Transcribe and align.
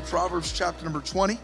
to 0.00 0.06
Proverbs 0.06 0.52
chapter 0.52 0.84
number 0.84 1.00
20? 1.00 1.36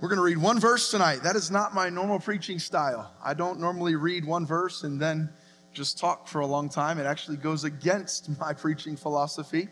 We're 0.00 0.08
going 0.08 0.16
to 0.16 0.22
read 0.22 0.38
one 0.38 0.58
verse 0.58 0.90
tonight. 0.90 1.22
That 1.22 1.36
is 1.36 1.50
not 1.50 1.74
my 1.74 1.90
normal 1.90 2.18
preaching 2.18 2.58
style. 2.58 3.12
I 3.22 3.34
don't 3.34 3.60
normally 3.60 3.96
read 3.96 4.24
one 4.24 4.46
verse 4.46 4.84
and 4.84 4.98
then 4.98 5.28
just 5.74 5.98
talk 5.98 6.26
for 6.26 6.40
a 6.40 6.46
long 6.46 6.70
time. 6.70 6.98
It 6.98 7.04
actually 7.04 7.36
goes 7.36 7.64
against 7.64 8.30
my 8.40 8.54
preaching 8.54 8.96
philosophy. 8.96 9.68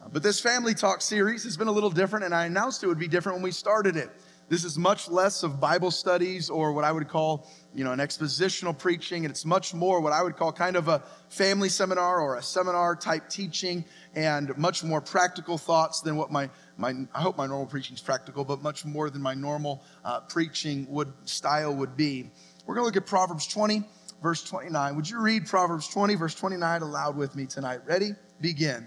Uh, 0.00 0.08
but 0.12 0.22
this 0.22 0.38
family 0.38 0.72
talk 0.72 1.00
series 1.00 1.42
has 1.42 1.56
been 1.56 1.68
a 1.68 1.72
little 1.72 1.90
different, 1.90 2.26
and 2.26 2.34
I 2.34 2.46
announced 2.46 2.84
it 2.84 2.86
would 2.86 2.98
be 2.98 3.08
different 3.08 3.36
when 3.36 3.42
we 3.42 3.50
started 3.50 3.96
it. 3.96 4.10
This 4.48 4.64
is 4.64 4.76
much 4.76 5.08
less 5.08 5.42
of 5.42 5.60
Bible 5.60 5.90
studies 5.90 6.50
or 6.50 6.72
what 6.72 6.84
I 6.84 6.92
would 6.92 7.08
call, 7.08 7.48
you 7.74 7.84
know, 7.84 7.92
an 7.92 8.00
expositional 8.00 8.76
preaching. 8.76 9.24
And 9.24 9.32
it's 9.32 9.44
much 9.44 9.72
more 9.72 10.00
what 10.00 10.12
I 10.12 10.22
would 10.22 10.36
call 10.36 10.52
kind 10.52 10.76
of 10.76 10.88
a 10.88 11.02
family 11.28 11.68
seminar 11.68 12.20
or 12.20 12.36
a 12.36 12.42
seminar 12.42 12.94
type 12.94 13.28
teaching 13.28 13.84
and 14.14 14.56
much 14.58 14.84
more 14.84 15.00
practical 15.00 15.56
thoughts 15.56 16.00
than 16.00 16.16
what 16.16 16.30
my, 16.30 16.50
my 16.76 16.94
I 17.14 17.20
hope 17.20 17.38
my 17.38 17.46
normal 17.46 17.66
preaching 17.66 17.94
is 17.94 18.02
practical, 18.02 18.44
but 18.44 18.62
much 18.62 18.84
more 18.84 19.08
than 19.08 19.22
my 19.22 19.34
normal 19.34 19.82
uh, 20.04 20.20
preaching 20.20 20.86
would 20.90 21.12
style 21.24 21.74
would 21.74 21.96
be. 21.96 22.30
We're 22.66 22.74
going 22.74 22.82
to 22.82 22.86
look 22.86 22.96
at 22.96 23.06
Proverbs 23.06 23.46
20, 23.46 23.82
verse 24.22 24.44
29. 24.44 24.96
Would 24.96 25.08
you 25.08 25.20
read 25.20 25.46
Proverbs 25.46 25.88
20, 25.88 26.14
verse 26.16 26.34
29 26.34 26.82
aloud 26.82 27.16
with 27.16 27.34
me 27.34 27.46
tonight? 27.46 27.80
Ready? 27.86 28.10
Begin. 28.40 28.86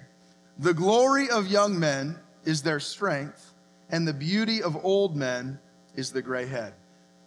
The 0.59 0.73
glory 0.73 1.29
of 1.29 1.47
young 1.47 1.79
men 1.79 2.17
is 2.45 2.61
their 2.61 2.79
strength 2.79 3.54
and 3.89 4.07
the 4.07 4.13
beauty 4.13 4.63
of 4.63 4.83
old 4.83 5.15
men 5.15 5.59
is 5.95 6.11
the 6.11 6.21
gray 6.21 6.45
head. 6.45 6.73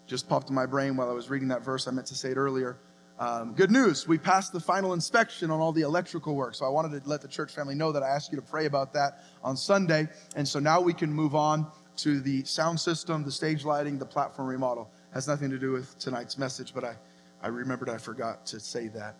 Just 0.07 0.29
popped 0.29 0.49
in 0.49 0.55
my 0.55 0.67
brain 0.67 0.97
while 0.97 1.11
I 1.11 1.13
was 1.13 1.29
reading 1.31 1.49
that 1.49 1.65
verse. 1.65 1.87
I 1.87 1.91
meant 1.91 2.07
to 2.09 2.15
say 2.15 2.31
it 2.31 2.37
earlier. 2.37 2.79
Um, 3.19 3.55
good 3.55 3.71
news, 3.71 4.07
we 4.07 4.17
passed 4.17 4.53
the 4.53 4.61
final 4.61 4.93
inspection 4.93 5.51
on 5.51 5.61
all 5.61 5.73
the 5.73 5.83
electrical 5.83 6.37
work. 6.37 6.55
So 6.55 6.65
I 6.65 6.69
wanted 6.69 7.03
to 7.03 7.09
let 7.09 7.21
the 7.21 7.29
church 7.29 7.53
family 7.53 7.75
know 7.75 7.91
that 7.91 8.03
I 8.03 8.09
asked 8.09 8.31
you 8.31 8.37
to 8.37 8.43
pray 8.43 8.67
about 8.67 8.93
that 8.93 9.25
on 9.43 9.57
Sunday. 9.57 10.09
And 10.37 10.47
so 10.47 10.61
now 10.61 10.81
we 10.81 10.95
can 10.95 11.13
move 11.13 11.35
on 11.35 11.67
to 11.97 12.21
the 12.21 12.45
sound 12.45 12.79
system, 12.79 13.25
the 13.25 13.33
stage 13.33 13.65
lighting, 13.65 13.99
the 13.99 14.07
platform 14.07 14.49
remodel. 14.49 14.89
Has 15.13 15.27
nothing 15.27 15.51
to 15.51 15.59
do 15.59 15.73
with 15.73 15.99
tonight's 15.99 16.39
message, 16.39 16.73
but 16.73 16.85
I, 16.85 16.95
I 17.43 17.49
remembered 17.49 17.89
I 17.91 17.99
forgot 17.99 18.47
to 18.47 18.61
say 18.61 18.89
that. 18.89 19.17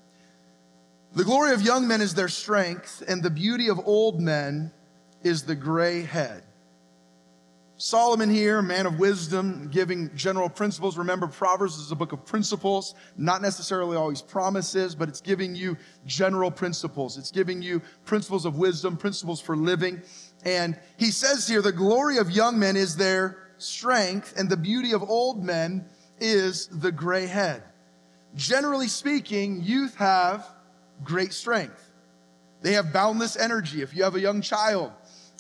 The 1.15 1.25
glory 1.25 1.53
of 1.53 1.63
young 1.63 1.89
men 1.89 2.01
is 2.01 2.15
their 2.15 2.29
strength, 2.29 3.03
and 3.09 3.23
the 3.23 3.31
beauty 3.31 3.69
of 3.69 3.81
old 3.85 4.21
men 4.21 4.71
is 5.23 5.43
the 5.43 5.57
gray 5.57 6.03
head. 6.03 6.45
Solomon 7.81 8.29
here, 8.29 8.61
man 8.61 8.87
of 8.87 8.99
wisdom, 8.99 9.69
giving 9.71 10.11
general 10.17 10.49
principles. 10.49 10.99
Remember, 10.99 11.29
Proverbs 11.29 11.77
is 11.77 11.93
a 11.93 11.95
book 11.95 12.11
of 12.11 12.25
principles, 12.27 12.97
not 13.17 13.41
necessarily 13.41 13.97
always 13.97 14.21
promises, 14.21 14.97
but 14.97 15.09
it's 15.09 15.21
giving 15.21 15.55
you 15.55 15.77
general 16.05 16.51
principles. 16.51 17.17
It's 17.17 17.31
giving 17.31 17.63
you 17.63 17.81
principles 18.05 18.45
of 18.47 18.59
wisdom, 18.59 18.97
principles 18.97 19.41
for 19.41 19.57
living. 19.57 20.03
And 20.45 20.77
he 20.97 21.13
says 21.13 21.47
here, 21.47 21.63
the 21.63 21.71
glory 21.71 22.19
of 22.19 22.33
young 22.33 22.59
men 22.59 22.77
is 22.77 22.97
their 22.97 23.39
strength, 23.59 24.35
and 24.37 24.51
the 24.51 24.57
beauty 24.57 24.93
of 24.93 25.09
old 25.09 25.45
men 25.45 25.87
is 26.19 26.67
the 26.67 26.91
gray 26.91 27.27
head. 27.27 27.63
Generally 28.35 28.89
speaking, 28.89 29.63
youth 29.63 29.95
have 29.95 30.45
great 31.05 31.33
strength. 31.33 31.93
They 32.61 32.73
have 32.73 32.93
boundless 32.93 33.37
energy. 33.37 33.83
If 33.83 33.95
you 33.95 34.03
have 34.03 34.17
a 34.17 34.21
young 34.21 34.41
child, 34.41 34.91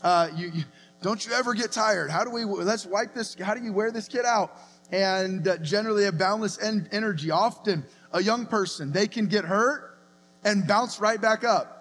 uh, 0.03 0.29
you, 0.37 0.53
you 0.55 0.65
don't 1.01 1.25
you 1.25 1.33
ever 1.33 1.55
get 1.55 1.71
tired? 1.71 2.11
How 2.11 2.25
do 2.25 2.31
we, 2.31 2.45
let's 2.45 2.85
wipe 2.85 3.15
this, 3.15 3.37
how 3.41 3.55
do 3.55 3.63
you 3.63 3.73
wear 3.73 3.91
this 3.91 4.09
kid 4.09 4.25
out? 4.25 4.59
And 4.91 5.47
uh, 5.47 5.59
generally 5.59 6.05
have 6.05 6.19
boundless 6.19 6.59
en- 6.61 6.89
energy. 6.91 7.31
Often 7.31 7.85
a 8.13 8.23
young 8.23 8.47
person, 8.47 8.91
they 8.91 9.07
can 9.07 9.27
get 9.27 9.45
hurt 9.45 9.99
and 10.45 10.67
bounce 10.67 10.99
right 10.99 11.21
back 11.21 11.45
up. 11.45 11.75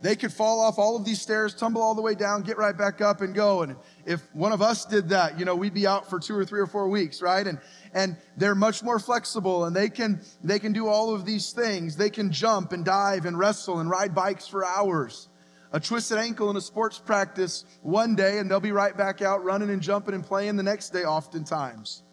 They 0.00 0.16
could 0.16 0.32
fall 0.32 0.60
off 0.60 0.78
all 0.78 0.96
of 0.96 1.04
these 1.04 1.20
stairs, 1.20 1.54
tumble 1.54 1.80
all 1.80 1.94
the 1.94 2.02
way 2.02 2.14
down, 2.14 2.42
get 2.42 2.58
right 2.58 2.76
back 2.76 3.00
up 3.00 3.20
and 3.20 3.34
go. 3.34 3.62
And 3.62 3.76
if 4.04 4.22
one 4.34 4.52
of 4.52 4.60
us 4.60 4.84
did 4.84 5.08
that, 5.10 5.38
you 5.38 5.44
know, 5.44 5.54
we'd 5.56 5.72
be 5.72 5.86
out 5.86 6.10
for 6.10 6.18
two 6.18 6.36
or 6.36 6.44
three 6.44 6.60
or 6.60 6.66
four 6.66 6.88
weeks, 6.88 7.22
right? 7.22 7.46
And, 7.46 7.58
and 7.94 8.16
they're 8.36 8.54
much 8.54 8.82
more 8.82 8.98
flexible 8.98 9.64
and 9.64 9.74
they 9.74 9.88
can, 9.88 10.20
they 10.42 10.58
can 10.58 10.72
do 10.72 10.88
all 10.88 11.14
of 11.14 11.24
these 11.24 11.52
things. 11.52 11.96
They 11.96 12.10
can 12.10 12.32
jump 12.32 12.72
and 12.72 12.84
dive 12.84 13.24
and 13.24 13.38
wrestle 13.38 13.78
and 13.78 13.88
ride 13.88 14.14
bikes 14.14 14.46
for 14.46 14.64
hours 14.64 15.28
a 15.74 15.80
twisted 15.80 16.18
ankle 16.18 16.50
in 16.50 16.56
a 16.56 16.60
sports 16.60 17.00
practice 17.00 17.64
one 17.82 18.14
day 18.14 18.38
and 18.38 18.48
they'll 18.48 18.60
be 18.60 18.70
right 18.70 18.96
back 18.96 19.20
out 19.22 19.42
running 19.42 19.70
and 19.70 19.82
jumping 19.82 20.14
and 20.14 20.24
playing 20.24 20.54
the 20.54 20.62
next 20.62 20.90
day, 20.90 21.02
oftentimes. 21.02 22.04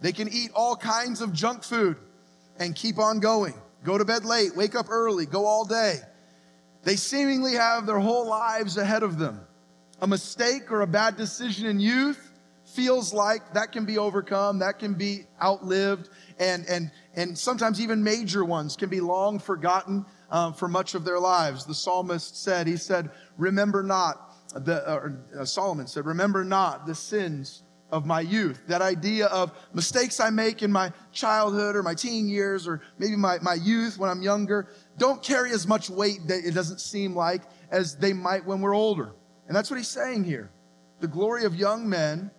They 0.00 0.12
can 0.12 0.28
eat 0.28 0.52
all 0.54 0.76
kinds 0.76 1.20
of 1.20 1.32
junk 1.32 1.64
food 1.64 1.96
and 2.60 2.76
keep 2.76 2.96
on 2.96 3.18
going. 3.18 3.54
Go 3.82 3.98
to 3.98 4.04
bed 4.04 4.24
late, 4.24 4.54
wake 4.54 4.76
up 4.76 4.86
early, 4.88 5.26
go 5.26 5.46
all 5.46 5.64
day. 5.64 5.96
They 6.84 6.94
seemingly 6.94 7.54
have 7.54 7.86
their 7.86 7.98
whole 7.98 8.28
lives 8.28 8.76
ahead 8.76 9.02
of 9.02 9.18
them. 9.18 9.40
A 10.00 10.06
mistake 10.06 10.70
or 10.70 10.82
a 10.82 10.86
bad 10.86 11.16
decision 11.16 11.66
in 11.66 11.80
youth 11.80 12.30
feels 12.66 13.12
like 13.12 13.52
that 13.54 13.72
can 13.72 13.84
be 13.84 13.98
overcome, 13.98 14.60
that 14.60 14.78
can 14.78 14.94
be 14.94 15.26
outlived, 15.42 16.08
and, 16.38 16.64
and, 16.68 16.92
and 17.16 17.36
sometimes 17.36 17.80
even 17.80 18.04
major 18.04 18.44
ones 18.44 18.76
can 18.76 18.88
be 18.88 19.00
long 19.00 19.40
forgotten 19.40 20.06
um, 20.30 20.52
for 20.52 20.68
much 20.68 20.94
of 20.94 21.04
their 21.04 21.18
lives. 21.18 21.64
The 21.64 21.74
psalmist 21.74 22.42
said, 22.42 22.66
he 22.66 22.76
said, 22.76 23.10
remember 23.36 23.82
not, 23.82 24.34
the, 24.54 24.90
or, 24.90 25.24
uh, 25.38 25.44
Solomon 25.44 25.86
said, 25.86 26.06
remember 26.06 26.44
not 26.44 26.86
the 26.86 26.94
sins 26.94 27.62
of 27.90 28.04
my 28.04 28.20
youth. 28.20 28.60
That 28.66 28.82
idea 28.82 29.26
of 29.26 29.52
mistakes 29.72 30.20
I 30.20 30.30
make 30.30 30.62
in 30.62 30.70
my 30.70 30.92
childhood 31.12 31.74
or 31.74 31.82
my 31.82 31.94
teen 31.94 32.28
years 32.28 32.68
or 32.68 32.82
maybe 32.98 33.16
my, 33.16 33.38
my 33.40 33.54
youth 33.54 33.98
when 33.98 34.10
I'm 34.10 34.22
younger 34.22 34.68
don't 34.98 35.22
carry 35.22 35.52
as 35.52 35.66
much 35.66 35.88
weight 35.88 36.26
that 36.26 36.44
it 36.44 36.54
doesn't 36.54 36.80
seem 36.80 37.14
like 37.14 37.42
as 37.70 37.96
they 37.96 38.12
might 38.12 38.44
when 38.44 38.60
we're 38.60 38.74
older. 38.74 39.12
And 39.46 39.56
that's 39.56 39.70
what 39.70 39.78
he's 39.78 39.88
saying 39.88 40.24
here. 40.24 40.50
The 41.00 41.08
glory 41.08 41.44
of 41.44 41.54
young 41.54 41.88
men 41.88 42.30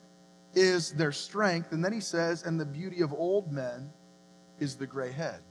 is 0.54 0.92
their 0.92 1.12
strength. 1.12 1.72
And 1.72 1.84
then 1.84 1.94
he 1.94 2.02
says, 2.02 2.44
and 2.44 2.60
the 2.60 2.66
beauty 2.66 3.02
of 3.02 3.14
old 3.14 3.52
men 3.52 3.90
is 4.60 4.76
the 4.76 4.86
gray 4.86 5.12
head. 5.12 5.42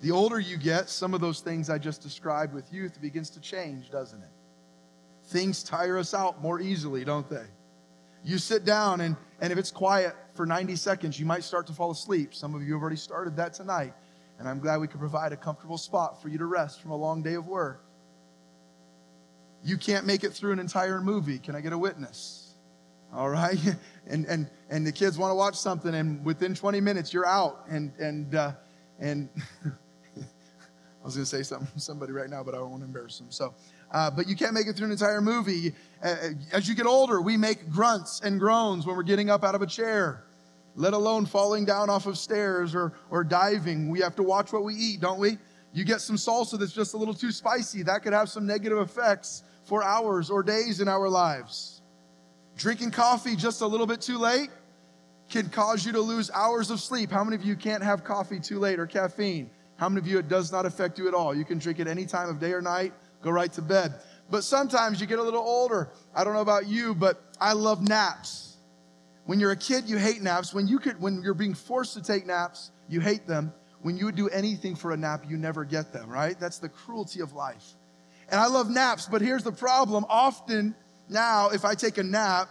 The 0.00 0.10
older 0.12 0.38
you 0.38 0.56
get, 0.56 0.88
some 0.88 1.12
of 1.12 1.20
those 1.20 1.40
things 1.40 1.68
I 1.68 1.78
just 1.78 2.02
described 2.02 2.54
with 2.54 2.72
youth 2.72 3.00
begins 3.00 3.30
to 3.30 3.40
change, 3.40 3.90
doesn't 3.90 4.20
it? 4.20 4.28
Things 5.26 5.62
tire 5.62 5.98
us 5.98 6.14
out 6.14 6.40
more 6.40 6.60
easily, 6.60 7.04
don't 7.04 7.28
they? 7.28 7.46
You 8.24 8.38
sit 8.38 8.64
down, 8.64 9.00
and, 9.00 9.16
and 9.40 9.52
if 9.52 9.58
it's 9.58 9.70
quiet 9.70 10.14
for 10.34 10.46
90 10.46 10.76
seconds, 10.76 11.18
you 11.18 11.26
might 11.26 11.42
start 11.42 11.66
to 11.66 11.72
fall 11.72 11.90
asleep. 11.90 12.34
Some 12.34 12.54
of 12.54 12.62
you 12.62 12.74
have 12.74 12.82
already 12.82 12.96
started 12.96 13.36
that 13.36 13.54
tonight, 13.54 13.92
and 14.38 14.48
I'm 14.48 14.60
glad 14.60 14.80
we 14.80 14.86
could 14.86 15.00
provide 15.00 15.32
a 15.32 15.36
comfortable 15.36 15.78
spot 15.78 16.22
for 16.22 16.28
you 16.28 16.38
to 16.38 16.46
rest 16.46 16.80
from 16.80 16.92
a 16.92 16.96
long 16.96 17.22
day 17.22 17.34
of 17.34 17.48
work. 17.48 17.84
You 19.64 19.76
can't 19.76 20.06
make 20.06 20.22
it 20.22 20.32
through 20.32 20.52
an 20.52 20.60
entire 20.60 21.00
movie. 21.00 21.38
Can 21.38 21.56
I 21.56 21.60
get 21.60 21.72
a 21.72 21.78
witness? 21.78 22.54
All 23.12 23.28
right? 23.28 23.58
And, 24.10 24.24
and, 24.24 24.48
and 24.70 24.86
the 24.86 24.92
kids 24.92 25.18
want 25.18 25.32
to 25.32 25.34
watch 25.34 25.54
something, 25.54 25.94
and 25.94 26.24
within 26.24 26.54
20 26.54 26.80
minutes, 26.80 27.12
you're 27.12 27.26
out. 27.26 27.66
And, 27.68 27.92
and, 27.98 28.34
uh, 28.34 28.52
and 28.98 29.28
I 31.02 31.04
was 31.04 31.14
going 31.14 31.24
to 31.24 31.30
say 31.30 31.42
something 31.42 31.68
somebody 31.78 32.12
right 32.12 32.28
now, 32.28 32.42
but 32.42 32.54
I 32.54 32.58
don't 32.58 32.70
want 32.70 32.82
to 32.82 32.86
embarrass 32.86 33.18
them. 33.18 33.28
So, 33.30 33.54
uh, 33.92 34.10
but 34.10 34.28
you 34.28 34.36
can't 34.36 34.54
make 34.54 34.66
it 34.66 34.76
through 34.76 34.86
an 34.86 34.92
entire 34.92 35.20
movie. 35.20 35.74
Uh, 36.02 36.16
as 36.52 36.68
you 36.68 36.74
get 36.74 36.86
older, 36.86 37.20
we 37.20 37.36
make 37.36 37.70
grunts 37.70 38.20
and 38.20 38.38
groans 38.38 38.86
when 38.86 38.96
we're 38.96 39.02
getting 39.02 39.30
up 39.30 39.44
out 39.44 39.54
of 39.54 39.62
a 39.62 39.66
chair, 39.66 40.24
let 40.74 40.92
alone 40.92 41.26
falling 41.26 41.64
down 41.64 41.88
off 41.90 42.06
of 42.06 42.18
stairs 42.18 42.74
or, 42.74 42.94
or 43.10 43.24
diving. 43.24 43.88
We 43.88 44.00
have 44.00 44.16
to 44.16 44.22
watch 44.22 44.52
what 44.52 44.64
we 44.64 44.74
eat, 44.74 45.00
don't 45.00 45.20
we? 45.20 45.38
You 45.72 45.84
get 45.84 46.00
some 46.00 46.16
salsa 46.16 46.58
that's 46.58 46.72
just 46.72 46.94
a 46.94 46.96
little 46.96 47.14
too 47.14 47.30
spicy. 47.30 47.82
That 47.82 48.02
could 48.02 48.12
have 48.12 48.28
some 48.28 48.46
negative 48.46 48.78
effects 48.78 49.42
for 49.64 49.84
hours 49.84 50.30
or 50.30 50.42
days 50.42 50.80
in 50.80 50.88
our 50.88 51.08
lives. 51.08 51.82
Drinking 52.56 52.90
coffee 52.90 53.36
just 53.36 53.60
a 53.60 53.66
little 53.66 53.86
bit 53.86 54.00
too 54.00 54.18
late 54.18 54.50
can 55.28 55.48
cause 55.50 55.84
you 55.84 55.92
to 55.92 56.00
lose 56.00 56.30
hours 56.30 56.70
of 56.70 56.80
sleep. 56.80 57.10
How 57.10 57.22
many 57.22 57.36
of 57.36 57.44
you 57.44 57.54
can't 57.54 57.82
have 57.82 58.02
coffee 58.02 58.40
too 58.40 58.58
late 58.58 58.80
or 58.80 58.86
caffeine? 58.86 59.50
How 59.78 59.88
many 59.88 60.00
of 60.00 60.06
you 60.08 60.18
it 60.18 60.28
does 60.28 60.50
not 60.52 60.66
affect 60.66 60.98
you 60.98 61.08
at 61.08 61.14
all? 61.14 61.34
You 61.34 61.44
can 61.44 61.58
drink 61.58 61.78
it 61.78 61.86
any 61.86 62.04
time 62.04 62.28
of 62.28 62.40
day 62.40 62.52
or 62.52 62.60
night, 62.60 62.92
go 63.22 63.30
right 63.30 63.52
to 63.54 63.62
bed. 63.62 63.94
But 64.30 64.44
sometimes 64.44 65.00
you 65.00 65.06
get 65.06 65.18
a 65.18 65.22
little 65.22 65.42
older. 65.42 65.88
I 66.14 66.24
don't 66.24 66.34
know 66.34 66.40
about 66.40 66.66
you, 66.66 66.94
but 66.94 67.22
I 67.40 67.52
love 67.52 67.88
naps. 67.88 68.56
When 69.24 69.38
you're 69.38 69.52
a 69.52 69.56
kid, 69.56 69.88
you 69.88 69.96
hate 69.96 70.20
naps. 70.20 70.52
When 70.52 70.66
you 70.66 70.78
could 70.78 71.00
when 71.00 71.22
you're 71.22 71.34
being 71.34 71.54
forced 71.54 71.94
to 71.94 72.02
take 72.02 72.26
naps, 72.26 72.70
you 72.88 73.00
hate 73.00 73.26
them. 73.26 73.52
When 73.82 73.96
you 73.96 74.06
would 74.06 74.16
do 74.16 74.28
anything 74.30 74.74
for 74.74 74.90
a 74.92 74.96
nap, 74.96 75.24
you 75.28 75.36
never 75.36 75.64
get 75.64 75.92
them, 75.92 76.10
right? 76.10 76.38
That's 76.38 76.58
the 76.58 76.68
cruelty 76.68 77.20
of 77.20 77.32
life. 77.32 77.74
And 78.30 78.40
I 78.40 78.46
love 78.46 78.68
naps, 78.68 79.06
but 79.06 79.22
here's 79.22 79.44
the 79.44 79.52
problem. 79.52 80.04
Often 80.08 80.74
now 81.08 81.50
if 81.50 81.64
I 81.64 81.74
take 81.74 81.98
a 81.98 82.02
nap, 82.02 82.48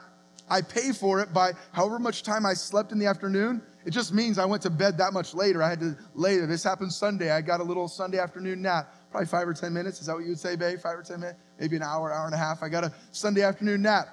I 0.50 0.62
pay 0.62 0.94
for 0.94 1.20
it 1.20 1.34
by 1.34 1.52
however 1.74 2.00
much 2.00 2.24
time 2.24 2.46
I 2.46 2.54
slept 2.54 2.92
in 2.92 3.00
the 3.00 3.08
afternoon. 3.08 3.62
It 3.88 3.92
just 3.92 4.14
means 4.14 4.38
I 4.38 4.44
went 4.44 4.62
to 4.64 4.70
bed 4.70 4.98
that 4.98 5.14
much 5.14 5.34
later. 5.34 5.64
I 5.64 5.70
had 5.70 5.80
to 5.80 5.98
later. 6.14 6.46
This 6.46 6.62
happened 6.62 6.92
Sunday. 6.92 7.32
I 7.32 7.40
got 7.40 7.62
a 7.62 7.64
little 7.64 7.88
Sunday 7.88 8.20
afternoon 8.20 8.62
nap, 8.62 8.94
probably 9.12 9.28
five 9.28 9.48
or 9.48 9.54
10 9.54 9.72
minutes. 9.72 10.02
Is 10.02 10.08
that 10.08 10.16
what 10.16 10.24
you 10.26 10.32
would 10.32 10.40
say, 10.40 10.58
babe? 10.58 10.80
Five 10.80 11.00
or 11.00 11.04
10 11.04 11.22
minutes? 11.22 11.40
Maybe 11.58 11.78
an 11.78 11.84
hour, 11.84 12.12
hour 12.12 12.26
and 12.26 12.36
a 12.36 12.38
half. 12.38 12.62
I 12.62 12.68
got 12.68 12.84
a 12.84 12.92
Sunday 13.14 13.44
afternoon 13.44 13.84
nap. 13.84 14.10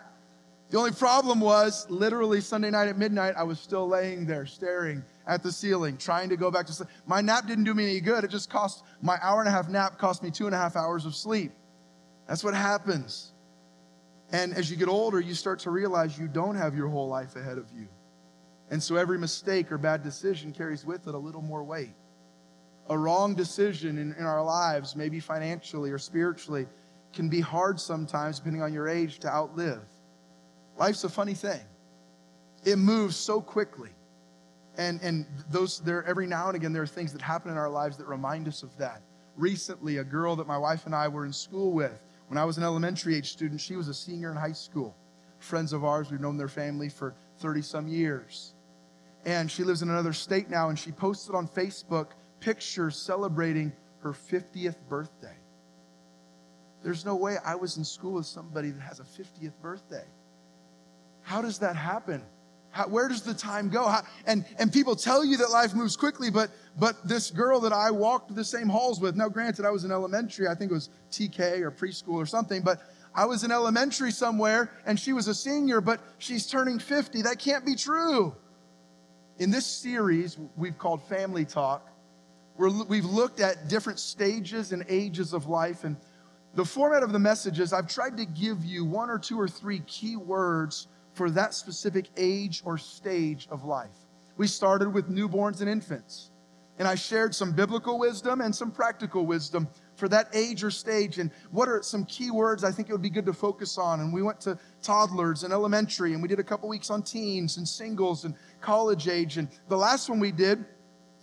The 0.71 0.79
only 0.79 0.93
problem 0.93 1.41
was 1.41 1.91
literally 1.91 2.41
Sunday 2.41 2.71
night 2.71 2.87
at 2.87 2.97
midnight, 2.97 3.35
I 3.37 3.43
was 3.43 3.59
still 3.59 3.89
laying 3.89 4.27
there 4.27 4.47
staring 4.47 5.03
at 5.27 5.43
the 5.43 5.51
ceiling, 5.51 5.97
trying 5.97 6.29
to 6.29 6.37
go 6.37 6.53
back 6.53 6.67
to 6.67 6.73
sleep. 6.73 6.89
My 7.05 7.21
nap 7.21 7.49
didn't 7.49 7.65
do 7.65 7.75
me 7.75 7.83
any 7.83 8.01
good. 8.01 8.23
It 8.23 8.31
just 8.31 8.51
cost 8.51 8.85
my 9.03 9.19
hour 9.23 9.41
and 9.41 9.49
a 9.49 9.53
half 9.53 9.69
nap 9.69 9.99
cost 9.99 10.23
me 10.23 10.31
two 10.31 10.47
and 10.47 10.55
a 10.55 10.59
half 10.59 10.77
hours 10.77 11.05
of 11.05 11.17
sleep. 11.17 11.51
That's 12.29 12.45
what 12.45 12.55
happens. 12.55 13.33
And 14.31 14.55
as 14.55 14.71
you 14.71 14.77
get 14.77 14.87
older, 14.87 15.19
you 15.19 15.35
start 15.35 15.59
to 15.61 15.73
realize 15.73 16.17
you 16.17 16.29
don't 16.29 16.55
have 16.55 16.77
your 16.77 16.87
whole 16.87 17.09
life 17.09 17.35
ahead 17.35 17.59
of 17.59 17.67
you. 17.75 17.89
And 18.71 18.83
so 18.83 18.97
every 18.97 19.19
mistake 19.19 19.71
or 19.71 19.79
bad 19.79 20.03
decision 20.03 20.53
carries 20.53 20.85
with 20.85 21.07
it 21.07 21.15
a 21.15 21.19
little 21.19 21.43
more 21.43 21.63
weight. 21.63 21.95
A 22.89 22.99
wrong 22.99 23.35
decision 23.35 23.99
in, 23.99 24.15
in 24.19 24.25
our 24.25 24.43
lives, 24.43 24.97
maybe 24.97 25.21
financially 25.21 25.91
or 25.91 25.99
spiritually, 25.99 26.67
can 27.13 27.29
be 27.29 27.41
hard 27.41 27.79
sometimes, 27.79 28.39
depending 28.39 28.63
on 28.63 28.73
your 28.73 28.89
age, 28.89 29.19
to 29.21 29.29
outlive. 29.29 29.83
Life's 30.77 31.05
a 31.05 31.09
funny 31.09 31.35
thing. 31.35 31.61
It 32.65 32.77
moves 32.77 33.17
so 33.17 33.41
quickly. 33.41 33.91
And, 34.77 35.01
and 35.03 35.27
those 35.51 35.79
there 35.81 36.05
every 36.05 36.27
now 36.27 36.49
and 36.49 36.57
again 36.57 36.73
there 36.73 36.83
are 36.83 36.87
things 36.87 37.13
that 37.13 37.23
happen 37.23 37.53
in 37.53 37.57
our 37.57 37.71
lives 37.71 37.97
that 37.99 38.07
remind 38.07 38.49
us 38.49 38.63
of 38.63 38.77
that. 38.79 39.03
Recently, 39.37 39.99
a 39.99 40.05
girl 40.05 40.37
that 40.37 40.47
my 40.47 40.59
wife 40.59 40.87
and 40.87 40.95
I 40.95 41.09
were 41.09 41.25
in 41.25 41.33
school 41.33 41.73
with, 41.73 42.03
when 42.29 42.39
I 42.39 42.45
was 42.45 42.59
an 42.59 42.65
elementary 42.65 43.15
age 43.17 43.31
student, 43.31 43.61
she 43.61 43.77
was 43.77 43.89
a 43.89 43.95
senior 43.95 44.31
in 44.31 44.37
high 44.37 44.53
school. 44.53 44.97
Friends 45.39 45.73
of 45.73 45.85
ours, 45.85 46.11
we've 46.11 46.21
known 46.21 46.37
their 46.37 46.49
family 46.49 46.89
for 46.89 47.15
30 47.39 47.63
some 47.63 47.89
years. 47.89 48.54
And 49.25 49.51
she 49.51 49.65
lives 49.65 49.83
in 49.83 49.89
another 49.89 50.13
state 50.13 50.51
now, 50.51 50.69
and 50.69 50.79
she 50.79 50.93
posted 50.93 51.35
on 51.35 51.49
Facebook 51.49 52.09
pictures 52.41 52.97
celebrating 52.97 53.73
her 54.01 54.13
50th 54.13 54.77
birthday. 54.89 55.35
There's 56.83 57.07
no 57.07 57.17
way 57.17 57.39
I 57.45 57.55
was 57.55 57.79
in 57.79 57.85
school 57.85 58.13
with 58.13 58.27
somebody 58.27 58.71
that 58.71 58.83
has 58.83 59.01
a 59.01 59.05
50th 59.05 59.55
birthday. 59.63 60.05
How 61.23 61.41
does 61.41 61.59
that 61.61 61.75
happen? 61.75 62.23
How, 62.69 62.89
where 62.89 63.09
does 63.09 63.23
the 63.23 63.33
time 63.33 63.71
go? 63.71 63.89
How, 63.89 64.03
and, 64.27 64.45
and 64.59 64.71
people 64.71 64.95
tell 64.95 65.25
you 65.25 65.39
that 65.39 65.51
life 65.51 65.75
moves 65.75 65.97
quickly, 65.97 66.31
but, 66.31 66.51
but 66.79 67.09
this 67.09 67.31
girl 67.31 67.61
that 67.61 67.73
I 67.73 67.91
walked 67.91 68.35
the 68.35 68.45
same 68.45 68.69
halls 68.69 69.01
with, 69.01 69.17
now 69.17 69.31
granted, 69.31 69.65
I 69.65 69.71
was 69.71 69.85
in 69.85 69.93
elementary, 69.93 70.49
I 70.49 70.55
think 70.55 70.71
it 70.71 70.75
was 70.75 70.91
TK 71.11 71.61
or 71.61 71.71
preschool 71.71 72.15
or 72.15 72.27
something, 72.27 72.63
but 72.63 72.83
I 73.15 73.25
was 73.25 73.45
in 73.45 73.53
elementary 73.53 74.11
somewhere 74.11 74.71
and 74.85 75.01
she 75.01 75.13
was 75.13 75.29
a 75.29 75.35
senior, 75.35 75.81
but 75.81 76.01
she's 76.19 76.47
turning 76.47 76.79
50. 76.79 77.23
That 77.23 77.39
can't 77.39 77.65
be 77.65 77.77
true. 77.77 78.35
In 79.39 79.51
this 79.51 79.67
series 79.67 80.39
we've 80.57 80.79
called 80.79 81.03
Family 81.09 81.45
Talk, 81.45 81.91
we 82.57 82.99
have 82.99 83.05
looked 83.05 83.41
at 83.41 83.69
different 83.69 83.99
stages 83.99 84.71
and 84.71 84.85
ages 84.89 85.33
of 85.33 85.49
life. 85.49 85.83
And 85.83 85.97
the 86.55 86.65
format 86.65 87.03
of 87.03 87.11
the 87.11 87.19
messages, 87.19 87.73
I've 87.73 87.89
tried 87.89 88.17
to 88.19 88.27
give 88.27 88.65
you 88.65 88.85
one 88.85 89.11
or 89.11 89.19
two 89.19 89.41
or 89.41 89.49
three 89.49 89.81
key 89.89 90.15
words 90.15 90.87
for 91.15 91.31
that 91.31 91.53
specific 91.53 92.11
age 92.17 92.63
or 92.65 92.79
stage 92.79 93.49
of 93.51 93.65
life. 93.65 94.07
We 94.37 94.47
started 94.47 94.95
with 94.95 95.11
newborns 95.11 95.61
and 95.61 95.69
infants, 95.69 96.31
and 96.79 96.87
I 96.87 96.95
shared 96.95 97.35
some 97.35 97.53
biblical 97.53 97.99
wisdom 97.99 98.41
and 98.41 98.55
some 98.55 98.71
practical 98.71 99.27
wisdom 99.27 99.67
for 99.97 100.09
that 100.09 100.29
age 100.33 100.65
or 100.65 100.71
stage 100.71 101.19
and 101.19 101.31
what 101.51 101.69
are 101.69 101.83
some 101.83 102.05
key 102.07 102.31
words 102.31 102.65
I 102.65 102.73
think 102.73 102.89
it 102.89 102.93
would 102.93 103.03
be 103.03 103.11
good 103.11 103.27
to 103.27 103.33
focus 103.33 103.79
on. 103.79 104.01
And 104.01 104.13
we 104.13 104.23
went 104.23 104.41
to 104.43 104.59
toddlers 104.83 105.45
and 105.45 105.53
elementary, 105.53 106.15
and 106.15 106.23
we 106.23 106.29
did 106.29 106.41
a 106.41 106.45
couple 106.45 106.69
weeks 106.69 106.91
on 106.91 107.03
teens 107.03 107.57
and 107.59 107.69
singles 107.69 108.25
and 108.25 108.35
college 108.65 109.09
age. 109.09 109.37
And 109.37 109.49
the 109.69 109.77
last 109.77 110.09
one 110.09 110.19
we 110.19 110.33
did, 110.33 110.65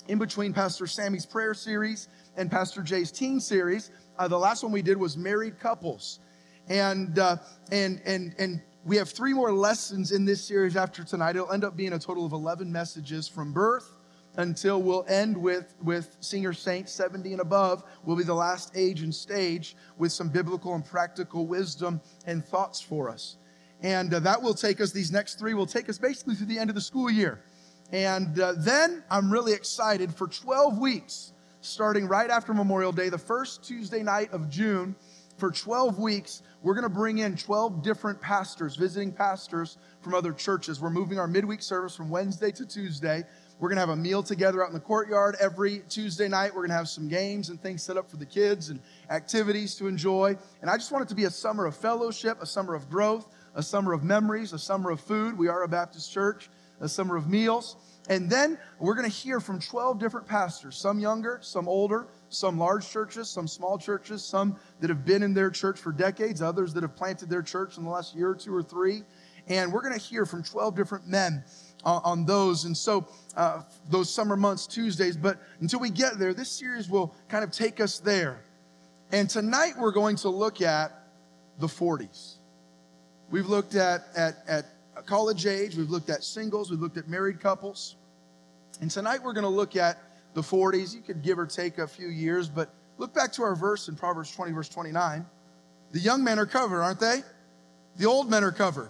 in 0.08 0.20
between 0.20 0.54
Pastor 0.54 0.86
Sammy's 0.86 1.26
prayer 1.26 1.54
series 1.54 2.08
and 2.38 2.52
Pastor 2.52 2.84
Jay's 2.84 3.12
teen 3.12 3.40
series, 3.40 3.92
uh, 4.20 4.28
the 4.28 4.38
last 4.38 4.64
one 4.64 4.72
we 4.72 4.84
did 4.84 4.98
was 4.98 5.18
married 5.18 5.60
couples. 5.60 6.20
And, 6.70 7.18
uh, 7.18 7.38
and, 7.72 8.00
and, 8.06 8.36
and 8.38 8.62
we 8.86 8.96
have 8.98 9.10
three 9.10 9.34
more 9.34 9.52
lessons 9.52 10.12
in 10.12 10.24
this 10.24 10.44
series 10.44 10.76
after 10.76 11.04
tonight. 11.04 11.36
It'll 11.36 11.52
end 11.52 11.64
up 11.64 11.76
being 11.76 11.94
a 11.94 12.00
total 12.00 12.26
of 12.26 12.32
11 12.32 12.72
messages 12.72 13.28
from 13.28 13.52
birth 13.52 13.98
until 14.38 14.82
we'll 14.82 15.06
end 15.10 15.36
with, 15.36 15.74
with 15.84 16.16
senior 16.20 16.54
saints 16.54 16.92
70 16.94 17.34
and 17.34 17.42
above, 17.42 17.84
will 18.06 18.16
be 18.16 18.24
the 18.24 18.34
last 18.34 18.72
age 18.76 19.02
and 19.02 19.14
stage 19.14 19.76
with 19.98 20.12
some 20.12 20.30
biblical 20.30 20.74
and 20.76 20.86
practical 20.86 21.48
wisdom 21.48 22.00
and 22.26 22.46
thoughts 22.46 22.80
for 22.80 23.10
us. 23.10 23.38
And 23.82 24.14
uh, 24.14 24.20
that 24.20 24.42
will 24.42 24.54
take 24.54 24.80
us, 24.80 24.92
these 24.92 25.12
next 25.12 25.40
three 25.40 25.54
will 25.54 25.66
take 25.66 25.90
us 25.90 25.98
basically 25.98 26.36
through 26.36 26.48
the 26.48 26.60
end 26.60 26.70
of 26.70 26.76
the 26.76 26.82
school 26.82 27.10
year. 27.10 27.42
And 27.92 28.40
uh, 28.40 28.54
then 28.58 29.04
I'm 29.10 29.32
really 29.32 29.54
excited 29.54 30.14
for 30.14 30.28
12 30.28 30.78
weeks, 30.78 31.34
starting 31.62 32.08
right 32.08 32.30
after 32.30 32.54
Memorial 32.54 32.92
Day, 32.92 33.10
the 33.10 33.18
first 33.18 33.64
Tuesday 33.64 34.04
night 34.04 34.32
of 34.32 34.50
June 34.50 34.96
for 35.38 35.52
12 35.52 35.98
weeks, 35.98 36.44
we're 36.62 36.76
going 36.76 36.84
to 36.84 36.90
bring 36.90 37.18
in 37.18 37.36
12 37.36 37.82
different 37.82 38.22
pastors, 38.22 38.76
visiting 38.76 39.12
pastors 39.12 39.78
from 40.02 40.14
other 40.14 40.32
churches. 40.32 40.80
We're 40.80 40.92
moving 40.92 41.18
our 41.18 41.28
midweek 41.28 41.64
service 41.64 41.96
from 41.96 42.12
Wednesday 42.12 42.52
to 42.52 42.66
Tuesday. 42.66 43.24
We're 43.60 43.70
going 43.70 43.78
to 43.78 43.82
have 43.82 43.90
a 43.90 43.96
meal 43.96 44.22
together 44.22 44.64
out 44.64 44.68
in 44.68 44.74
the 44.74 44.80
courtyard 44.80 45.36
every 45.40 45.82
Tuesday 45.90 46.28
night. 46.28 46.50
We're 46.50 46.62
going 46.62 46.70
to 46.70 46.76
have 46.76 46.90
some 46.90 47.08
games 47.08 47.50
and 47.50 47.60
things 47.60 47.82
set 47.82 47.98
up 47.98 48.10
for 48.10 48.18
the 48.18 48.26
kids 48.26 48.70
and 48.70 48.80
activities 49.10 49.76
to 49.76 49.88
enjoy. 49.88 50.38
And 50.62 50.70
I 50.70 50.78
just 50.78 50.92
want 50.92 51.04
it 51.04 51.10
to 51.10 51.16
be 51.16 51.26
a 51.26 51.32
summer 51.32 51.66
of 51.66 51.76
fellowship, 51.76 52.40
a 52.42 52.46
summer 52.46 52.76
of 52.76 52.90
growth, 52.90 53.28
a 53.56 53.64
summer 53.64 53.94
of 53.94 54.04
memories, 54.04 54.54
a 54.54 54.60
summer 54.60 54.92
of 54.92 55.00
food. 55.02 55.38
We 55.38 55.48
are 55.48 55.64
a 55.64 55.68
Baptist 55.68 56.12
church, 56.12 56.50
a 56.80 56.88
summer 56.88 57.16
of 57.16 57.30
meals. 57.30 57.76
And 58.10 58.30
then 58.30 58.58
we're 58.80 58.96
going 58.96 59.10
to 59.10 59.16
hear 59.16 59.40
from 59.40 59.60
12 59.60 60.00
different 60.00 60.28
pastors, 60.28 60.76
some 60.76 61.00
younger, 61.00 61.40
some 61.42 61.68
older, 61.68 62.08
some 62.30 62.58
large 62.58 62.90
churches, 62.90 63.30
some 63.30 63.48
small 63.48 63.78
churches, 63.78 64.24
some 64.24 64.58
that 64.80 64.90
have 64.90 65.06
been 65.06 65.22
in 65.22 65.34
their 65.34 65.52
church 65.52 65.80
for 65.80 65.92
decades, 65.92 66.42
others 66.42 66.74
that 66.74 66.84
have 66.84 66.96
planted 66.96 67.30
their 67.30 67.44
church 67.44 67.78
in 67.78 67.84
the 67.84 67.90
last 67.90 68.16
year 68.16 68.30
or 68.30 68.36
two 68.36 68.54
or 68.54 68.64
three. 68.64 69.04
And 69.48 69.72
we're 69.72 69.82
going 69.82 69.94
to 69.94 70.00
hear 70.00 70.26
from 70.26 70.44
12 70.44 70.76
different 70.76 71.08
men 71.08 71.44
uh, 71.86 72.00
on 72.04 72.26
those. 72.26 72.66
And 72.66 72.76
so, 72.76 73.08
uh, 73.36 73.64
those 73.90 74.14
summer 74.14 74.36
months, 74.36 74.68
Tuesdays. 74.68 75.18
But 75.18 75.40
until 75.60 75.80
we 75.80 75.90
get 75.90 76.18
there, 76.18 76.34
this 76.34 76.50
series 76.50 76.90
will 76.90 77.16
kind 77.28 77.44
of 77.44 77.52
take 77.52 77.80
us 77.80 78.00
there. 78.00 78.42
And 79.12 79.30
tonight, 79.30 79.74
we're 79.78 79.92
going 79.92 80.16
to 80.18 80.30
look 80.30 80.62
at 80.62 80.92
the 81.60 81.68
40s. 81.68 82.36
We've 83.32 83.48
looked 83.48 83.76
at, 83.76 84.08
at, 84.16 84.44
at 84.46 84.66
college 85.06 85.48
age, 85.48 85.78
we've 85.78 85.90
looked 85.90 86.10
at 86.10 86.22
singles, 86.24 86.70
we've 86.70 86.82
looked 86.82 86.98
at 86.98 87.08
married 87.08 87.40
couples. 87.40 87.96
And 88.82 88.92
tonight, 88.92 89.24
we're 89.24 89.34
going 89.34 89.44
to 89.44 89.50
look 89.50 89.78
at 89.78 89.98
the 90.34 90.42
40s. 90.42 90.94
You 90.94 91.02
could 91.02 91.22
give 91.22 91.40
or 91.40 91.46
take 91.46 91.78
a 91.78 91.88
few 91.88 92.08
years, 92.08 92.50
but 92.50 92.74
look 92.98 93.14
back 93.14 93.32
to 93.34 93.44
our 93.44 93.56
verse 93.56 93.88
in 93.88 93.96
Proverbs 93.96 94.36
20, 94.36 94.52
verse 94.52 94.68
29. 94.68 95.26
The 95.94 96.00
young 96.00 96.24
men 96.24 96.40
are 96.40 96.46
covered, 96.46 96.82
aren't 96.82 97.00
they? 97.00 97.24
The 97.98 98.06
old 98.06 98.30
men 98.30 98.44
are 98.44 98.52
covered. 98.52 98.90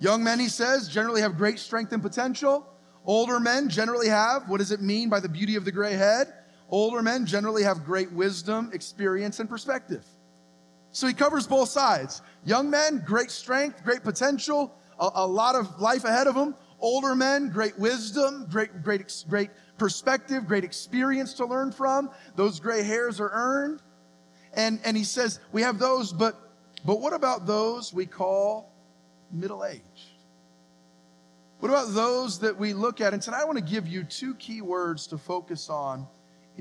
Young 0.00 0.22
men, 0.22 0.38
he 0.38 0.48
says, 0.48 0.88
generally 0.88 1.22
have 1.22 1.38
great 1.38 1.58
strength 1.58 1.92
and 1.92 2.02
potential. 2.02 2.66
Older 3.06 3.40
men 3.40 3.68
generally 3.68 4.08
have, 4.08 4.48
what 4.48 4.58
does 4.58 4.70
it 4.70 4.82
mean 4.82 5.08
by 5.08 5.20
the 5.20 5.28
beauty 5.28 5.56
of 5.56 5.64
the 5.64 5.72
gray 5.72 5.94
head? 5.94 6.32
Older 6.68 7.02
men 7.02 7.24
generally 7.24 7.62
have 7.62 7.84
great 7.84 8.12
wisdom, 8.12 8.70
experience, 8.72 9.40
and 9.40 9.48
perspective. 9.48 10.04
So 10.92 11.06
he 11.06 11.14
covers 11.14 11.46
both 11.46 11.70
sides. 11.70 12.20
Young 12.44 12.70
men, 12.70 13.02
great 13.06 13.30
strength, 13.30 13.84
great 13.84 14.02
potential, 14.02 14.74
a, 14.98 15.10
a 15.14 15.26
lot 15.26 15.54
of 15.54 15.80
life 15.80 16.04
ahead 16.04 16.26
of 16.26 16.34
them. 16.34 16.54
Older 16.80 17.14
men, 17.14 17.48
great 17.50 17.78
wisdom, 17.78 18.46
great, 18.50 18.82
great, 18.82 19.24
great 19.28 19.50
perspective, 19.78 20.46
great 20.46 20.64
experience 20.64 21.34
to 21.34 21.46
learn 21.46 21.70
from. 21.70 22.10
Those 22.34 22.58
gray 22.58 22.82
hairs 22.82 23.20
are 23.20 23.30
earned. 23.32 23.80
And, 24.54 24.80
and 24.84 24.96
he 24.96 25.04
says, 25.04 25.38
we 25.52 25.62
have 25.62 25.78
those, 25.78 26.12
but, 26.12 26.36
but 26.84 27.00
what 27.00 27.12
about 27.12 27.46
those 27.46 27.94
we 27.94 28.06
call 28.06 28.72
middle 29.30 29.64
aged? 29.64 29.82
What 31.60 31.68
about 31.68 31.94
those 31.94 32.40
that 32.40 32.58
we 32.58 32.72
look 32.72 33.00
at? 33.00 33.14
And 33.14 33.22
tonight 33.22 33.42
I 33.42 33.44
want 33.44 33.58
to 33.58 33.64
give 33.64 33.86
you 33.86 34.02
two 34.02 34.34
key 34.34 34.60
words 34.60 35.06
to 35.06 35.16
focus 35.16 35.70
on 35.70 36.08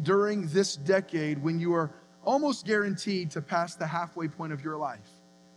during 0.04 0.48
this 0.50 0.76
decade 0.76 1.42
when 1.42 1.60
you 1.60 1.74
are 1.74 1.92
almost 2.24 2.68
guaranteed 2.68 3.32
to 3.32 3.42
pass 3.42 3.76
the 3.76 3.88
halfway 3.88 4.28
point 4.28 4.54
of 4.54 4.64
your 4.64 4.78
life, 4.78 5.10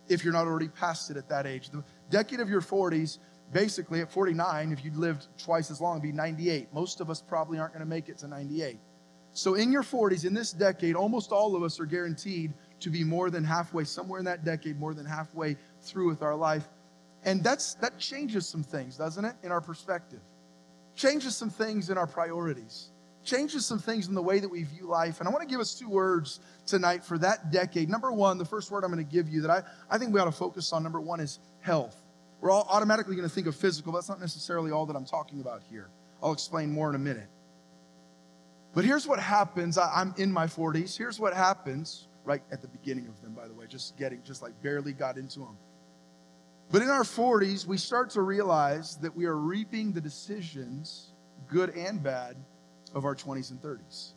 if 0.09 0.25
you're 0.25 0.33
not 0.33 0.47
already 0.47 0.69
past 0.69 1.11
it 1.11 1.17
at 1.17 1.29
that 1.29 1.47
age. 1.47 1.71
The 1.71 1.85
decade 2.11 2.41
of 2.41 2.49
your 2.49 2.61
40s 2.61 3.19
basically 3.53 4.01
at 4.01 4.11
49, 4.11 4.73
if 4.73 4.85
you'd 4.85 4.97
lived 4.97 5.29
twice 5.39 5.71
as 5.71 5.81
long, 5.81 6.01
be 6.01 6.13
98. 6.13 6.73
Most 6.73 7.01
of 7.01 7.11
us 7.11 7.21
probably 7.21 7.59
aren't 7.59 7.73
going 7.73 7.85
to 7.85 7.89
make 7.89 8.09
it 8.09 8.19
to 8.19 8.29
98. 8.29 8.79
So 9.33 9.55
in 9.55 9.73
your 9.73 9.83
40s, 9.83 10.25
in 10.25 10.35
this 10.35 10.53
decade, 10.53 10.95
almost 10.95 11.33
all 11.33 11.57
of 11.57 11.63
us 11.63 11.81
are 11.81 11.87
guaranteed 11.87 12.53
to 12.81 12.91
be 12.91 13.03
more 13.03 13.31
than 13.31 13.45
halfway, 13.45 13.85
somewhere 13.85 14.19
in 14.19 14.25
that 14.27 14.45
decade, 14.45 14.79
more 14.79 14.95
than 14.95 15.07
halfway 15.07 15.57
through 15.81 16.09
with 16.09 16.23
our 16.23 16.37
life. 16.37 16.69
And 17.25 17.43
that's 17.43 17.75
that 17.77 17.99
changes 17.99 18.47
some 18.47 18.63
things, 18.63 18.97
doesn't 18.97 19.25
it, 19.25 19.35
in 19.43 19.51
our 19.51 19.61
perspective? 19.61 20.21
Changes 20.95 21.35
some 21.37 21.51
things 21.51 21.91
in 21.91 21.99
our 21.99 22.07
priorities. 22.07 22.91
Changes 23.25 23.67
some 23.67 23.79
things 23.79 24.09
in 24.09 24.15
the 24.15 24.23
way 24.23 24.39
that 24.39 24.49
we 24.49 24.63
view 24.65 24.87
life. 24.87 25.21
And 25.21 25.29
I 25.29 25.33
want 25.33 25.43
to 25.43 25.49
give 25.49 25.61
us 25.61 25.75
two 25.75 25.89
words 25.89 26.41
tonight 26.67 27.05
for 27.05 27.19
that 27.19 27.51
decade. 27.51 27.89
Number 27.89 28.13
one, 28.13 28.39
the 28.39 28.45
first 28.45 28.71
word 28.71 28.85
I'm 28.85 28.93
going 28.93 29.05
to 29.05 29.11
give 29.11 29.29
you 29.29 29.41
that 29.43 29.51
I, 29.51 29.63
I 29.91 29.99
think 29.99 30.13
we 30.13 30.21
ought 30.21 30.27
to 30.27 30.33
focus 30.33 30.73
on, 30.73 30.83
number 30.83 31.01
one, 31.01 31.21
is 31.21 31.39
health. 31.61 31.97
We're 32.41 32.51
all 32.51 32.67
automatically 32.71 33.17
going 33.17 33.29
to 33.29 33.35
think 33.35 33.47
of 33.47 33.57
physical, 33.57 33.93
but 33.93 33.99
that's 33.99 34.09
not 34.09 34.21
necessarily 34.21 34.71
all 34.71 34.87
that 34.87 34.97
I'm 34.97 35.07
talking 35.07 35.41
about 35.41 35.63
here. 35.71 35.89
I'll 36.23 36.33
explain 36.33 36.71
more 36.71 36.89
in 36.89 36.95
a 36.95 36.99
minute. 36.99 37.29
But 38.75 38.85
here's 38.85 39.07
what 39.07 39.21
happens. 39.21 39.79
I, 39.79 39.91
I'm 39.95 40.15
in 40.19 40.33
my 40.33 40.47
40s. 40.47 40.97
Here's 40.97 41.19
what 41.19 41.33
happens 41.33 42.09
right 42.25 42.43
at 42.51 42.63
the 42.63 42.69
beginning 42.69 43.07
of 43.07 43.21
them, 43.23 43.33
by 43.33 43.47
the 43.47 43.55
way, 43.55 43.67
just 43.69 43.97
getting, 43.97 44.23
just 44.23 44.43
like 44.43 44.61
barely 44.63 44.93
got 44.93 45.17
into 45.17 45.41
them. 45.41 45.57
But 46.71 46.83
in 46.83 46.89
our 46.89 47.03
40s, 47.03 47.67
we 47.67 47.77
start 47.77 48.11
to 48.11 48.23
realize 48.23 48.97
that 48.97 49.15
we 49.15 49.27
are 49.27 49.37
reaping 49.37 49.93
the 49.93 50.01
decisions, 50.01 51.13
good 51.49 51.71
and 51.71 52.03
bad, 52.03 52.37
of 52.95 53.05
our 53.05 53.15
20s 53.15 53.51
and 53.51 53.61
30s. 53.61 54.13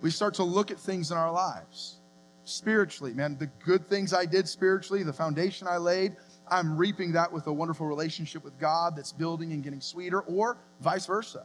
We 0.00 0.10
start 0.10 0.34
to 0.34 0.44
look 0.44 0.70
at 0.70 0.78
things 0.78 1.10
in 1.10 1.16
our 1.16 1.32
lives 1.32 1.96
spiritually, 2.44 3.12
man, 3.12 3.36
the 3.38 3.46
good 3.64 3.86
things 3.86 4.14
I 4.14 4.24
did 4.24 4.48
spiritually, 4.48 5.02
the 5.02 5.12
foundation 5.12 5.68
I 5.68 5.76
laid, 5.76 6.16
I'm 6.50 6.76
reaping 6.76 7.12
that 7.12 7.32
with 7.32 7.46
a 7.46 7.52
wonderful 7.52 7.86
relationship 7.86 8.42
with 8.42 8.58
God 8.58 8.96
that's 8.96 9.12
building 9.12 9.52
and 9.52 9.62
getting 9.62 9.80
sweeter, 9.80 10.20
or 10.20 10.56
vice 10.80 11.06
versa. 11.06 11.44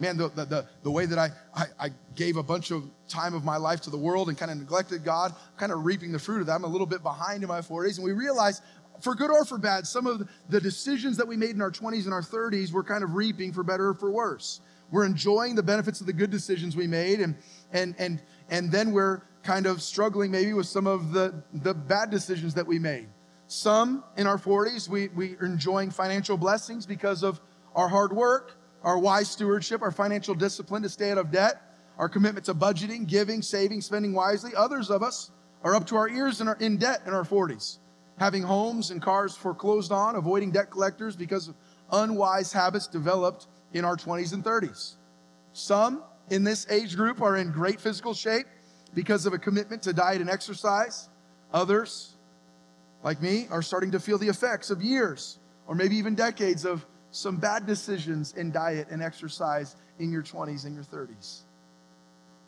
Man, 0.00 0.16
the, 0.16 0.28
the, 0.30 0.44
the, 0.44 0.66
the 0.82 0.90
way 0.90 1.06
that 1.06 1.18
I, 1.18 1.30
I, 1.54 1.64
I, 1.78 1.90
gave 2.16 2.36
a 2.36 2.42
bunch 2.42 2.72
of 2.72 2.82
time 3.08 3.32
of 3.32 3.44
my 3.44 3.56
life 3.56 3.80
to 3.82 3.90
the 3.90 3.96
world 3.96 4.28
and 4.28 4.36
kind 4.36 4.50
of 4.50 4.58
neglected 4.58 5.04
God, 5.04 5.32
kind 5.56 5.70
of 5.70 5.84
reaping 5.84 6.10
the 6.10 6.18
fruit 6.18 6.40
of 6.40 6.46
that. 6.46 6.54
I'm 6.54 6.64
a 6.64 6.68
little 6.68 6.86
bit 6.86 7.04
behind 7.04 7.44
in 7.44 7.48
my 7.48 7.60
40s. 7.60 7.96
And 7.96 8.04
we 8.04 8.10
realize, 8.10 8.60
for 9.00 9.14
good 9.14 9.30
or 9.30 9.44
for 9.44 9.56
bad, 9.56 9.86
some 9.86 10.08
of 10.08 10.28
the 10.48 10.60
decisions 10.60 11.16
that 11.18 11.28
we 11.28 11.36
made 11.36 11.50
in 11.50 11.60
our 11.60 11.70
20s 11.70 12.06
and 12.06 12.12
our 12.12 12.22
30s, 12.22 12.72
we're 12.72 12.82
kind 12.82 13.04
of 13.04 13.14
reaping 13.14 13.52
for 13.52 13.62
better 13.62 13.90
or 13.90 13.94
for 13.94 14.10
worse. 14.10 14.60
We're 14.90 15.06
enjoying 15.06 15.54
the 15.54 15.62
benefits 15.62 16.00
of 16.00 16.06
the 16.06 16.12
good 16.12 16.30
decisions 16.30 16.76
we 16.76 16.86
made, 16.86 17.20
and, 17.20 17.36
and, 17.72 17.94
and, 17.98 18.22
and 18.50 18.70
then 18.70 18.92
we're 18.92 19.22
kind 19.42 19.66
of 19.66 19.82
struggling 19.82 20.30
maybe 20.30 20.52
with 20.52 20.66
some 20.66 20.86
of 20.86 21.12
the, 21.12 21.42
the 21.52 21.74
bad 21.74 22.10
decisions 22.10 22.54
that 22.54 22.66
we 22.66 22.78
made. 22.78 23.08
Some 23.46 24.04
in 24.16 24.26
our 24.26 24.38
40s, 24.38 24.88
we, 24.88 25.08
we 25.08 25.36
are 25.36 25.46
enjoying 25.46 25.90
financial 25.90 26.36
blessings 26.36 26.86
because 26.86 27.22
of 27.22 27.40
our 27.74 27.88
hard 27.88 28.12
work, 28.12 28.56
our 28.82 28.98
wise 28.98 29.30
stewardship, 29.30 29.82
our 29.82 29.90
financial 29.90 30.34
discipline 30.34 30.82
to 30.82 30.88
stay 30.88 31.10
out 31.10 31.18
of 31.18 31.30
debt, 31.30 31.60
our 31.98 32.08
commitment 32.08 32.46
to 32.46 32.54
budgeting, 32.54 33.06
giving, 33.06 33.42
saving, 33.42 33.80
spending 33.80 34.12
wisely. 34.12 34.52
Others 34.56 34.90
of 34.90 35.02
us 35.02 35.30
are 35.62 35.74
up 35.74 35.86
to 35.86 35.96
our 35.96 36.08
ears 36.08 36.40
in, 36.40 36.48
our, 36.48 36.56
in 36.56 36.76
debt 36.76 37.02
in 37.06 37.12
our 37.12 37.24
40s, 37.24 37.78
having 38.18 38.42
homes 38.42 38.90
and 38.90 39.00
cars 39.00 39.36
foreclosed 39.36 39.92
on, 39.92 40.16
avoiding 40.16 40.50
debt 40.50 40.70
collectors 40.70 41.16
because 41.16 41.48
of 41.48 41.54
unwise 41.92 42.52
habits 42.52 42.86
developed 42.86 43.46
in 43.74 43.84
our 43.84 43.96
20s 43.96 44.32
and 44.32 44.42
30s. 44.42 44.94
Some 45.52 46.02
in 46.30 46.42
this 46.42 46.66
age 46.70 46.96
group 46.96 47.20
are 47.20 47.36
in 47.36 47.52
great 47.52 47.80
physical 47.80 48.14
shape 48.14 48.46
because 48.94 49.26
of 49.26 49.34
a 49.34 49.38
commitment 49.38 49.82
to 49.82 49.92
diet 49.92 50.20
and 50.20 50.30
exercise. 50.30 51.08
Others, 51.52 52.14
like 53.02 53.20
me, 53.20 53.46
are 53.50 53.60
starting 53.60 53.90
to 53.90 54.00
feel 54.00 54.16
the 54.16 54.28
effects 54.28 54.70
of 54.70 54.80
years 54.80 55.38
or 55.66 55.74
maybe 55.74 55.96
even 55.96 56.14
decades 56.14 56.64
of 56.64 56.86
some 57.10 57.36
bad 57.36 57.66
decisions 57.66 58.32
in 58.34 58.50
diet 58.50 58.88
and 58.90 59.02
exercise 59.02 59.76
in 59.98 60.10
your 60.10 60.22
20s 60.22 60.64
and 60.64 60.74
your 60.74 60.84
30s. 60.84 61.42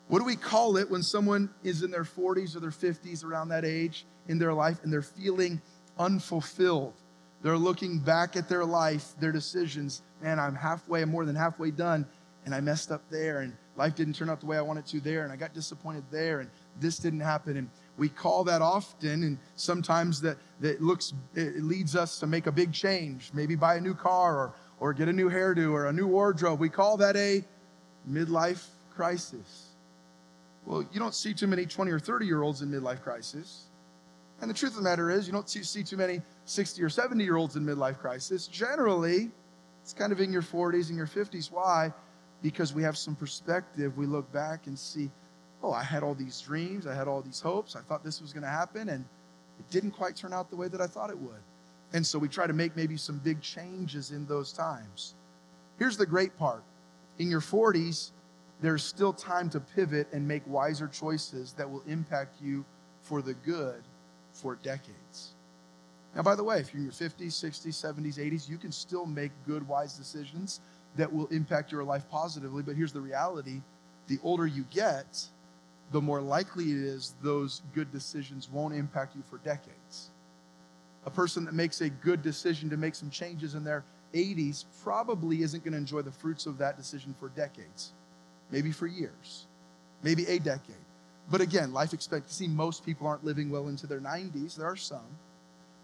What 0.07 0.19
do 0.19 0.25
we 0.25 0.35
call 0.35 0.77
it 0.77 0.89
when 0.89 1.03
someone 1.03 1.49
is 1.63 1.83
in 1.83 1.91
their 1.91 2.03
40s 2.03 2.55
or 2.55 2.59
their 2.59 2.71
50s, 2.71 3.25
around 3.25 3.49
that 3.49 3.65
age 3.65 4.05
in 4.27 4.39
their 4.39 4.53
life, 4.53 4.79
and 4.83 4.91
they're 4.91 5.01
feeling 5.01 5.61
unfulfilled? 5.99 6.93
They're 7.41 7.57
looking 7.57 7.99
back 7.99 8.35
at 8.35 8.49
their 8.49 8.65
life, 8.65 9.13
their 9.19 9.31
decisions. 9.31 10.01
Man, 10.21 10.39
I'm 10.39 10.55
halfway, 10.55 11.05
more 11.05 11.25
than 11.25 11.35
halfway 11.35 11.71
done, 11.71 12.05
and 12.45 12.55
I 12.55 12.61
messed 12.61 12.91
up 12.91 13.01
there, 13.09 13.41
and 13.41 13.53
life 13.75 13.95
didn't 13.95 14.13
turn 14.13 14.29
out 14.29 14.39
the 14.39 14.45
way 14.45 14.57
I 14.57 14.61
wanted 14.61 14.85
to 14.87 14.99
there, 14.99 15.23
and 15.23 15.31
I 15.31 15.35
got 15.35 15.53
disappointed 15.53 16.03
there, 16.09 16.39
and 16.39 16.49
this 16.79 16.97
didn't 16.97 17.19
happen. 17.19 17.57
And 17.57 17.69
we 17.97 18.09
call 18.09 18.43
that 18.45 18.61
often, 18.61 19.23
and 19.23 19.37
sometimes 19.55 20.21
that, 20.21 20.37
that 20.61 20.81
looks 20.81 21.13
it 21.35 21.63
leads 21.63 21.95
us 21.95 22.19
to 22.19 22.27
make 22.27 22.47
a 22.47 22.51
big 22.51 22.73
change, 22.73 23.31
maybe 23.33 23.55
buy 23.55 23.75
a 23.75 23.81
new 23.81 23.93
car 23.93 24.37
or, 24.37 24.53
or 24.79 24.93
get 24.93 25.07
a 25.07 25.13
new 25.13 25.29
hairdo 25.29 25.71
or 25.71 25.87
a 25.87 25.93
new 25.93 26.07
wardrobe. 26.07 26.59
We 26.59 26.69
call 26.69 26.97
that 26.97 27.15
a 27.15 27.43
midlife 28.09 28.65
crisis. 28.95 29.67
Well, 30.65 30.85
you 30.91 30.99
don't 30.99 31.15
see 31.15 31.33
too 31.33 31.47
many 31.47 31.65
20 31.65 31.91
or 31.91 31.99
30 31.99 32.25
year 32.25 32.41
olds 32.41 32.61
in 32.61 32.69
midlife 32.69 33.01
crisis. 33.01 33.63
And 34.41 34.49
the 34.49 34.53
truth 34.53 34.73
of 34.73 34.77
the 34.77 34.83
matter 34.83 35.09
is, 35.09 35.25
you 35.25 35.33
don't 35.33 35.49
see 35.49 35.83
too 35.83 35.97
many 35.97 36.21
60 36.45 36.83
or 36.83 36.89
70 36.89 37.23
year 37.23 37.37
olds 37.37 37.55
in 37.55 37.65
midlife 37.65 37.97
crisis. 37.97 38.47
Generally, 38.47 39.31
it's 39.87 39.93
kind 39.93 40.11
of 40.11 40.19
in 40.19 40.33
your 40.33 40.41
40s 40.41 40.89
and 40.89 40.97
your 40.97 41.07
50s. 41.07 41.49
Why? 41.49 41.93
Because 42.43 42.73
we 42.73 42.83
have 42.83 42.97
some 42.97 43.15
perspective. 43.15 43.95
We 43.95 44.05
look 44.05 44.29
back 44.33 44.67
and 44.67 44.77
see, 44.77 45.09
oh, 45.63 45.71
I 45.71 45.81
had 45.81 46.03
all 46.03 46.13
these 46.13 46.41
dreams, 46.41 46.85
I 46.85 46.93
had 46.93 47.07
all 47.07 47.21
these 47.21 47.39
hopes, 47.39 47.73
I 47.73 47.79
thought 47.79 48.03
this 48.03 48.21
was 48.21 48.33
going 48.33 48.43
to 48.43 48.49
happen, 48.49 48.89
and 48.89 49.05
it 49.57 49.69
didn't 49.69 49.91
quite 49.91 50.17
turn 50.17 50.33
out 50.33 50.49
the 50.49 50.57
way 50.57 50.67
that 50.67 50.81
I 50.81 50.87
thought 50.87 51.09
it 51.09 51.17
would. 51.17 51.39
And 51.93 52.05
so 52.05 52.19
we 52.19 52.27
try 52.27 52.47
to 52.47 52.51
make 52.51 52.75
maybe 52.75 52.97
some 52.97 53.19
big 53.19 53.39
changes 53.39 54.11
in 54.11 54.25
those 54.25 54.51
times. 54.51 55.15
Here's 55.79 55.95
the 55.95 56.05
great 56.05 56.37
part 56.37 56.63
in 57.17 57.31
your 57.31 57.39
40s, 57.39 58.11
there's 58.59 58.83
still 58.83 59.13
time 59.13 59.49
to 59.51 59.61
pivot 59.61 60.09
and 60.11 60.27
make 60.27 60.45
wiser 60.47 60.89
choices 60.89 61.53
that 61.53 61.71
will 61.71 61.83
impact 61.87 62.41
you 62.41 62.65
for 63.03 63.21
the 63.21 63.35
good 63.35 63.81
for 64.33 64.55
decades. 64.55 65.36
Now, 66.17 66.23
by 66.23 66.33
the 66.33 66.43
way, 66.43 66.59
if 66.59 66.73
you're 66.73 66.79
in 66.79 66.85
your 66.85 66.93
50s, 66.93 67.27
60s, 67.27 67.67
70s, 67.67 68.17
80s, 68.17 68.49
you 68.49 68.57
can 68.57 68.71
still 68.71 69.05
make 69.05 69.31
good, 69.45 69.65
wise 69.67 69.95
decisions 69.95 70.61
that 70.95 71.13
will 71.13 71.27
impact 71.27 71.71
your 71.71 71.83
life 71.83 72.09
positively. 72.09 72.63
But 72.63 72.75
here's 72.75 72.91
the 72.91 72.99
reality 72.99 73.61
the 74.07 74.17
older 74.23 74.47
you 74.47 74.65
get, 74.71 75.23
the 75.91 76.01
more 76.01 76.19
likely 76.19 76.71
it 76.71 76.77
is 76.77 77.13
those 77.21 77.61
good 77.75 77.91
decisions 77.91 78.49
won't 78.49 78.73
impact 78.73 79.15
you 79.15 79.21
for 79.29 79.37
decades. 79.39 80.09
A 81.05 81.11
person 81.11 81.45
that 81.45 81.53
makes 81.53 81.81
a 81.81 81.89
good 81.89 82.23
decision 82.23 82.67
to 82.71 82.77
make 82.77 82.95
some 82.95 83.11
changes 83.11 83.53
in 83.53 83.63
their 83.63 83.83
80s 84.15 84.65
probably 84.81 85.43
isn't 85.43 85.63
going 85.63 85.73
to 85.73 85.77
enjoy 85.77 86.01
the 86.01 86.11
fruits 86.11 86.47
of 86.47 86.57
that 86.57 86.77
decision 86.77 87.13
for 87.19 87.29
decades, 87.29 87.91
maybe 88.49 88.71
for 88.71 88.87
years, 88.87 89.45
maybe 90.01 90.25
a 90.25 90.39
decade. 90.39 90.75
But 91.29 91.41
again, 91.41 91.73
life 91.73 91.93
expectancy, 91.93 92.47
most 92.47 92.83
people 92.83 93.05
aren't 93.05 93.23
living 93.23 93.51
well 93.51 93.67
into 93.67 93.85
their 93.85 93.99
90s. 93.99 94.55
There 94.55 94.65
are 94.65 94.75
some. 94.75 95.05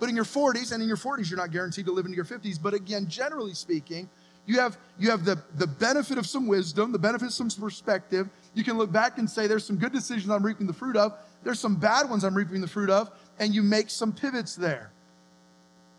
But 0.03 0.09
in 0.09 0.17
your 0.17 0.25
40s, 0.25 0.73
and 0.73 0.81
in 0.83 0.89
your 0.89 0.97
40s, 0.97 1.29
you're 1.29 1.39
not 1.39 1.51
guaranteed 1.51 1.85
to 1.85 1.93
live 1.93 2.03
into 2.05 2.17
your 2.17 2.25
50s. 2.25 2.61
But 2.61 2.73
again, 2.73 3.07
generally 3.07 3.53
speaking, 3.53 4.09
you 4.45 4.59
have, 4.59 4.77
you 4.99 5.09
have 5.09 5.23
the, 5.23 5.41
the 5.55 5.65
benefit 5.65 6.17
of 6.17 6.27
some 6.27 6.45
wisdom, 6.45 6.91
the 6.91 6.99
benefit 6.99 7.27
of 7.27 7.33
some 7.33 7.49
perspective. 7.49 8.27
You 8.53 8.65
can 8.65 8.77
look 8.77 8.91
back 8.91 9.17
and 9.17 9.29
say, 9.29 9.47
there's 9.47 9.63
some 9.63 9.77
good 9.77 9.93
decisions 9.93 10.29
I'm 10.29 10.45
reaping 10.45 10.67
the 10.67 10.73
fruit 10.73 10.97
of, 10.97 11.13
there's 11.45 11.61
some 11.61 11.77
bad 11.77 12.09
ones 12.09 12.25
I'm 12.25 12.35
reaping 12.35 12.59
the 12.59 12.67
fruit 12.67 12.89
of, 12.89 13.11
and 13.39 13.55
you 13.55 13.63
make 13.63 13.89
some 13.89 14.11
pivots 14.11 14.57
there. 14.57 14.91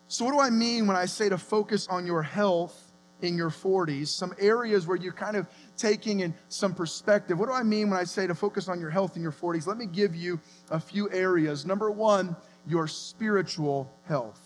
So, 0.08 0.26
what 0.26 0.32
do 0.32 0.38
I 0.38 0.50
mean 0.50 0.86
when 0.86 0.98
I 0.98 1.06
say 1.06 1.30
to 1.30 1.38
focus 1.38 1.88
on 1.88 2.04
your 2.04 2.20
health 2.20 2.92
in 3.22 3.38
your 3.38 3.48
40s? 3.48 4.08
Some 4.08 4.34
areas 4.38 4.86
where 4.86 4.98
you're 4.98 5.14
kind 5.14 5.34
of 5.34 5.46
taking 5.78 6.20
in 6.20 6.34
some 6.50 6.74
perspective. 6.74 7.38
What 7.38 7.46
do 7.46 7.54
I 7.54 7.62
mean 7.62 7.88
when 7.88 7.98
I 7.98 8.04
say 8.04 8.26
to 8.26 8.34
focus 8.34 8.68
on 8.68 8.80
your 8.80 8.90
health 8.90 9.16
in 9.16 9.22
your 9.22 9.32
40s? 9.32 9.66
Let 9.66 9.78
me 9.78 9.86
give 9.86 10.14
you 10.14 10.38
a 10.70 10.78
few 10.78 11.10
areas. 11.10 11.64
Number 11.64 11.90
one, 11.90 12.36
your 12.66 12.88
spiritual 12.88 13.90
health. 14.06 14.40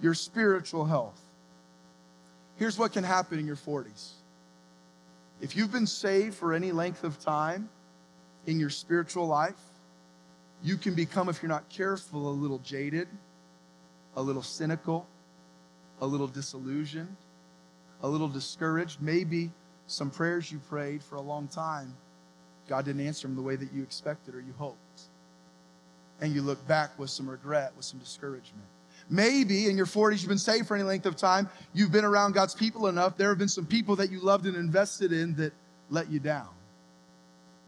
Your 0.00 0.14
spiritual 0.14 0.84
health. 0.84 1.20
Here's 2.56 2.78
what 2.78 2.92
can 2.92 3.04
happen 3.04 3.38
in 3.38 3.46
your 3.46 3.56
40s. 3.56 4.12
If 5.40 5.56
you've 5.56 5.72
been 5.72 5.86
saved 5.86 6.34
for 6.34 6.52
any 6.52 6.72
length 6.72 7.04
of 7.04 7.18
time 7.18 7.68
in 8.46 8.60
your 8.60 8.70
spiritual 8.70 9.26
life, 9.26 9.54
you 10.62 10.76
can 10.76 10.94
become, 10.94 11.28
if 11.28 11.42
you're 11.42 11.50
not 11.50 11.68
careful, 11.68 12.30
a 12.30 12.32
little 12.32 12.58
jaded, 12.58 13.08
a 14.16 14.22
little 14.22 14.42
cynical, 14.42 15.06
a 16.00 16.06
little 16.06 16.28
disillusioned, 16.28 17.16
a 18.02 18.08
little 18.08 18.28
discouraged. 18.28 19.02
Maybe 19.02 19.50
some 19.86 20.10
prayers 20.10 20.50
you 20.50 20.58
prayed 20.70 21.02
for 21.02 21.16
a 21.16 21.20
long 21.20 21.48
time, 21.48 21.94
God 22.68 22.84
didn't 22.86 23.06
answer 23.06 23.26
them 23.26 23.36
the 23.36 23.42
way 23.42 23.56
that 23.56 23.72
you 23.72 23.82
expected 23.82 24.34
or 24.34 24.40
you 24.40 24.54
hoped. 24.56 24.78
And 26.20 26.34
you 26.34 26.42
look 26.42 26.66
back 26.66 26.98
with 26.98 27.10
some 27.10 27.28
regret, 27.28 27.72
with 27.76 27.84
some 27.84 27.98
discouragement. 27.98 28.66
Maybe 29.10 29.68
in 29.68 29.76
your 29.76 29.86
40s, 29.86 30.20
you've 30.20 30.28
been 30.28 30.38
saved 30.38 30.66
for 30.66 30.74
any 30.74 30.84
length 30.84 31.04
of 31.04 31.16
time, 31.16 31.48
you've 31.74 31.92
been 31.92 32.04
around 32.04 32.32
God's 32.32 32.54
people 32.54 32.86
enough, 32.86 33.16
there 33.16 33.28
have 33.28 33.38
been 33.38 33.48
some 33.48 33.66
people 33.66 33.96
that 33.96 34.10
you 34.10 34.20
loved 34.20 34.46
and 34.46 34.56
invested 34.56 35.12
in 35.12 35.34
that 35.34 35.52
let 35.90 36.10
you 36.10 36.20
down 36.20 36.48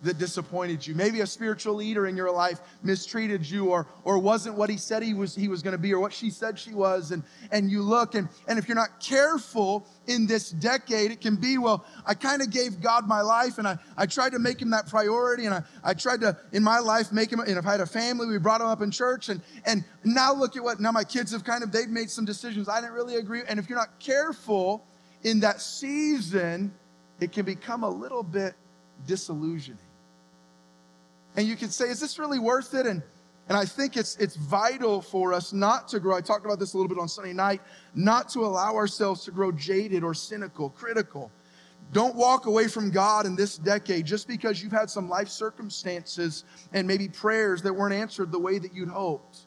that 0.07 0.19
disappointed 0.19 0.87
you. 0.87 0.95
Maybe 0.95 1.21
a 1.21 1.27
spiritual 1.27 1.75
leader 1.75 2.07
in 2.07 2.17
your 2.17 2.31
life 2.31 2.61
mistreated 2.83 3.49
you 3.49 3.69
or, 3.71 3.87
or 4.05 4.19
wasn't 4.19 4.57
what 4.57 4.71
he 4.71 4.77
said 4.77 5.03
he 5.03 5.15
was, 5.15 5.35
he 5.35 5.49
was 5.49 5.63
going 5.63 5.73
to 5.73 5.79
be 5.79 5.93
or 5.93 6.01
what 6.01 6.13
she 6.13 6.31
said 6.31 6.59
she 6.59 6.75
was. 6.75 7.11
And, 7.11 7.23
and 7.53 7.71
you 7.71 7.83
look, 7.83 8.15
and, 8.15 8.29
and 8.49 8.59
if 8.59 8.69
you're 8.69 8.77
not 8.77 9.01
careful 9.01 9.87
in 10.07 10.27
this 10.27 10.51
decade, 10.51 11.11
it 11.11 11.21
can 11.21 11.37
be, 11.37 11.59
well, 11.59 11.85
I 12.07 12.15
kind 12.15 12.43
of 12.43 12.51
gave 12.51 12.81
God 12.81 13.07
my 13.07 13.21
life 13.21 13.59
and 13.59 13.69
I, 13.69 13.79
I 13.97 14.07
tried 14.07 14.33
to 14.33 14.39
make 14.39 14.61
him 14.61 14.71
that 14.71 14.89
priority. 14.89 15.47
And 15.47 15.55
I, 15.55 15.63
I 15.85 15.95
tried 15.95 16.21
to, 16.23 16.37
in 16.53 16.63
my 16.63 16.79
life, 16.79 17.13
make 17.13 17.31
him, 17.31 17.41
and 17.41 17.59
if 17.59 17.67
I 17.67 17.73
had 17.73 17.81
a 17.81 17.87
family, 17.87 18.27
we 18.27 18.39
brought 18.39 18.61
him 18.61 18.69
up 18.69 18.81
in 18.81 18.91
church. 18.91 19.29
And, 19.29 19.43
and 19.65 19.85
now 20.05 20.33
look 20.33 20.57
at 20.57 20.63
what, 20.63 20.81
now 20.81 20.93
my 20.93 21.05
kids 21.05 21.33
have 21.33 21.45
kind 21.45 21.63
of, 21.63 21.73
they've 21.73 21.89
made 21.89 22.11
some 22.11 22.25
decisions 22.25 22.69
I 22.69 22.81
didn't 22.81 22.95
really 22.95 23.17
agree. 23.17 23.43
And 23.49 23.59
if 23.59 23.69
you're 23.69 23.79
not 23.79 23.99
careful 23.99 24.87
in 25.23 25.41
that 25.41 25.61
season, 25.61 26.73
it 27.21 27.33
can 27.33 27.45
become 27.45 27.83
a 27.83 27.89
little 27.89 28.23
bit 28.23 28.55
disillusioning. 29.07 29.79
And 31.37 31.47
you 31.47 31.55
can 31.55 31.71
say, 31.71 31.89
is 31.89 32.01
this 32.01 32.19
really 32.19 32.39
worth 32.39 32.75
it? 32.75 32.87
And 32.87 33.03
and 33.49 33.57
I 33.57 33.65
think 33.65 33.97
it's, 33.97 34.17
it's 34.17 34.35
vital 34.35 35.01
for 35.01 35.33
us 35.33 35.53
not 35.53 35.89
to 35.89 36.01
grow. 36.01 36.17
I 36.17 36.21
talked 36.21 36.45
about 36.45 36.59
this 36.59 36.75
a 36.75 36.77
little 36.77 36.89
bit 36.89 36.99
on 36.99 37.09
Sunday 37.09 37.33
night, 37.33 37.61
not 37.95 38.29
to 38.31 38.41
allow 38.41 38.75
ourselves 38.75 39.25
to 39.25 39.31
grow 39.31 39.53
jaded 39.53 40.03
or 40.03 40.15
cynical, 40.15 40.71
critical. 40.71 41.31
Don't 41.93 42.17
walk 42.17 42.47
away 42.47 42.67
from 42.67 42.91
God 42.91 43.25
in 43.25 43.37
this 43.37 43.57
decade 43.57 44.05
just 44.05 44.27
because 44.27 44.61
you've 44.61 44.73
had 44.73 44.91
some 44.91 45.09
life 45.09 45.29
circumstances 45.29 46.43
and 46.73 46.89
maybe 46.89 47.09
prayers 47.09 47.63
that 47.63 47.73
weren't 47.73 47.95
answered 47.95 48.33
the 48.33 48.39
way 48.39 48.59
that 48.59 48.75
you'd 48.75 48.89
hoped. 48.89 49.39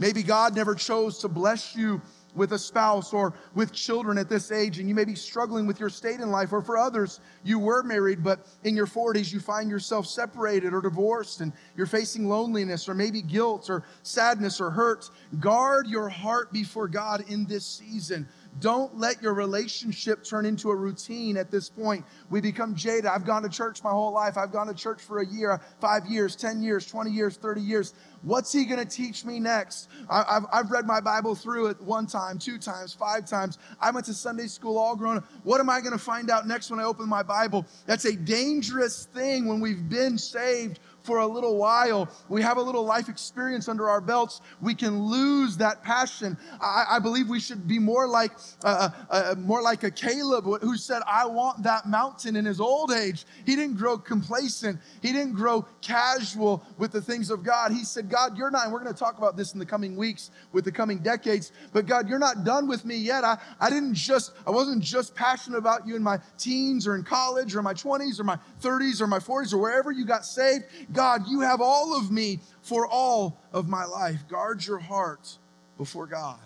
Maybe 0.00 0.24
God 0.24 0.56
never 0.56 0.74
chose 0.74 1.18
to 1.18 1.28
bless 1.28 1.76
you 1.76 2.02
with 2.36 2.52
a 2.52 2.58
spouse 2.58 3.12
or 3.12 3.32
with 3.54 3.72
children 3.72 4.18
at 4.18 4.28
this 4.28 4.52
age, 4.52 4.78
and 4.78 4.88
you 4.88 4.94
may 4.94 5.04
be 5.04 5.14
struggling 5.14 5.66
with 5.66 5.80
your 5.80 5.88
state 5.88 6.20
in 6.20 6.30
life, 6.30 6.52
or 6.52 6.62
for 6.62 6.78
others, 6.78 7.20
you 7.42 7.58
were 7.58 7.82
married, 7.82 8.22
but 8.22 8.46
in 8.64 8.76
your 8.76 8.86
40s, 8.86 9.32
you 9.32 9.40
find 9.40 9.70
yourself 9.70 10.06
separated 10.06 10.72
or 10.72 10.80
divorced, 10.80 11.40
and 11.40 11.52
you're 11.76 11.86
facing 11.86 12.28
loneliness 12.28 12.88
or 12.88 12.94
maybe 12.94 13.22
guilt 13.22 13.68
or 13.70 13.82
sadness 14.02 14.60
or 14.60 14.70
hurt. 14.70 15.10
Guard 15.40 15.88
your 15.88 16.08
heart 16.08 16.52
before 16.52 16.86
God 16.86 17.24
in 17.28 17.46
this 17.46 17.64
season. 17.66 18.28
Don't 18.60 18.96
let 18.98 19.22
your 19.22 19.34
relationship 19.34 20.24
turn 20.24 20.46
into 20.46 20.70
a 20.70 20.74
routine 20.74 21.36
at 21.36 21.50
this 21.50 21.68
point. 21.68 22.04
We 22.30 22.40
become 22.40 22.74
jaded. 22.74 23.06
I've 23.06 23.26
gone 23.26 23.42
to 23.42 23.48
church 23.48 23.82
my 23.82 23.90
whole 23.90 24.12
life. 24.12 24.36
I've 24.36 24.52
gone 24.52 24.66
to 24.68 24.74
church 24.74 25.02
for 25.02 25.20
a 25.20 25.26
year, 25.26 25.60
five 25.80 26.06
years, 26.06 26.36
10 26.36 26.62
years, 26.62 26.86
20 26.86 27.10
years, 27.10 27.36
30 27.36 27.60
years. 27.60 27.94
What's 28.22 28.52
he 28.52 28.64
going 28.64 28.78
to 28.78 28.84
teach 28.84 29.24
me 29.24 29.38
next? 29.38 29.88
I, 30.08 30.24
have 30.34 30.46
I've 30.52 30.70
read 30.70 30.86
my 30.86 31.00
Bible 31.00 31.34
through 31.34 31.68
it 31.68 31.80
one 31.80 32.06
time, 32.06 32.38
two 32.38 32.58
times, 32.58 32.94
five 32.94 33.26
times. 33.26 33.58
I 33.80 33.90
went 33.90 34.06
to 34.06 34.14
Sunday 34.14 34.46
school 34.46 34.78
all 34.78 34.96
grown 34.96 35.18
up. 35.18 35.24
What 35.42 35.60
am 35.60 35.68
I 35.68 35.80
going 35.80 35.92
to 35.92 35.98
find 35.98 36.30
out 36.30 36.46
next 36.46 36.70
when 36.70 36.80
I 36.80 36.84
open 36.84 37.08
my 37.08 37.22
Bible? 37.22 37.66
That's 37.86 38.04
a 38.06 38.16
dangerous 38.16 39.06
thing 39.06 39.46
when 39.46 39.60
we've 39.60 39.88
been 39.88 40.18
saved 40.18 40.80
for 41.06 41.20
a 41.20 41.26
little 41.26 41.56
while, 41.56 42.08
we 42.28 42.42
have 42.42 42.56
a 42.56 42.62
little 42.62 42.84
life 42.84 43.08
experience 43.08 43.68
under 43.68 43.88
our 43.88 44.00
belts, 44.00 44.40
we 44.60 44.74
can 44.74 45.04
lose 45.04 45.56
that 45.58 45.82
passion. 45.82 46.36
I, 46.60 46.84
I 46.90 46.98
believe 46.98 47.28
we 47.28 47.40
should 47.40 47.66
be 47.66 47.78
more 47.78 48.06
like 48.06 48.32
uh, 48.64 48.90
uh, 49.10 49.14
uh, 49.14 49.34
more 49.38 49.62
like 49.62 49.84
a 49.84 49.90
Caleb 49.90 50.44
who 50.44 50.76
said, 50.76 51.02
"I 51.06 51.26
want 51.26 51.62
that 51.62 51.86
mountain." 51.86 52.36
In 52.36 52.44
his 52.44 52.60
old 52.60 52.92
age, 52.92 53.24
he 53.44 53.56
didn't 53.56 53.76
grow 53.76 53.96
complacent. 53.96 54.78
He 55.00 55.12
didn't 55.12 55.34
grow 55.34 55.64
casual 55.80 56.64
with 56.78 56.92
the 56.92 57.00
things 57.00 57.30
of 57.30 57.42
God. 57.42 57.72
He 57.72 57.84
said, 57.84 58.10
"God, 58.10 58.36
you're 58.36 58.50
not." 58.50 58.70
We're 58.70 58.80
going 58.80 58.92
to 58.92 58.98
talk 58.98 59.18
about 59.18 59.36
this 59.36 59.52
in 59.52 59.58
the 59.58 59.66
coming 59.66 59.96
weeks, 59.96 60.30
with 60.52 60.64
the 60.64 60.72
coming 60.72 60.98
decades. 60.98 61.52
But 61.72 61.86
God, 61.86 62.08
you're 62.08 62.18
not 62.18 62.44
done 62.44 62.66
with 62.66 62.84
me 62.84 62.96
yet. 62.96 63.24
I, 63.24 63.38
I 63.60 63.70
didn't 63.70 63.94
just 63.94 64.32
I 64.46 64.50
wasn't 64.50 64.82
just 64.82 65.14
passionate 65.14 65.58
about 65.58 65.86
you 65.86 65.96
in 65.96 66.02
my 66.02 66.18
teens 66.38 66.86
or 66.86 66.96
in 66.96 67.04
college 67.04 67.54
or 67.54 67.62
my 67.62 67.74
20s 67.74 68.18
or 68.18 68.24
my 68.24 68.38
30s 68.60 69.00
or 69.00 69.06
my 69.06 69.18
40s 69.18 69.52
or 69.52 69.58
wherever 69.58 69.92
you 69.92 70.04
got 70.04 70.24
saved. 70.24 70.64
God, 70.96 71.28
you 71.28 71.40
have 71.40 71.60
all 71.60 71.96
of 71.96 72.10
me 72.10 72.40
for 72.62 72.86
all 72.86 73.38
of 73.52 73.68
my 73.68 73.84
life. 73.84 74.26
Guard 74.28 74.66
your 74.66 74.78
heart 74.78 75.38
before 75.78 76.06
God. 76.06 76.40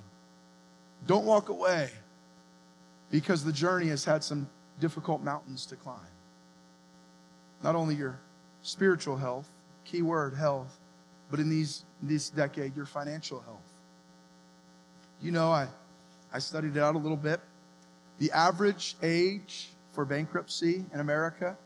Don't 1.06 1.24
walk 1.24 1.48
away 1.48 1.90
because 3.10 3.44
the 3.44 3.52
journey 3.52 3.88
has 3.88 4.04
had 4.04 4.22
some 4.22 4.48
difficult 4.80 5.22
mountains 5.22 5.64
to 5.66 5.76
climb. 5.76 6.00
Not 7.62 7.74
only 7.74 7.94
your 7.94 8.18
spiritual 8.62 9.16
health, 9.16 9.48
key 9.84 10.02
word 10.02 10.34
health, 10.34 10.78
but 11.30 11.40
in 11.40 11.48
these 11.48 11.84
this 12.02 12.30
decade, 12.30 12.74
your 12.74 12.86
financial 12.86 13.40
health. 13.40 13.60
You 15.22 15.32
know, 15.32 15.50
I, 15.50 15.68
I 16.32 16.38
studied 16.38 16.76
it 16.76 16.80
out 16.80 16.94
a 16.94 16.98
little 16.98 17.16
bit. 17.16 17.40
The 18.18 18.32
average 18.32 18.96
age 19.02 19.68
for 19.92 20.04
bankruptcy 20.04 20.84
in 20.92 21.00
America 21.00 21.56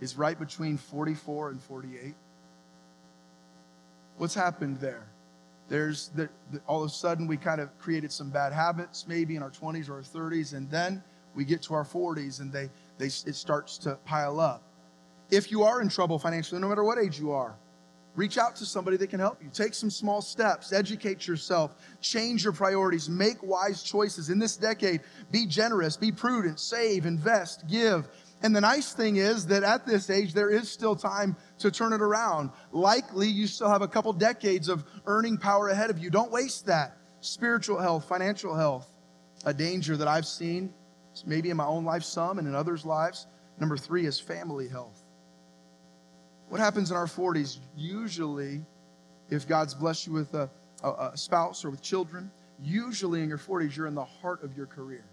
is 0.00 0.16
right 0.16 0.38
between 0.38 0.76
44 0.76 1.50
and 1.50 1.62
48. 1.62 2.14
What's 4.16 4.34
happened 4.34 4.78
there? 4.78 5.06
There's 5.68 6.08
the, 6.14 6.28
the, 6.50 6.60
all 6.66 6.82
of 6.82 6.90
a 6.90 6.92
sudden 6.92 7.26
we 7.26 7.36
kind 7.36 7.60
of 7.60 7.76
created 7.78 8.10
some 8.10 8.30
bad 8.30 8.52
habits, 8.52 9.06
maybe 9.06 9.36
in 9.36 9.42
our 9.42 9.50
20s 9.50 9.88
or 9.88 9.96
our 9.96 10.02
30s, 10.02 10.54
and 10.54 10.70
then 10.70 11.02
we 11.34 11.44
get 11.44 11.62
to 11.62 11.74
our 11.74 11.84
40s 11.84 12.40
and 12.40 12.52
they, 12.52 12.70
they 12.96 13.06
it 13.06 13.34
starts 13.34 13.78
to 13.78 13.96
pile 14.04 14.40
up. 14.40 14.62
If 15.30 15.50
you 15.50 15.62
are 15.62 15.80
in 15.82 15.88
trouble 15.88 16.18
financially, 16.18 16.60
no 16.60 16.68
matter 16.68 16.84
what 16.84 16.98
age 16.98 17.18
you 17.18 17.32
are, 17.32 17.54
reach 18.16 18.38
out 18.38 18.56
to 18.56 18.66
somebody 18.66 18.96
that 18.96 19.08
can 19.08 19.20
help 19.20 19.42
you. 19.42 19.50
Take 19.52 19.74
some 19.74 19.90
small 19.90 20.22
steps, 20.22 20.72
educate 20.72 21.26
yourself, 21.26 21.76
change 22.00 22.44
your 22.44 22.52
priorities, 22.52 23.08
make 23.08 23.40
wise 23.42 23.82
choices. 23.82 24.30
In 24.30 24.38
this 24.38 24.56
decade, 24.56 25.02
be 25.30 25.46
generous, 25.46 25.96
be 25.96 26.10
prudent, 26.10 26.58
save, 26.58 27.04
invest, 27.04 27.68
give 27.68 28.08
and 28.42 28.54
the 28.54 28.60
nice 28.60 28.92
thing 28.92 29.16
is 29.16 29.46
that 29.46 29.64
at 29.64 29.84
this 29.84 30.10
age, 30.10 30.32
there 30.32 30.50
is 30.50 30.70
still 30.70 30.94
time 30.94 31.36
to 31.58 31.70
turn 31.70 31.92
it 31.92 32.00
around. 32.00 32.50
Likely, 32.70 33.26
you 33.26 33.48
still 33.48 33.68
have 33.68 33.82
a 33.82 33.88
couple 33.88 34.12
decades 34.12 34.68
of 34.68 34.84
earning 35.06 35.38
power 35.38 35.68
ahead 35.68 35.90
of 35.90 35.98
you. 35.98 36.08
Don't 36.08 36.30
waste 36.30 36.66
that. 36.66 36.96
Spiritual 37.20 37.80
health, 37.80 38.08
financial 38.08 38.54
health, 38.54 38.88
a 39.44 39.52
danger 39.52 39.96
that 39.96 40.06
I've 40.06 40.26
seen, 40.26 40.72
maybe 41.26 41.50
in 41.50 41.56
my 41.56 41.66
own 41.66 41.84
life, 41.84 42.04
some, 42.04 42.38
and 42.38 42.46
in 42.46 42.54
others' 42.54 42.84
lives. 42.84 43.26
Number 43.58 43.76
three 43.76 44.06
is 44.06 44.20
family 44.20 44.68
health. 44.68 45.02
What 46.48 46.60
happens 46.60 46.92
in 46.92 46.96
our 46.96 47.06
40s? 47.06 47.58
Usually, 47.76 48.64
if 49.30 49.48
God's 49.48 49.74
blessed 49.74 50.06
you 50.06 50.12
with 50.12 50.32
a, 50.34 50.48
a, 50.84 51.10
a 51.12 51.16
spouse 51.16 51.64
or 51.64 51.70
with 51.70 51.82
children, 51.82 52.30
usually 52.62 53.20
in 53.22 53.28
your 53.28 53.38
40s, 53.38 53.76
you're 53.76 53.88
in 53.88 53.96
the 53.96 54.04
heart 54.04 54.44
of 54.44 54.56
your 54.56 54.66
career 54.66 55.04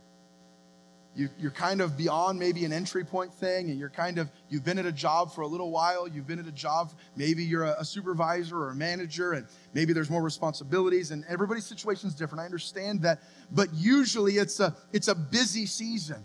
you, 1.15 1.29
are 1.43 1.51
kind 1.51 1.81
of 1.81 1.97
beyond 1.97 2.37
maybe 2.37 2.65
an 2.65 2.73
entry 2.73 3.05
point 3.05 3.33
thing 3.33 3.69
and 3.69 3.79
you're 3.79 3.89
kind 3.89 4.17
of 4.17 4.29
you've 4.49 4.65
been 4.65 4.77
at 4.77 4.85
a 4.85 4.91
job 4.91 5.33
for 5.33 5.41
a 5.41 5.47
little 5.47 5.71
while 5.71 6.07
you've 6.07 6.27
been 6.27 6.39
at 6.39 6.47
a 6.47 6.51
job 6.51 6.91
maybe 7.15 7.43
you're 7.43 7.63
a, 7.63 7.75
a, 7.79 7.85
supervisor 7.85 8.57
or 8.57 8.71
a 8.71 8.75
manager 8.75 9.31
and 9.33 9.47
maybe 9.73 9.93
there's 9.93 10.09
more 10.09 10.21
responsibilities 10.21 11.11
and 11.11 11.23
everybody's 11.29 11.65
situation 11.65 12.09
is 12.09 12.15
different 12.15 12.41
i 12.41 12.45
understand 12.45 13.01
that 13.01 13.21
but 13.51 13.73
usually 13.73 14.37
it's 14.37 14.59
a 14.59 14.75
it's 14.91 15.07
a 15.07 15.15
busy 15.15 15.65
season. 15.65 16.23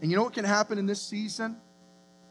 And 0.00 0.10
you 0.10 0.16
know 0.16 0.24
what 0.24 0.34
can 0.34 0.44
happen 0.44 0.78
in 0.78 0.86
this 0.86 1.00
season? 1.00 1.56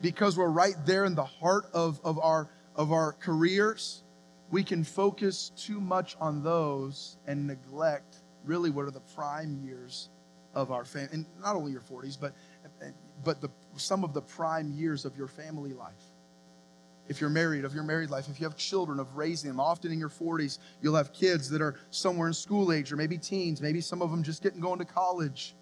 Because 0.02 0.38
we're 0.38 0.50
right 0.50 0.76
there 0.86 1.06
in 1.06 1.15
the 1.15 1.26
heart 1.26 1.65
of, 1.74 2.02
of 2.04 2.19
our 2.19 2.50
of 2.76 2.91
our 2.91 3.13
careers 3.13 4.04
we 4.50 4.63
can 4.63 4.84
focus 4.84 5.52
too 5.56 5.80
much 5.80 6.17
on 6.19 6.43
those 6.43 7.17
and 7.28 7.47
neglect 7.47 8.17
really 8.45 8.69
what 8.69 8.86
are 8.86 8.91
the 8.91 9.02
prime 9.15 9.62
years 9.63 10.10
of 10.53 10.71
our 10.71 10.85
family, 10.85 11.09
and 11.13 11.25
not 11.41 11.55
only 11.55 11.71
your 11.71 11.81
40s, 11.81 12.17
but, 12.19 12.33
but 13.23 13.41
the, 13.41 13.49
some 13.77 14.03
of 14.03 14.13
the 14.13 14.21
prime 14.21 14.71
years 14.71 15.05
of 15.05 15.17
your 15.17 15.27
family 15.27 15.73
life. 15.73 15.93
If 17.07 17.19
you're 17.19 17.29
married, 17.29 17.65
of 17.65 17.73
your 17.73 17.83
married 17.83 18.09
life, 18.09 18.29
if 18.29 18.39
you 18.39 18.45
have 18.45 18.55
children, 18.55 18.99
of 18.99 19.17
raising 19.17 19.49
them. 19.49 19.59
Often 19.59 19.91
in 19.91 19.99
your 19.99 20.09
40s, 20.09 20.59
you'll 20.81 20.95
have 20.95 21.11
kids 21.13 21.49
that 21.49 21.61
are 21.61 21.75
somewhere 21.89 22.27
in 22.27 22.33
school 22.33 22.71
age, 22.71 22.91
or 22.91 22.95
maybe 22.95 23.17
teens, 23.17 23.61
maybe 23.61 23.81
some 23.81 24.01
of 24.01 24.11
them 24.11 24.23
just 24.23 24.43
getting 24.43 24.61
going 24.61 24.79
to 24.79 24.85
college. 24.85 25.55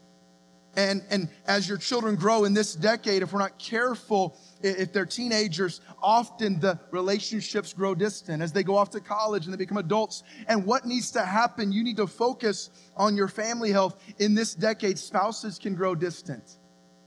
And, 0.75 1.01
and 1.09 1.29
as 1.47 1.67
your 1.67 1.77
children 1.77 2.15
grow 2.15 2.43
in 2.43 2.53
this 2.53 2.75
decade, 2.75 3.23
if 3.23 3.33
we're 3.33 3.39
not 3.39 3.57
careful, 3.57 4.37
if 4.61 4.93
they're 4.93 5.05
teenagers, 5.05 5.81
often 6.01 6.59
the 6.59 6.79
relationships 6.91 7.73
grow 7.73 7.95
distant 7.95 8.41
as 8.41 8.51
they 8.51 8.63
go 8.63 8.75
off 8.75 8.89
to 8.91 8.99
college 8.99 9.45
and 9.45 9.53
they 9.53 9.57
become 9.57 9.77
adults. 9.77 10.23
And 10.47 10.65
what 10.65 10.85
needs 10.85 11.11
to 11.11 11.23
happen? 11.23 11.71
You 11.71 11.83
need 11.83 11.97
to 11.97 12.07
focus 12.07 12.69
on 12.97 13.15
your 13.15 13.27
family 13.27 13.71
health. 13.71 14.01
In 14.19 14.35
this 14.35 14.55
decade, 14.55 14.99
spouses 14.99 15.57
can 15.57 15.75
grow 15.75 15.95
distant 15.95 16.57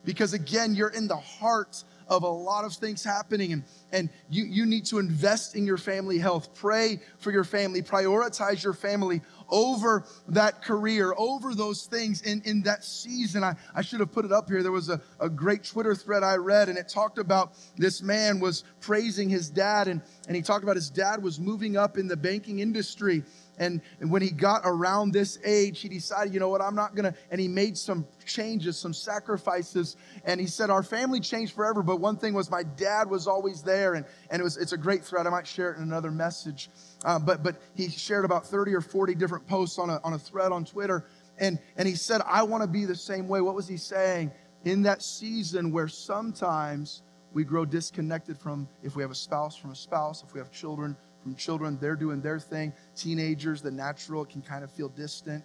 because, 0.04 0.32
again, 0.32 0.74
you're 0.74 0.88
in 0.88 1.06
the 1.06 1.16
heart 1.16 1.84
of 2.08 2.24
a 2.24 2.28
lot 2.28 2.64
of 2.64 2.74
things 2.74 3.02
happening 3.02 3.52
and, 3.52 3.64
and 3.92 4.10
you, 4.28 4.44
you 4.44 4.66
need 4.66 4.84
to 4.84 4.98
invest 4.98 5.54
in 5.54 5.64
your 5.64 5.78
family 5.78 6.18
health 6.18 6.54
pray 6.54 7.00
for 7.18 7.30
your 7.30 7.44
family 7.44 7.80
prioritize 7.80 8.62
your 8.62 8.72
family 8.74 9.22
over 9.52 10.04
that 10.28 10.62
career, 10.62 11.14
over 11.16 11.54
those 11.54 11.84
things 11.84 12.22
in, 12.22 12.42
in 12.44 12.62
that 12.62 12.84
season. 12.84 13.44
I, 13.44 13.54
I 13.74 13.82
should 13.82 14.00
have 14.00 14.10
put 14.10 14.24
it 14.24 14.32
up 14.32 14.48
here. 14.48 14.62
There 14.62 14.72
was 14.72 14.88
a, 14.88 15.00
a 15.20 15.28
great 15.28 15.62
Twitter 15.62 15.94
thread 15.94 16.24
I 16.24 16.36
read, 16.36 16.68
and 16.68 16.76
it 16.76 16.88
talked 16.88 17.18
about 17.18 17.52
this 17.76 18.02
man 18.02 18.40
was 18.40 18.64
praising 18.80 19.28
his 19.28 19.50
dad, 19.50 19.86
and, 19.86 20.00
and 20.26 20.34
he 20.34 20.42
talked 20.42 20.64
about 20.64 20.76
his 20.76 20.90
dad 20.90 21.22
was 21.22 21.38
moving 21.38 21.76
up 21.76 21.98
in 21.98 22.08
the 22.08 22.16
banking 22.16 22.58
industry. 22.58 23.22
And, 23.58 23.82
and 24.00 24.10
when 24.10 24.22
he 24.22 24.30
got 24.30 24.62
around 24.64 25.12
this 25.12 25.38
age, 25.44 25.80
he 25.80 25.88
decided, 25.88 26.32
you 26.32 26.40
know 26.40 26.48
what, 26.48 26.62
I'm 26.62 26.74
not 26.74 26.94
going 26.94 27.12
to, 27.12 27.18
and 27.30 27.40
he 27.40 27.48
made 27.48 27.76
some 27.76 28.06
changes, 28.24 28.78
some 28.78 28.94
sacrifices. 28.94 29.96
And 30.24 30.40
he 30.40 30.46
said, 30.46 30.70
our 30.70 30.82
family 30.82 31.20
changed 31.20 31.54
forever. 31.54 31.82
But 31.82 32.00
one 32.00 32.16
thing 32.16 32.34
was 32.34 32.50
my 32.50 32.62
dad 32.62 33.10
was 33.10 33.26
always 33.26 33.62
there. 33.62 33.94
And, 33.94 34.06
and 34.30 34.40
it 34.40 34.42
was, 34.42 34.56
it's 34.56 34.72
a 34.72 34.76
great 34.78 35.04
thread. 35.04 35.26
I 35.26 35.30
might 35.30 35.46
share 35.46 35.72
it 35.72 35.76
in 35.76 35.82
another 35.82 36.10
message. 36.10 36.70
Uh, 37.04 37.18
but, 37.18 37.42
but 37.42 37.56
he 37.74 37.88
shared 37.88 38.24
about 38.24 38.46
30 38.46 38.74
or 38.74 38.80
40 38.80 39.14
different 39.14 39.46
posts 39.46 39.78
on 39.78 39.90
a, 39.90 40.00
on 40.02 40.14
a 40.14 40.18
thread 40.18 40.50
on 40.50 40.64
Twitter. 40.64 41.04
And, 41.38 41.58
and 41.76 41.86
he 41.86 41.94
said, 41.94 42.22
I 42.26 42.42
want 42.44 42.62
to 42.62 42.68
be 42.68 42.84
the 42.84 42.96
same 42.96 43.28
way. 43.28 43.40
What 43.40 43.54
was 43.54 43.68
he 43.68 43.76
saying? 43.76 44.32
In 44.64 44.82
that 44.82 45.02
season 45.02 45.72
where 45.72 45.88
sometimes 45.88 47.02
we 47.32 47.44
grow 47.44 47.64
disconnected 47.64 48.38
from 48.38 48.68
if 48.82 48.96
we 48.96 49.02
have 49.02 49.10
a 49.10 49.16
spouse 49.16 49.56
from 49.56 49.70
a 49.70 49.76
spouse, 49.76 50.22
if 50.22 50.34
we 50.34 50.40
have 50.40 50.50
children 50.50 50.96
from 51.22 51.36
children, 51.36 51.78
they're 51.80 51.96
doing 51.96 52.20
their 52.20 52.40
thing. 52.40 52.72
Teenagers, 52.96 53.62
the 53.62 53.70
natural 53.70 54.24
can 54.24 54.42
kind 54.42 54.64
of 54.64 54.70
feel 54.70 54.88
distant. 54.88 55.44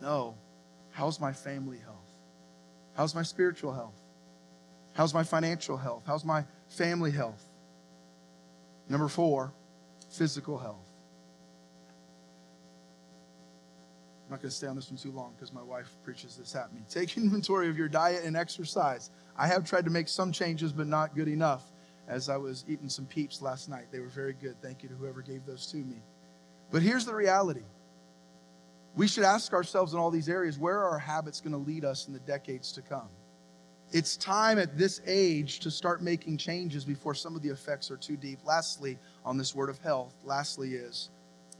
No. 0.00 0.34
How's 0.90 1.18
my 1.20 1.32
family 1.32 1.78
health? 1.78 1.96
How's 2.94 3.14
my 3.14 3.22
spiritual 3.22 3.72
health? 3.72 3.98
How's 4.92 5.14
my 5.14 5.22
financial 5.22 5.76
health? 5.76 6.02
How's 6.06 6.24
my 6.24 6.44
family 6.68 7.10
health? 7.10 7.42
Number 8.88 9.08
four, 9.08 9.52
physical 10.10 10.58
health. 10.58 10.86
I'm 14.26 14.34
not 14.34 14.42
going 14.42 14.50
to 14.50 14.56
stay 14.56 14.66
on 14.66 14.76
this 14.76 14.90
one 14.90 14.98
too 14.98 15.10
long 15.10 15.32
because 15.34 15.52
my 15.52 15.62
wife 15.62 15.88
preaches 16.04 16.36
this 16.36 16.54
at 16.54 16.72
me. 16.72 16.82
Take 16.90 17.16
inventory 17.16 17.68
of 17.68 17.78
your 17.78 17.88
diet 17.88 18.24
and 18.24 18.36
exercise. 18.36 19.10
I 19.36 19.46
have 19.46 19.64
tried 19.64 19.84
to 19.86 19.90
make 19.90 20.08
some 20.08 20.30
changes, 20.30 20.72
but 20.72 20.86
not 20.86 21.14
good 21.14 21.28
enough. 21.28 21.64
As 22.10 22.28
I 22.28 22.36
was 22.36 22.64
eating 22.66 22.88
some 22.88 23.06
peeps 23.06 23.40
last 23.40 23.68
night, 23.68 23.86
they 23.92 24.00
were 24.00 24.08
very 24.08 24.32
good. 24.32 24.60
Thank 24.60 24.82
you 24.82 24.88
to 24.88 24.96
whoever 24.96 25.22
gave 25.22 25.46
those 25.46 25.66
to 25.68 25.76
me. 25.76 26.02
But 26.72 26.82
here's 26.82 27.04
the 27.04 27.14
reality 27.14 27.62
we 28.96 29.06
should 29.06 29.22
ask 29.22 29.52
ourselves 29.52 29.94
in 29.94 30.00
all 30.00 30.10
these 30.10 30.28
areas 30.28 30.58
where 30.58 30.76
are 30.78 30.90
our 30.90 30.98
habits 30.98 31.40
going 31.40 31.52
to 31.52 31.58
lead 31.58 31.84
us 31.84 32.08
in 32.08 32.12
the 32.12 32.18
decades 32.20 32.72
to 32.72 32.82
come? 32.82 33.08
It's 33.92 34.16
time 34.16 34.58
at 34.58 34.76
this 34.76 35.00
age 35.06 35.60
to 35.60 35.70
start 35.70 36.02
making 36.02 36.36
changes 36.36 36.84
before 36.84 37.14
some 37.14 37.36
of 37.36 37.42
the 37.42 37.48
effects 37.48 37.92
are 37.92 37.96
too 37.96 38.16
deep. 38.16 38.40
Lastly, 38.44 38.98
on 39.24 39.36
this 39.38 39.54
word 39.54 39.70
of 39.70 39.78
health, 39.78 40.14
lastly 40.24 40.74
is 40.74 41.10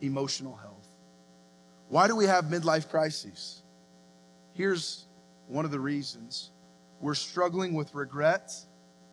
emotional 0.00 0.56
health. 0.56 0.88
Why 1.88 2.08
do 2.08 2.16
we 2.16 2.24
have 2.24 2.46
midlife 2.46 2.88
crises? 2.88 3.62
Here's 4.54 5.06
one 5.46 5.64
of 5.64 5.70
the 5.70 5.80
reasons 5.80 6.50
we're 7.00 7.14
struggling 7.14 7.74
with 7.74 7.94
regret 7.94 8.52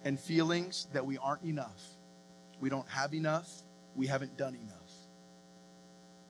and 0.04 0.20
feelings 0.20 0.88
that 0.94 1.06
we 1.06 1.18
aren't 1.18 1.44
enough. 1.44 1.82
We 2.60 2.70
don't 2.70 2.88
have 2.90 3.14
enough. 3.14 3.50
We 3.96 4.08
haven't 4.08 4.38
done 4.38 4.56
enough. 4.56 4.78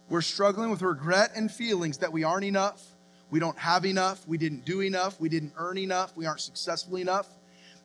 We're 0.10 0.22
struggling 0.22 0.70
with 0.70 0.82
regret 0.82 1.32
and 1.36 1.52
feelings 1.52 1.98
that 2.00 2.14
we 2.14 2.24
aren't 2.24 2.46
enough. 2.46 2.82
We 3.30 3.40
don't 3.40 3.58
have 3.58 3.86
enough. 3.86 4.26
We 4.28 4.38
didn't 4.38 4.64
do 4.64 4.82
enough. 4.82 5.20
We 5.20 5.28
didn't 5.28 5.54
earn 5.58 5.78
enough. 5.78 6.16
We 6.16 6.26
aren't 6.26 6.40
successful 6.40 6.98
enough. 6.98 7.28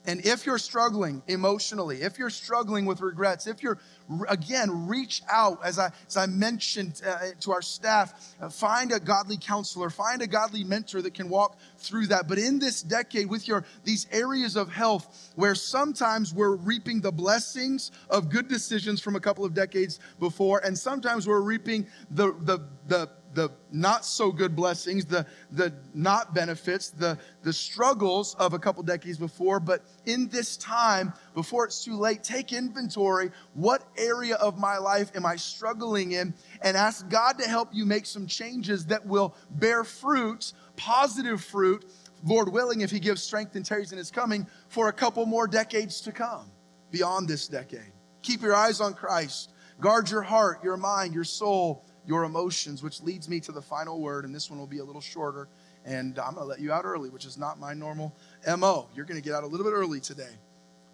And 0.05 0.25
if 0.25 0.45
you're 0.45 0.57
struggling 0.57 1.23
emotionally, 1.27 2.01
if 2.01 2.17
you're 2.17 2.29
struggling 2.29 2.85
with 2.85 2.99
regrets, 2.99 3.47
if 3.47 3.63
you're, 3.63 3.79
again, 4.27 4.87
reach 4.87 5.21
out, 5.31 5.59
as 5.63 5.79
I, 5.79 5.91
as 6.07 6.17
I 6.17 6.25
mentioned 6.25 7.01
uh, 7.05 7.29
to 7.39 7.51
our 7.53 7.61
staff, 7.61 8.35
uh, 8.41 8.49
find 8.49 8.91
a 8.91 8.99
godly 8.99 9.37
counselor, 9.37 9.89
find 9.89 10.21
a 10.21 10.27
godly 10.27 10.65
mentor 10.65 11.01
that 11.01 11.13
can 11.13 11.29
walk 11.29 11.57
through 11.77 12.07
that. 12.07 12.27
But 12.27 12.37
in 12.37 12.59
this 12.59 12.81
decade, 12.81 13.29
with 13.29 13.47
your 13.47 13.63
these 13.85 14.05
areas 14.11 14.57
of 14.57 14.69
health, 14.69 15.31
where 15.35 15.55
sometimes 15.55 16.33
we're 16.33 16.55
reaping 16.55 16.99
the 16.99 17.11
blessings 17.11 17.91
of 18.09 18.29
good 18.29 18.49
decisions 18.49 18.99
from 18.99 19.15
a 19.15 19.21
couple 19.21 19.45
of 19.45 19.53
decades 19.53 20.01
before, 20.19 20.59
and 20.65 20.77
sometimes 20.77 21.27
we're 21.27 21.41
reaping 21.41 21.87
the, 22.11 22.33
the, 22.41 22.59
the 22.87 23.09
the 23.33 23.51
not 23.71 24.05
so 24.05 24.31
good 24.31 24.55
blessings, 24.55 25.05
the, 25.05 25.25
the 25.51 25.73
not 25.93 26.33
benefits, 26.33 26.89
the, 26.89 27.17
the 27.41 27.53
struggles 27.53 28.35
of 28.35 28.53
a 28.53 28.59
couple 28.59 28.83
decades 28.83 29.17
before. 29.17 29.59
But 29.59 29.83
in 30.05 30.29
this 30.29 30.57
time, 30.57 31.13
before 31.33 31.65
it's 31.65 31.83
too 31.83 31.97
late, 31.97 32.23
take 32.23 32.53
inventory. 32.53 33.31
What 33.53 33.83
area 33.97 34.35
of 34.35 34.57
my 34.57 34.77
life 34.77 35.11
am 35.15 35.25
I 35.25 35.35
struggling 35.35 36.13
in? 36.13 36.33
And 36.61 36.77
ask 36.77 37.07
God 37.09 37.39
to 37.39 37.47
help 37.47 37.69
you 37.73 37.85
make 37.85 38.05
some 38.05 38.27
changes 38.27 38.85
that 38.87 39.05
will 39.05 39.35
bear 39.51 39.83
fruit, 39.83 40.53
positive 40.75 41.43
fruit, 41.43 41.85
Lord 42.25 42.51
willing, 42.51 42.81
if 42.81 42.91
He 42.91 42.99
gives 42.99 43.21
strength 43.21 43.55
and 43.55 43.65
tarries 43.65 43.91
in 43.91 43.97
His 43.97 44.11
coming, 44.11 44.47
for 44.69 44.87
a 44.87 44.93
couple 44.93 45.25
more 45.25 45.47
decades 45.47 46.01
to 46.01 46.11
come 46.11 46.49
beyond 46.91 47.27
this 47.27 47.47
decade. 47.47 47.91
Keep 48.21 48.41
your 48.41 48.55
eyes 48.55 48.79
on 48.79 48.93
Christ. 48.93 49.51
Guard 49.81 50.09
your 50.09 50.21
heart, 50.21 50.63
your 50.63 50.77
mind, 50.77 51.13
your 51.13 51.25
soul 51.25 51.83
your 52.05 52.23
emotions, 52.23 52.83
which 52.83 53.01
leads 53.01 53.29
me 53.29 53.39
to 53.41 53.51
the 53.51 53.61
final 53.61 54.01
word, 54.01 54.25
and 54.25 54.33
this 54.35 54.49
one 54.49 54.59
will 54.59 54.67
be 54.67 54.79
a 54.79 54.83
little 54.83 55.01
shorter. 55.01 55.47
And 55.85 56.17
I'm 56.19 56.35
going 56.35 56.45
to 56.45 56.49
let 56.49 56.59
you 56.59 56.71
out 56.71 56.85
early, 56.85 57.09
which 57.09 57.25
is 57.25 57.37
not 57.37 57.59
my 57.59 57.73
normal 57.73 58.13
MO. 58.57 58.87
You're 58.95 59.05
going 59.05 59.21
to 59.21 59.23
get 59.23 59.35
out 59.35 59.43
a 59.43 59.47
little 59.47 59.65
bit 59.65 59.73
early 59.73 59.99
today. 59.99 60.31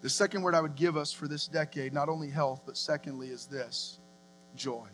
The 0.02 0.10
second 0.10 0.42
word 0.42 0.54
I 0.54 0.60
would 0.60 0.76
give 0.76 0.96
us 0.96 1.12
for 1.12 1.28
this 1.28 1.46
decade, 1.46 1.92
not 1.92 2.08
only 2.08 2.30
health, 2.30 2.62
but 2.64 2.76
secondly, 2.76 3.28
is 3.28 3.46
this 3.46 3.98
joy. 4.56 4.86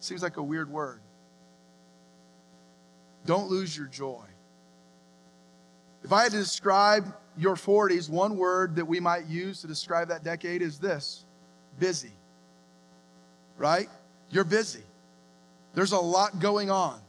Seems 0.00 0.22
like 0.22 0.36
a 0.36 0.42
weird 0.42 0.70
word. 0.70 1.00
Don't 3.26 3.48
lose 3.48 3.76
your 3.76 3.86
joy. 3.86 4.24
If 6.02 6.12
I 6.12 6.24
had 6.24 6.32
to 6.32 6.38
describe 6.38 7.14
your 7.36 7.54
40s, 7.54 8.10
one 8.10 8.36
word 8.36 8.76
that 8.76 8.84
we 8.84 9.00
might 9.00 9.26
use 9.26 9.62
to 9.62 9.66
describe 9.66 10.08
that 10.08 10.22
decade 10.22 10.60
is 10.60 10.78
this 10.78 11.24
busy. 11.78 12.12
Right? 13.56 13.88
You're 14.30 14.44
busy. 14.44 14.82
There's 15.74 15.92
a 15.92 15.98
lot 15.98 16.38
going 16.40 16.70
on. 16.70 17.00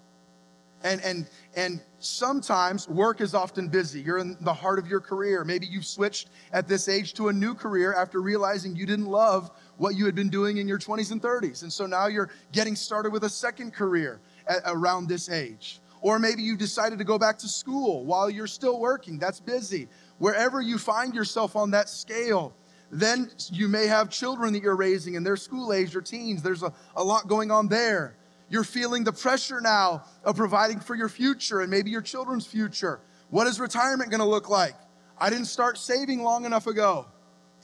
And, 0.84 1.02
and, 1.02 1.28
and 1.56 1.82
sometimes 2.00 2.88
work 2.88 3.20
is 3.20 3.34
often 3.34 3.70
busy. 3.70 4.02
You're 4.02 4.20
in 4.20 4.38
the 4.42 4.54
heart 4.54 4.78
of 4.78 4.88
your 4.88 5.00
career. 5.00 5.44
Maybe 5.44 5.66
you've 5.66 5.86
switched 5.86 6.30
at 6.52 6.68
this 6.68 6.88
age 6.88 7.14
to 7.16 7.30
a 7.30 7.34
new 7.34 7.56
career 7.56 7.94
after 7.94 8.22
realizing 8.22 8.76
you 8.76 8.86
didn't 8.86 9.08
love 9.08 9.50
what 9.78 9.96
you 9.96 10.06
had 10.06 10.14
been 10.14 10.30
doing 10.30 10.58
in 10.58 10.68
your 10.68 10.78
20s 10.78 11.12
and 11.12 11.22
30s. 11.22 11.64
And 11.64 11.74
so 11.74 11.88
now 11.88 12.06
you're 12.08 12.30
getting 12.52 12.76
started 12.76 13.12
with 13.12 13.24
a 13.24 13.30
second 13.30 13.74
career 13.74 14.20
at, 14.48 14.62
around 14.66 15.08
this 15.08 15.30
age. 15.30 15.80
Or 16.02 16.20
maybe 16.20 16.44
you 16.44 16.56
decided 16.56 17.00
to 17.00 17.06
go 17.06 17.18
back 17.18 17.40
to 17.40 17.48
school 17.48 18.06
while 18.06 18.30
you're 18.30 18.46
still 18.46 18.80
working. 18.80 19.18
That's 19.18 19.40
busy. 19.40 19.88
Wherever 20.20 20.62
you 20.62 20.78
find 20.78 21.16
yourself 21.16 21.56
on 21.56 21.72
that 21.72 21.90
scale, 21.90 22.54
then 22.92 23.32
you 23.52 23.68
may 23.68 23.88
have 23.88 24.10
children 24.10 24.54
that 24.54 24.62
you're 24.64 24.76
raising 24.76 25.16
and 25.16 25.26
they're 25.26 25.38
school 25.38 25.74
age 25.74 25.96
or 25.96 26.02
teens. 26.02 26.42
There's 26.42 26.64
a, 26.64 26.74
a 26.96 27.04
lot 27.04 27.28
going 27.28 27.52
on 27.52 27.68
there. 27.68 28.16
You're 28.50 28.64
feeling 28.64 29.04
the 29.04 29.14
pressure 29.14 29.60
now 29.60 30.04
of 30.24 30.36
providing 30.36 30.80
for 30.80 30.96
your 30.96 31.10
future 31.10 31.62
and 31.62 31.70
maybe 31.70 31.90
your 31.90 32.02
children's 32.02 32.46
future. 32.46 33.00
What 33.30 33.48
is 33.48 33.60
retirement 33.60 34.12
going 34.12 34.20
to 34.20 34.26
look 34.26 34.50
like? 34.50 34.76
I 35.18 35.30
didn't 35.30 35.46
start 35.46 35.78
saving 35.78 36.22
long 36.22 36.46
enough 36.46 36.68
ago. 36.68 37.08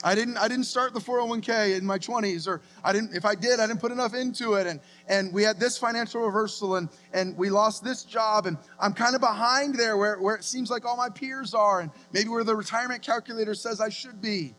I 0.03 0.15
didn't 0.15 0.37
I 0.37 0.47
didn't 0.47 0.65
start 0.65 0.93
the 0.93 0.99
401k 0.99 1.77
in 1.77 1.85
my 1.85 1.99
20s 1.99 2.47
or 2.47 2.61
I 2.83 2.91
didn't 2.91 3.15
if 3.15 3.23
I 3.23 3.35
did 3.35 3.59
I 3.59 3.67
didn't 3.67 3.81
put 3.81 3.91
enough 3.91 4.15
into 4.15 4.55
it 4.55 4.65
and 4.65 4.79
and 5.07 5.31
we 5.31 5.43
had 5.43 5.59
this 5.59 5.77
financial 5.77 6.21
reversal 6.21 6.77
and 6.77 6.89
and 7.13 7.37
we 7.37 7.49
lost 7.49 7.83
this 7.83 8.03
job 8.03 8.47
and 8.47 8.57
I'm 8.79 8.93
kind 8.93 9.13
of 9.13 9.21
behind 9.21 9.75
there 9.75 9.97
where 9.97 10.19
where 10.19 10.35
it 10.35 10.43
seems 10.43 10.71
like 10.71 10.85
all 10.85 10.97
my 10.97 11.09
peers 11.09 11.53
are 11.53 11.81
and 11.81 11.91
maybe 12.13 12.29
where 12.29 12.43
the 12.43 12.55
retirement 12.55 13.03
calculator 13.03 13.53
says 13.53 13.79
I 13.79 13.89
should 13.89 14.21
be. 14.21 14.55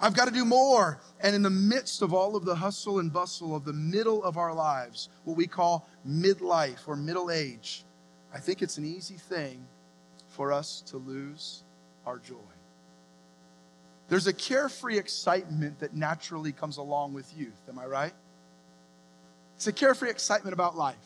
I've 0.00 0.14
got 0.14 0.26
to 0.26 0.30
do 0.30 0.44
more. 0.44 1.00
And 1.20 1.34
in 1.34 1.42
the 1.42 1.50
midst 1.50 2.00
of 2.02 2.14
all 2.14 2.36
of 2.36 2.44
the 2.44 2.54
hustle 2.54 2.98
and 2.98 3.12
bustle 3.12 3.54
of 3.54 3.64
the 3.64 3.72
middle 3.72 4.24
of 4.24 4.38
our 4.38 4.54
lives, 4.54 5.10
what 5.24 5.36
we 5.36 5.46
call 5.46 5.88
midlife 6.08 6.88
or 6.88 6.96
middle 6.96 7.30
age, 7.30 7.84
I 8.32 8.38
think 8.38 8.62
it's 8.62 8.78
an 8.78 8.86
easy 8.86 9.16
thing 9.16 9.66
for 10.28 10.52
us 10.52 10.82
to 10.86 10.96
lose 10.96 11.64
our 12.06 12.18
joy. 12.18 12.36
There's 14.08 14.26
a 14.26 14.32
carefree 14.32 14.98
excitement 14.98 15.78
that 15.80 15.94
naturally 15.94 16.52
comes 16.52 16.78
along 16.78 17.12
with 17.12 17.36
youth. 17.36 17.68
Am 17.68 17.78
I 17.78 17.86
right? 17.86 18.12
It's 19.56 19.66
a 19.66 19.72
carefree 19.72 20.10
excitement 20.10 20.54
about 20.54 20.76
life. 20.76 20.96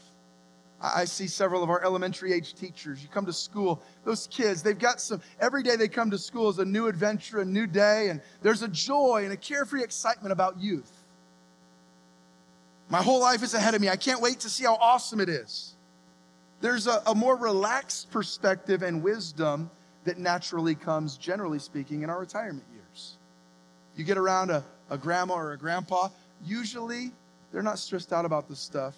I 0.84 1.06
see 1.06 1.28
several 1.28 1.62
of 1.62 1.70
our 1.70 1.82
elementary 1.82 2.34
age 2.34 2.54
teachers. 2.54 3.02
You 3.02 3.08
come 3.08 3.24
to 3.24 3.32
school, 3.32 3.82
those 4.04 4.26
kids, 4.26 4.62
they've 4.62 4.78
got 4.78 5.00
some, 5.00 5.22
every 5.40 5.62
day 5.62 5.76
they 5.76 5.88
come 5.88 6.10
to 6.10 6.18
school 6.18 6.50
is 6.50 6.58
a 6.58 6.64
new 6.64 6.88
adventure, 6.88 7.40
a 7.40 7.44
new 7.44 7.66
day, 7.66 8.08
and 8.10 8.20
there's 8.42 8.62
a 8.62 8.68
joy 8.68 9.22
and 9.24 9.32
a 9.32 9.36
carefree 9.36 9.82
excitement 9.82 10.32
about 10.32 10.60
youth. 10.60 10.92
My 12.90 13.02
whole 13.02 13.20
life 13.20 13.42
is 13.42 13.54
ahead 13.54 13.74
of 13.74 13.80
me. 13.80 13.88
I 13.88 13.96
can't 13.96 14.20
wait 14.20 14.40
to 14.40 14.50
see 14.50 14.64
how 14.64 14.74
awesome 14.74 15.20
it 15.20 15.30
is. 15.30 15.74
There's 16.60 16.86
a, 16.86 17.02
a 17.06 17.14
more 17.14 17.36
relaxed 17.36 18.10
perspective 18.10 18.82
and 18.82 19.02
wisdom 19.02 19.70
that 20.04 20.18
naturally 20.18 20.74
comes, 20.74 21.16
generally 21.16 21.60
speaking, 21.60 22.02
in 22.02 22.10
our 22.10 22.20
retirement 22.20 22.66
years. 22.74 23.16
You 23.96 24.04
get 24.04 24.18
around 24.18 24.50
a, 24.50 24.62
a 24.90 24.98
grandma 24.98 25.34
or 25.34 25.52
a 25.52 25.58
grandpa, 25.58 26.08
usually 26.44 27.12
they're 27.52 27.62
not 27.62 27.78
stressed 27.78 28.12
out 28.12 28.26
about 28.26 28.48
the 28.48 28.56
stuff 28.56 28.94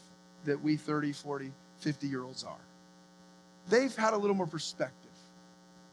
that 0.46 0.60
we 0.60 0.76
30, 0.76 1.12
40, 1.12 1.52
50 1.86 2.08
year 2.08 2.24
olds 2.24 2.42
are. 2.42 2.64
They've 3.68 3.94
had 3.94 4.12
a 4.12 4.16
little 4.16 4.34
more 4.34 4.48
perspective, 4.48 5.12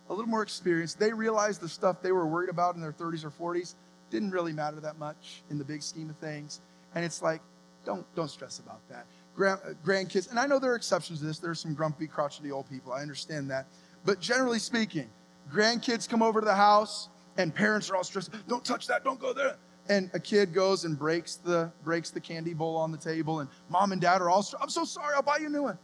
a 0.10 0.14
little 0.14 0.30
more 0.30 0.42
experience. 0.42 0.96
They 0.96 1.14
realize 1.14 1.60
the 1.60 1.70
stuff 1.70 2.02
they 2.02 2.12
were 2.12 2.26
worried 2.26 2.50
about 2.50 2.74
in 2.74 2.82
their 2.82 2.92
30s 2.92 3.24
or 3.24 3.30
40s 3.30 3.76
didn't 4.10 4.32
really 4.32 4.54
matter 4.54 4.80
that 4.80 4.98
much 4.98 5.44
in 5.52 5.60
the 5.60 5.64
big 5.64 5.84
scheme 5.84 6.10
of 6.10 6.16
things. 6.16 6.62
And 6.96 7.06
it's 7.06 7.22
like, 7.22 7.42
don't, 7.86 8.04
don't 8.16 8.30
stress 8.30 8.58
about 8.58 8.80
that. 8.90 9.06
Grand, 9.36 9.60
grandkids, 9.86 10.32
and 10.32 10.40
I 10.40 10.48
know 10.48 10.58
there 10.58 10.72
are 10.72 10.76
exceptions 10.76 11.20
to 11.20 11.26
this. 11.26 11.38
There 11.38 11.52
are 11.52 11.56
some 11.56 11.76
grumpy, 11.76 12.08
crotchety 12.08 12.52
old 12.52 12.68
people. 12.72 12.92
I 12.92 13.02
understand 13.02 13.52
that. 13.52 13.68
But 14.04 14.20
generally 14.20 14.60
speaking, 14.60 15.10
grandkids 15.52 16.10
come 16.10 16.24
over 16.24 16.40
to 16.40 16.46
the 16.46 16.56
house 16.56 17.10
and 17.38 17.54
parents 17.54 17.92
are 17.92 17.96
all 17.98 18.04
stressed. 18.04 18.32
Don't 18.48 18.66
touch 18.66 18.88
that. 18.88 19.04
Don't 19.04 19.20
go 19.20 19.32
there 19.32 19.58
and 19.90 20.10
a 20.14 20.20
kid 20.20 20.54
goes 20.54 20.86
and 20.86 20.98
breaks 20.98 21.36
the 21.36 21.72
breaks 21.84 22.10
the 22.10 22.20
candy 22.20 22.54
bowl 22.54 22.78
on 22.78 22.92
the 22.92 22.98
table 22.98 23.42
and 23.42 23.50
mom 23.70 23.92
and 23.92 24.02
dad 24.02 24.22
are 24.22 24.30
all 24.30 24.46
i'm 24.62 24.70
so 24.70 24.86
sorry 24.86 25.14
i'll 25.16 25.22
buy 25.22 25.38
you 25.38 25.48
a 25.48 25.50
new 25.50 25.64
one. 25.64 25.78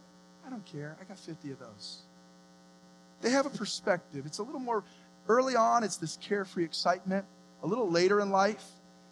I 0.46 0.50
don't 0.50 0.64
care. 0.64 0.96
I 1.00 1.04
got 1.04 1.18
50 1.18 1.52
of 1.52 1.60
those. 1.60 2.00
They 3.20 3.30
have 3.30 3.46
a 3.46 3.50
perspective. 3.50 4.24
It's 4.26 4.38
a 4.38 4.42
little 4.42 4.60
more 4.60 4.82
early 5.28 5.54
on 5.54 5.84
it's 5.84 5.96
this 5.96 6.16
carefree 6.16 6.64
excitement. 6.64 7.24
A 7.62 7.66
little 7.66 7.90
later 7.90 8.20
in 8.20 8.30
life 8.30 8.64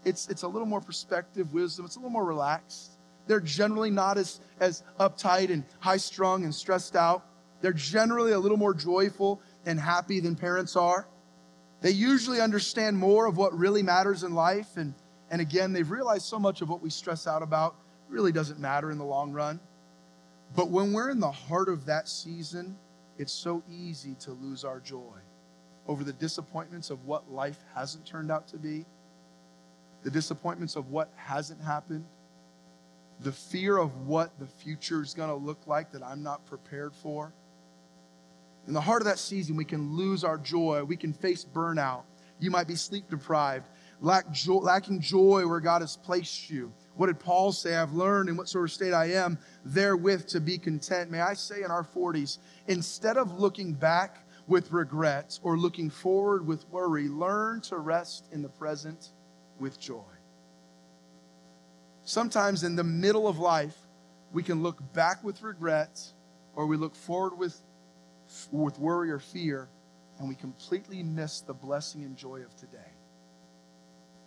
it's 0.04 0.28
it's 0.28 0.42
a 0.42 0.48
little 0.48 0.66
more 0.66 0.80
perspective 0.80 1.52
wisdom. 1.52 1.84
It's 1.84 1.96
a 1.96 1.98
little 1.98 2.10
more 2.10 2.24
relaxed. 2.24 2.92
They're 3.26 3.40
generally 3.40 3.90
not 3.90 4.16
as 4.16 4.40
as 4.58 4.82
uptight 4.98 5.50
and 5.50 5.64
high 5.80 5.98
strung 5.98 6.44
and 6.44 6.54
stressed 6.54 6.96
out. 6.96 7.24
They're 7.60 7.72
generally 7.72 8.32
a 8.32 8.38
little 8.38 8.56
more 8.56 8.72
joyful 8.74 9.40
and 9.66 9.78
happy 9.78 10.20
than 10.20 10.34
parents 10.34 10.76
are 10.76 11.06
They 11.80 11.90
usually 11.90 12.40
understand 12.40 12.98
more 12.98 13.26
of 13.26 13.36
what 13.36 13.56
really 13.56 13.82
matters 13.82 14.24
in 14.24 14.34
life. 14.34 14.76
And, 14.76 14.94
and 15.30 15.40
again, 15.40 15.72
they've 15.72 15.90
realized 15.90 16.26
so 16.26 16.38
much 16.38 16.60
of 16.60 16.68
what 16.68 16.82
we 16.82 16.90
stress 16.90 17.26
out 17.26 17.42
about 17.42 17.76
really 18.08 18.32
doesn't 18.32 18.58
matter 18.58 18.90
in 18.90 18.98
the 18.98 19.04
long 19.04 19.32
run. 19.32 19.60
But 20.56 20.70
when 20.70 20.92
we're 20.92 21.10
in 21.10 21.20
the 21.20 21.30
heart 21.30 21.68
of 21.68 21.86
that 21.86 22.08
season, 22.08 22.76
it's 23.18 23.32
so 23.32 23.62
easy 23.70 24.14
to 24.20 24.32
lose 24.32 24.64
our 24.64 24.80
joy 24.80 25.18
over 25.86 26.04
the 26.04 26.12
disappointments 26.12 26.90
of 26.90 27.04
what 27.04 27.30
life 27.30 27.58
hasn't 27.74 28.06
turned 28.06 28.30
out 28.30 28.46
to 28.48 28.56
be, 28.56 28.84
the 30.02 30.10
disappointments 30.10 30.76
of 30.76 30.90
what 30.90 31.10
hasn't 31.16 31.60
happened, 31.62 32.04
the 33.20 33.32
fear 33.32 33.78
of 33.78 34.06
what 34.06 34.38
the 34.38 34.46
future 34.46 35.02
is 35.02 35.14
going 35.14 35.28
to 35.28 35.34
look 35.34 35.58
like 35.66 35.90
that 35.92 36.02
I'm 36.02 36.22
not 36.22 36.44
prepared 36.46 36.94
for. 36.94 37.32
In 38.68 38.74
the 38.74 38.80
heart 38.82 39.00
of 39.00 39.06
that 39.06 39.18
season, 39.18 39.56
we 39.56 39.64
can 39.64 39.96
lose 39.96 40.22
our 40.22 40.36
joy. 40.36 40.84
We 40.84 40.96
can 40.96 41.14
face 41.14 41.42
burnout. 41.42 42.02
You 42.38 42.50
might 42.50 42.68
be 42.68 42.74
sleep 42.74 43.08
deprived, 43.08 43.66
lack 44.02 44.30
joy, 44.30 44.56
lacking 44.56 45.00
joy 45.00 45.46
where 45.48 45.58
God 45.58 45.80
has 45.80 45.96
placed 45.96 46.50
you. 46.50 46.70
What 46.94 47.06
did 47.06 47.18
Paul 47.18 47.50
say? 47.50 47.74
I've 47.74 47.94
learned 47.94 48.28
in 48.28 48.36
what 48.36 48.46
sort 48.46 48.66
of 48.66 48.72
state 48.72 48.92
I 48.92 49.12
am 49.12 49.38
therewith 49.64 50.26
to 50.28 50.40
be 50.40 50.58
content. 50.58 51.10
May 51.10 51.22
I 51.22 51.32
say 51.32 51.62
in 51.62 51.70
our 51.70 51.82
40s, 51.82 52.38
instead 52.66 53.16
of 53.16 53.40
looking 53.40 53.72
back 53.72 54.18
with 54.46 54.70
regrets 54.70 55.40
or 55.42 55.56
looking 55.56 55.88
forward 55.88 56.46
with 56.46 56.68
worry, 56.68 57.08
learn 57.08 57.62
to 57.62 57.78
rest 57.78 58.28
in 58.32 58.42
the 58.42 58.50
present 58.50 59.12
with 59.58 59.80
joy. 59.80 60.04
Sometimes 62.04 62.64
in 62.64 62.76
the 62.76 62.84
middle 62.84 63.26
of 63.26 63.38
life, 63.38 63.76
we 64.30 64.42
can 64.42 64.62
look 64.62 64.92
back 64.92 65.24
with 65.24 65.40
regret 65.40 66.00
or 66.54 66.66
we 66.66 66.76
look 66.76 66.94
forward 66.94 67.38
with, 67.38 67.58
with 68.50 68.78
worry 68.78 69.10
or 69.10 69.18
fear, 69.18 69.68
and 70.18 70.28
we 70.28 70.34
completely 70.34 71.02
miss 71.02 71.40
the 71.40 71.54
blessing 71.54 72.04
and 72.04 72.16
joy 72.16 72.40
of 72.40 72.54
today. 72.56 72.78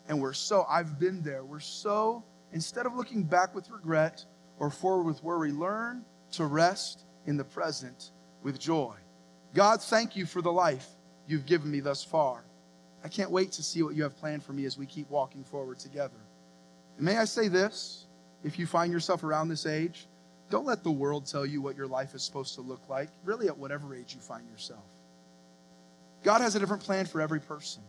And 0.08 0.22
we're 0.22 0.34
so, 0.34 0.66
I've 0.70 1.00
been 1.00 1.22
there, 1.22 1.44
we're 1.44 1.60
so 1.60 2.24
Instead 2.54 2.86
of 2.86 2.96
looking 2.96 3.24
back 3.24 3.56
with 3.56 3.70
regret 3.70 4.26
or 4.60 4.70
forward 4.70 5.04
with 5.04 5.24
worry, 5.24 5.52
learn 5.52 6.04
to 6.34 6.46
rest 6.46 7.06
in 7.26 7.38
the 7.38 7.44
present 7.44 8.12
with 8.44 8.60
joy. 8.60 8.96
God, 9.54 9.82
thank 9.82 10.16
you 10.16 10.26
for 10.26 10.42
the 10.42 10.52
life 10.52 10.88
you've 11.28 11.46
given 11.46 11.72
me 11.72 11.80
thus 11.80 12.04
far. 12.04 12.44
I 13.04 13.08
can't 13.08 13.32
wait 13.32 13.52
to 13.54 13.64
see 13.64 13.84
what 13.84 13.96
you 13.96 14.04
have 14.04 14.18
planned 14.18 14.44
for 14.44 14.54
me 14.54 14.66
as 14.66 14.78
we 14.78 14.86
keep 14.86 15.10
walking 15.10 15.44
forward 15.44 15.80
together. 15.80 16.20
And 16.98 17.06
may 17.06 17.18
I 17.18 17.26
say 17.26 17.48
this 17.48 18.06
if 18.44 18.60
you 18.60 18.68
find 18.68 18.92
yourself 18.92 19.24
around 19.24 19.48
this 19.48 19.66
age, 19.66 20.08
don't 20.52 20.66
let 20.66 20.84
the 20.84 20.92
world 20.92 21.26
tell 21.26 21.46
you 21.46 21.62
what 21.62 21.76
your 21.76 21.88
life 21.88 22.14
is 22.14 22.22
supposed 22.22 22.56
to 22.56 22.62
look 22.62 22.82
like, 22.90 23.10
really, 23.24 23.48
at 23.48 23.58
whatever 23.58 23.96
age 23.96 24.14
you 24.14 24.22
find 24.22 24.48
yourself. 24.50 24.84
God 26.24 26.42
has 26.42 26.56
a 26.56 26.60
different 26.60 26.84
plan 26.84 27.06
for 27.06 27.20
every 27.22 27.40
person 27.40 27.82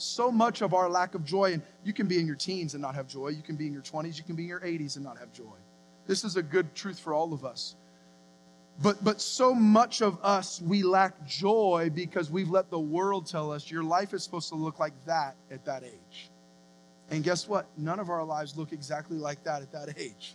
so 0.00 0.30
much 0.30 0.62
of 0.62 0.74
our 0.74 0.88
lack 0.88 1.14
of 1.14 1.24
joy. 1.24 1.52
And 1.52 1.62
you 1.84 1.92
can 1.92 2.06
be 2.06 2.18
in 2.18 2.26
your 2.26 2.36
teens 2.36 2.74
and 2.74 2.82
not 2.82 2.94
have 2.94 3.06
joy. 3.06 3.28
You 3.28 3.42
can 3.42 3.56
be 3.56 3.66
in 3.66 3.72
your 3.72 3.82
20s. 3.82 4.16
You 4.16 4.24
can 4.24 4.36
be 4.36 4.42
in 4.42 4.48
your 4.48 4.60
80s 4.60 4.96
and 4.96 5.04
not 5.04 5.18
have 5.18 5.32
joy. 5.32 5.56
This 6.06 6.24
is 6.24 6.36
a 6.36 6.42
good 6.42 6.74
truth 6.74 6.98
for 6.98 7.14
all 7.14 7.32
of 7.32 7.44
us. 7.44 7.76
But, 8.82 9.02
but 9.04 9.20
so 9.20 9.54
much 9.54 10.00
of 10.00 10.18
us, 10.22 10.60
we 10.62 10.82
lack 10.82 11.26
joy 11.26 11.90
because 11.94 12.30
we've 12.30 12.48
let 12.48 12.70
the 12.70 12.78
world 12.78 13.26
tell 13.26 13.52
us 13.52 13.70
your 13.70 13.84
life 13.84 14.14
is 14.14 14.24
supposed 14.24 14.48
to 14.48 14.54
look 14.54 14.78
like 14.78 14.94
that 15.04 15.36
at 15.50 15.66
that 15.66 15.84
age. 15.84 16.30
And 17.10 17.22
guess 17.22 17.46
what? 17.46 17.66
None 17.76 18.00
of 18.00 18.08
our 18.08 18.24
lives 18.24 18.56
look 18.56 18.72
exactly 18.72 19.18
like 19.18 19.44
that 19.44 19.60
at 19.60 19.72
that 19.72 19.98
age. 19.98 20.34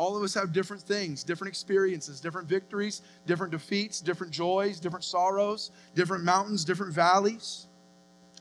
All 0.00 0.16
of 0.16 0.22
us 0.22 0.32
have 0.32 0.54
different 0.54 0.80
things, 0.80 1.22
different 1.22 1.50
experiences, 1.50 2.22
different 2.22 2.48
victories, 2.48 3.02
different 3.26 3.52
defeats, 3.52 4.00
different 4.00 4.32
joys, 4.32 4.80
different 4.80 5.04
sorrows, 5.04 5.72
different 5.94 6.24
mountains, 6.24 6.64
different 6.64 6.94
valleys. 6.94 7.66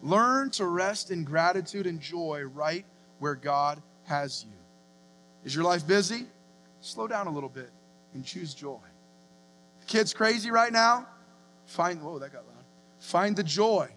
Learn 0.01 0.51
to 0.51 0.65
rest 0.65 1.11
in 1.11 1.25
gratitude 1.25 1.85
and 1.85 1.99
joy 1.99 2.43
right 2.53 2.85
where 3.17 3.35
God 3.35 3.81
has 4.05 4.45
you. 4.45 4.55
Is 5.43 5.53
your 5.53 5.65
life 5.65 5.85
busy? 5.85 6.27
Slow 6.79 7.07
down 7.07 7.27
a 7.27 7.29
little 7.29 7.49
bit 7.49 7.71
and 8.13 8.23
choose 8.23 8.53
joy. 8.53 8.79
The 9.81 9.85
kid's 9.85 10.13
crazy 10.13 10.51
right 10.51 10.71
now? 10.71 11.07
Find, 11.65 12.01
whoa, 12.01 12.19
that 12.19 12.31
got 12.31 12.47
loud. 12.47 12.63
Find 12.99 13.35
the 13.35 13.43
joy 13.43 13.89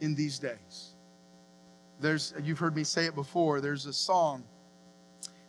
in 0.00 0.14
these 0.14 0.38
days. 0.38 0.94
There's, 2.00 2.32
you've 2.42 2.58
heard 2.58 2.74
me 2.74 2.82
say 2.82 3.04
it 3.04 3.14
before, 3.14 3.60
there's 3.60 3.84
a 3.84 3.92
song, 3.92 4.42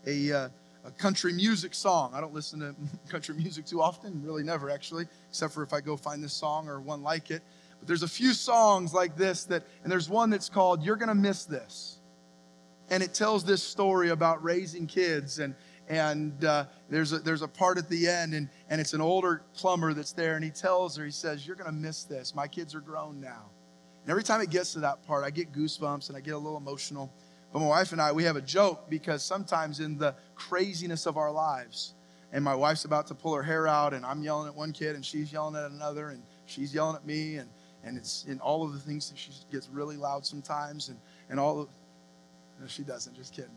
a, 0.06 0.34
uh, 0.34 0.50
a 0.84 0.92
country 0.92 1.34
music 1.34 1.74
song. 1.74 2.12
I 2.14 2.22
don't 2.22 2.34
listen 2.34 2.60
to 2.60 2.76
country 3.12 3.36
music 3.36 3.66
too 3.66 3.82
often, 3.82 4.24
really 4.24 4.44
never 4.44 4.70
actually, 4.70 5.06
except 5.30 5.54
for 5.54 5.64
if 5.64 5.74
I 5.74 5.82
go 5.82 5.96
find 5.96 6.24
this 6.24 6.34
song 6.34 6.68
or 6.68 6.80
one 6.80 7.04
like 7.04 7.32
it. 7.32 7.42
But 7.80 7.88
there's 7.88 8.04
a 8.04 8.08
few 8.08 8.34
songs 8.34 8.94
like 8.94 9.16
this 9.16 9.46
that, 9.46 9.64
and 9.84 9.92
there's 9.92 10.10
one 10.10 10.30
that's 10.30 10.50
called 10.50 10.84
You're 10.84 10.96
Gonna 10.96 11.16
Miss 11.16 11.46
This. 11.46 12.00
And 12.90 13.02
it 13.02 13.14
tells 13.14 13.44
this 13.44 13.64
story 13.64 14.10
about 14.10 14.44
raising 14.44 14.86
kids 14.86 15.40
and, 15.40 15.56
and 15.88 16.44
uh, 16.46 16.66
there's, 16.90 17.14
a, 17.14 17.20
there's 17.20 17.42
a 17.42 17.48
part 17.48 17.78
at 17.78 17.90
the 17.90 18.08
end 18.08 18.34
and, 18.34 18.50
and 18.70 18.80
it's 18.80 18.94
an 18.94 19.02
older 19.02 19.44
plumber 19.54 19.94
that's 19.94 20.14
there 20.14 20.36
and 20.36 20.44
he 20.44 20.50
tells 20.50 20.96
her 20.98 21.06
he 21.06 21.12
says 21.12 21.46
you're 21.46 21.56
going 21.56 21.70
to 21.70 21.76
miss 21.76 22.04
this 22.04 22.36
my 22.36 22.48
kids 22.48 22.74
are 22.76 22.80
grown 22.80 23.20
now 23.20 23.50
and 24.04 24.10
every 24.10 24.24
time 24.24 24.42
it 24.42 24.50
gets 24.50 24.74
to 24.74 24.80
that 24.80 25.06
part 25.06 25.24
i 25.24 25.30
get 25.30 25.52
goosebumps 25.52 26.08
and 26.08 26.18
i 26.18 26.22
get 26.22 26.34
a 26.34 26.38
little 26.38 26.58
emotional 26.58 27.12
but 27.52 27.60
my 27.60 27.68
wife 27.68 27.92
and 27.92 28.02
i 28.02 28.12
we 28.12 28.24
have 28.24 28.36
a 28.36 28.42
joke 28.42 28.90
because 28.90 29.24
sometimes 29.24 29.80
in 29.80 29.98
the 29.98 30.16
craziness 30.36 31.06
of 31.06 31.18
our 31.18 31.32
lives 31.32 31.94
and 32.34 32.44
my 32.44 32.56
wife's 32.56 32.86
about 32.86 33.08
to 33.08 33.16
pull 33.16 33.34
her 33.34 33.44
hair 33.44 33.68
out 33.68 33.94
and 33.94 34.06
i'm 34.06 34.24
yelling 34.24 34.48
at 34.48 34.56
one 34.56 34.72
kid 34.72 34.96
and 34.96 35.06
she's 35.06 35.32
yelling 35.32 35.56
at 35.56 35.72
another 35.72 36.10
and 36.10 36.24
she's 36.46 36.74
yelling 36.74 36.96
at 36.96 37.06
me 37.06 37.36
and 37.36 37.50
and 37.84 37.98
it's 37.98 38.26
in 38.26 38.40
all 38.40 38.64
of 38.64 38.74
the 38.74 38.80
things 38.80 39.10
that 39.10 39.18
she 39.18 39.32
gets 39.52 39.68
really 39.70 39.98
loud 39.98 40.26
sometimes 40.26 40.90
and, 40.90 41.00
and 41.30 41.40
all 41.40 41.62
of 41.62 41.70
no, 42.60 42.68
she 42.68 42.84
doesn't 42.84 43.16
just 43.16 43.34
kidding. 43.34 43.50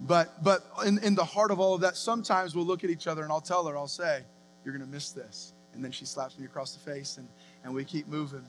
But 0.00 0.42
but 0.42 0.64
in, 0.86 0.98
in 0.98 1.14
the 1.14 1.24
heart 1.24 1.50
of 1.50 1.60
all 1.60 1.74
of 1.74 1.80
that 1.80 1.96
sometimes 1.96 2.54
we'll 2.54 2.64
look 2.64 2.84
at 2.84 2.90
each 2.90 3.06
other 3.06 3.22
and 3.22 3.32
i'll 3.32 3.40
tell 3.40 3.66
her 3.66 3.76
i'll 3.76 3.86
say 3.86 4.22
you're 4.64 4.76
going 4.76 4.86
to 4.86 4.92
miss 4.92 5.10
this. 5.10 5.52
And 5.74 5.82
then 5.82 5.90
she 5.90 6.04
slaps 6.04 6.38
me 6.38 6.44
across 6.44 6.74
the 6.74 6.90
face 6.90 7.16
and 7.16 7.28
and 7.64 7.74
we 7.74 7.84
keep 7.84 8.06
moving. 8.06 8.44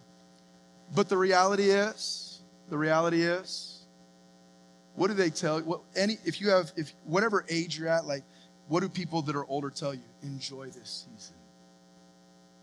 But 0.94 1.10
the 1.10 1.18
reality 1.18 1.70
is 1.70 2.42
the 2.70 2.78
reality 2.78 3.24
is 3.24 3.73
what 4.96 5.08
do 5.08 5.14
they 5.14 5.30
tell 5.30 5.60
you 5.60 5.66
what 5.66 5.82
any 5.96 6.18
if 6.26 6.40
you 6.40 6.50
have 6.50 6.72
if 6.76 6.94
whatever 7.06 7.46
age 7.50 7.78
you're 7.78 7.88
at 7.88 8.06
like 8.06 8.24
what 8.68 8.82
do 8.82 8.90
people 8.90 9.22
that 9.22 9.36
are 9.36 9.46
older 9.46 9.70
tell 9.70 9.94
you 9.94 10.04
enjoy 10.22 10.68
this 10.68 11.06
season 11.08 11.36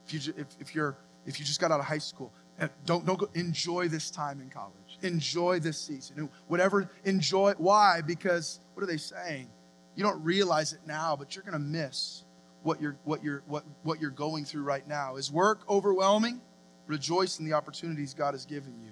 if 0.07 0.27
you 0.27 0.35
if, 0.37 0.47
if 0.61 0.75
you're 0.75 0.97
if 1.27 1.39
you 1.39 1.45
just 1.45 1.61
got 1.61 1.71
out 1.71 1.81
of 1.81 1.87
high 1.87 1.99
school 1.99 2.33
eh, 2.59 2.69
don't, 2.85 3.05
don't 3.07 3.19
go, 3.19 3.29
enjoy 3.35 3.89
this 3.89 4.11
time 4.11 4.41
in 4.41 4.49
college. 4.49 4.99
Enjoy 5.03 5.61
this 5.61 5.79
season. 5.79 6.29
Whatever, 6.49 6.91
enjoy. 7.05 7.55
Why? 7.59 8.01
Because 8.07 8.61
what 8.75 8.83
are 8.83 8.87
they 8.87 8.97
saying? 8.97 9.49
You 9.97 10.03
don't 10.03 10.23
realize 10.23 10.73
it 10.73 10.81
now, 10.87 11.17
but 11.17 11.35
you're 11.35 11.45
going 11.45 11.55
to 11.55 11.59
miss 11.59 12.25
what 12.63 12.81
you're, 12.81 12.97
what, 13.05 13.25
you're, 13.25 13.43
what, 13.47 13.65
what 13.83 14.01
you're 14.01 14.11
going 14.11 14.45
through 14.45 14.63
right 14.63 14.87
now. 14.87 15.17
Is 15.17 15.33
work 15.33 15.63
overwhelming? 15.69 16.41
Rejoice 16.87 17.39
in 17.39 17.45
the 17.45 17.53
opportunities 17.53 18.15
God 18.15 18.35
has 18.35 18.45
given 18.45 18.75
you. 18.83 18.91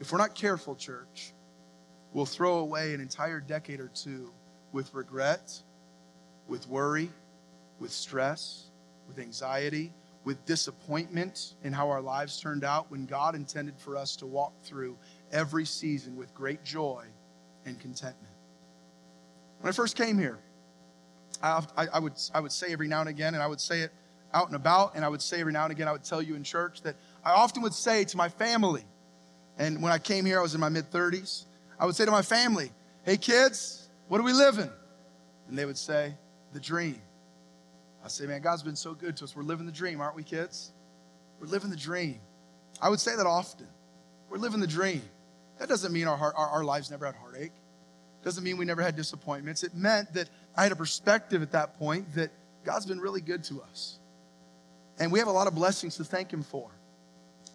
If 0.00 0.12
we're 0.12 0.18
not 0.18 0.34
careful, 0.34 0.74
church, 0.74 1.32
we'll 2.18 2.26
throw 2.26 2.58
away 2.58 2.94
an 2.94 3.00
entire 3.00 3.38
decade 3.38 3.78
or 3.78 3.86
two 3.94 4.32
with 4.72 4.92
regret, 4.92 5.52
with 6.48 6.68
worry, 6.68 7.08
with 7.78 7.92
stress, 7.92 8.64
with 9.06 9.20
anxiety, 9.20 9.92
with 10.24 10.44
disappointment 10.44 11.54
in 11.62 11.72
how 11.72 11.88
our 11.88 12.00
lives 12.00 12.40
turned 12.40 12.64
out 12.64 12.90
when 12.90 13.06
God 13.06 13.36
intended 13.36 13.78
for 13.78 13.96
us 13.96 14.16
to 14.16 14.26
walk 14.26 14.52
through 14.64 14.98
every 15.30 15.64
season 15.64 16.16
with 16.16 16.34
great 16.34 16.64
joy 16.64 17.04
and 17.64 17.78
contentment. 17.78 18.34
When 19.60 19.68
I 19.68 19.72
first 19.72 19.94
came 19.94 20.18
here, 20.18 20.40
I, 21.40 21.62
I, 21.76 22.00
would, 22.00 22.14
I 22.34 22.40
would 22.40 22.50
say 22.50 22.72
every 22.72 22.88
now 22.88 22.98
and 22.98 23.08
again, 23.08 23.34
and 23.34 23.42
I 23.44 23.46
would 23.46 23.60
say 23.60 23.82
it 23.82 23.92
out 24.34 24.48
and 24.48 24.56
about, 24.56 24.96
and 24.96 25.04
I 25.04 25.08
would 25.08 25.22
say 25.22 25.38
every 25.38 25.52
now 25.52 25.62
and 25.62 25.70
again, 25.70 25.86
I 25.86 25.92
would 25.92 26.02
tell 26.02 26.20
you 26.20 26.34
in 26.34 26.42
church 26.42 26.82
that 26.82 26.96
I 27.24 27.30
often 27.30 27.62
would 27.62 27.74
say 27.74 28.02
to 28.06 28.16
my 28.16 28.28
family, 28.28 28.82
and 29.56 29.80
when 29.80 29.92
I 29.92 29.98
came 29.98 30.24
here, 30.24 30.40
I 30.40 30.42
was 30.42 30.56
in 30.56 30.60
my 30.60 30.68
mid 30.68 30.90
30s, 30.90 31.44
I 31.78 31.86
would 31.86 31.94
say 31.94 32.04
to 32.04 32.10
my 32.10 32.22
family, 32.22 32.70
Hey 33.04 33.16
kids, 33.16 33.88
what 34.08 34.20
are 34.20 34.24
we 34.24 34.32
living? 34.32 34.70
And 35.48 35.58
they 35.58 35.64
would 35.64 35.78
say, 35.78 36.14
The 36.52 36.60
dream. 36.60 37.00
I 38.04 38.08
say, 38.08 38.26
man, 38.26 38.40
God's 38.40 38.62
been 38.62 38.76
so 38.76 38.94
good 38.94 39.16
to 39.18 39.24
us. 39.24 39.34
We're 39.34 39.42
living 39.42 39.66
the 39.66 39.72
dream, 39.72 40.00
aren't 40.00 40.16
we, 40.16 40.22
kids? 40.22 40.72
We're 41.40 41.48
living 41.48 41.68
the 41.68 41.76
dream. 41.76 42.20
I 42.80 42.88
would 42.88 43.00
say 43.00 43.16
that 43.16 43.26
often. 43.26 43.66
We're 44.30 44.38
living 44.38 44.60
the 44.60 44.66
dream. 44.66 45.02
That 45.58 45.68
doesn't 45.68 45.92
mean 45.92 46.06
our, 46.06 46.16
heart, 46.16 46.34
our, 46.36 46.48
our 46.48 46.64
lives 46.64 46.90
never 46.90 47.06
had 47.06 47.16
heartache. 47.16 47.52
Doesn't 48.22 48.44
mean 48.44 48.56
we 48.56 48.64
never 48.64 48.82
had 48.82 48.96
disappointments. 48.96 49.62
It 49.62 49.74
meant 49.74 50.12
that 50.14 50.30
I 50.56 50.62
had 50.62 50.72
a 50.72 50.76
perspective 50.76 51.42
at 51.42 51.52
that 51.52 51.78
point 51.78 52.14
that 52.14 52.30
God's 52.64 52.86
been 52.86 53.00
really 53.00 53.20
good 53.20 53.44
to 53.44 53.62
us. 53.62 53.98
And 54.98 55.12
we 55.12 55.18
have 55.18 55.28
a 55.28 55.32
lot 55.32 55.46
of 55.46 55.54
blessings 55.54 55.96
to 55.96 56.04
thank 56.04 56.32
Him 56.32 56.42
for. 56.42 56.70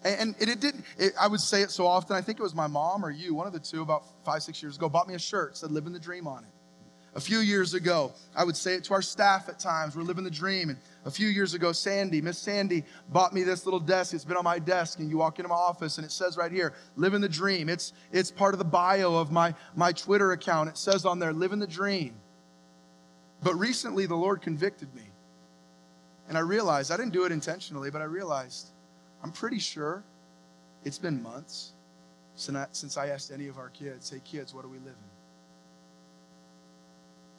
And, 0.04 0.34
and 0.38 0.50
it 0.50 0.60
didn't, 0.60 0.84
it, 0.98 1.14
I 1.18 1.26
would 1.26 1.40
say 1.40 1.62
it 1.62 1.70
so 1.70 1.86
often. 1.86 2.14
I 2.14 2.20
think 2.20 2.38
it 2.38 2.42
was 2.42 2.54
my 2.54 2.66
mom 2.66 3.04
or 3.04 3.10
you, 3.10 3.34
one 3.34 3.46
of 3.46 3.54
the 3.54 3.58
two, 3.58 3.80
about 3.80 4.04
five, 4.24 4.42
six 4.42 4.62
years 4.62 4.76
ago, 4.76 4.88
bought 4.88 5.08
me 5.08 5.14
a 5.14 5.18
shirt, 5.18 5.56
said, 5.56 5.70
Living 5.70 5.94
the 5.94 5.98
Dream 5.98 6.26
on 6.26 6.44
it. 6.44 6.50
A 7.16 7.20
few 7.20 7.38
years 7.38 7.74
ago, 7.74 8.12
I 8.34 8.42
would 8.42 8.56
say 8.56 8.74
it 8.74 8.82
to 8.84 8.94
our 8.94 9.02
staff 9.02 9.48
at 9.48 9.60
times. 9.60 9.94
We're 9.94 10.02
living 10.02 10.24
the 10.24 10.30
dream. 10.30 10.70
And 10.70 10.78
a 11.04 11.12
few 11.12 11.28
years 11.28 11.54
ago, 11.54 11.70
Sandy, 11.70 12.20
Miss 12.20 12.38
Sandy, 12.38 12.82
bought 13.08 13.32
me 13.32 13.44
this 13.44 13.66
little 13.66 13.78
desk. 13.78 14.14
It's 14.14 14.24
been 14.24 14.36
on 14.36 14.42
my 14.42 14.58
desk, 14.58 14.98
and 14.98 15.08
you 15.08 15.18
walk 15.18 15.38
into 15.38 15.48
my 15.48 15.54
office, 15.54 15.96
and 15.98 16.04
it 16.04 16.10
says 16.10 16.36
right 16.36 16.50
here, 16.50 16.74
"Living 16.96 17.20
the 17.20 17.28
dream." 17.28 17.68
It's 17.68 17.92
it's 18.10 18.32
part 18.32 18.52
of 18.52 18.58
the 18.58 18.64
bio 18.64 19.14
of 19.14 19.30
my 19.30 19.54
my 19.76 19.92
Twitter 19.92 20.32
account. 20.32 20.70
It 20.70 20.76
says 20.76 21.04
on 21.04 21.20
there, 21.20 21.32
"Living 21.32 21.60
the 21.60 21.68
dream." 21.68 22.14
But 23.44 23.54
recently, 23.54 24.06
the 24.06 24.16
Lord 24.16 24.42
convicted 24.42 24.92
me, 24.92 25.08
and 26.28 26.36
I 26.36 26.40
realized 26.40 26.90
I 26.90 26.96
didn't 26.96 27.12
do 27.12 27.24
it 27.26 27.30
intentionally, 27.30 27.92
but 27.92 28.02
I 28.02 28.06
realized 28.06 28.70
I'm 29.24 29.32
pretty 29.32 29.58
sure 29.58 30.04
it's 30.84 30.98
been 30.98 31.22
months 31.22 31.72
since 32.36 32.98
I 32.98 33.08
asked 33.08 33.32
any 33.32 33.48
of 33.48 33.56
our 33.56 33.70
kids, 33.70 34.10
"Hey, 34.10 34.20
kids, 34.22 34.52
what 34.52 34.66
are 34.66 34.68
we 34.68 34.78
living?" 34.78 34.94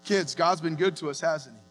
Kids, 0.04 0.34
God's 0.34 0.62
been 0.62 0.76
good 0.76 0.96
to 0.98 1.10
us, 1.10 1.22
hasn't 1.22 1.56
He? 1.56 1.62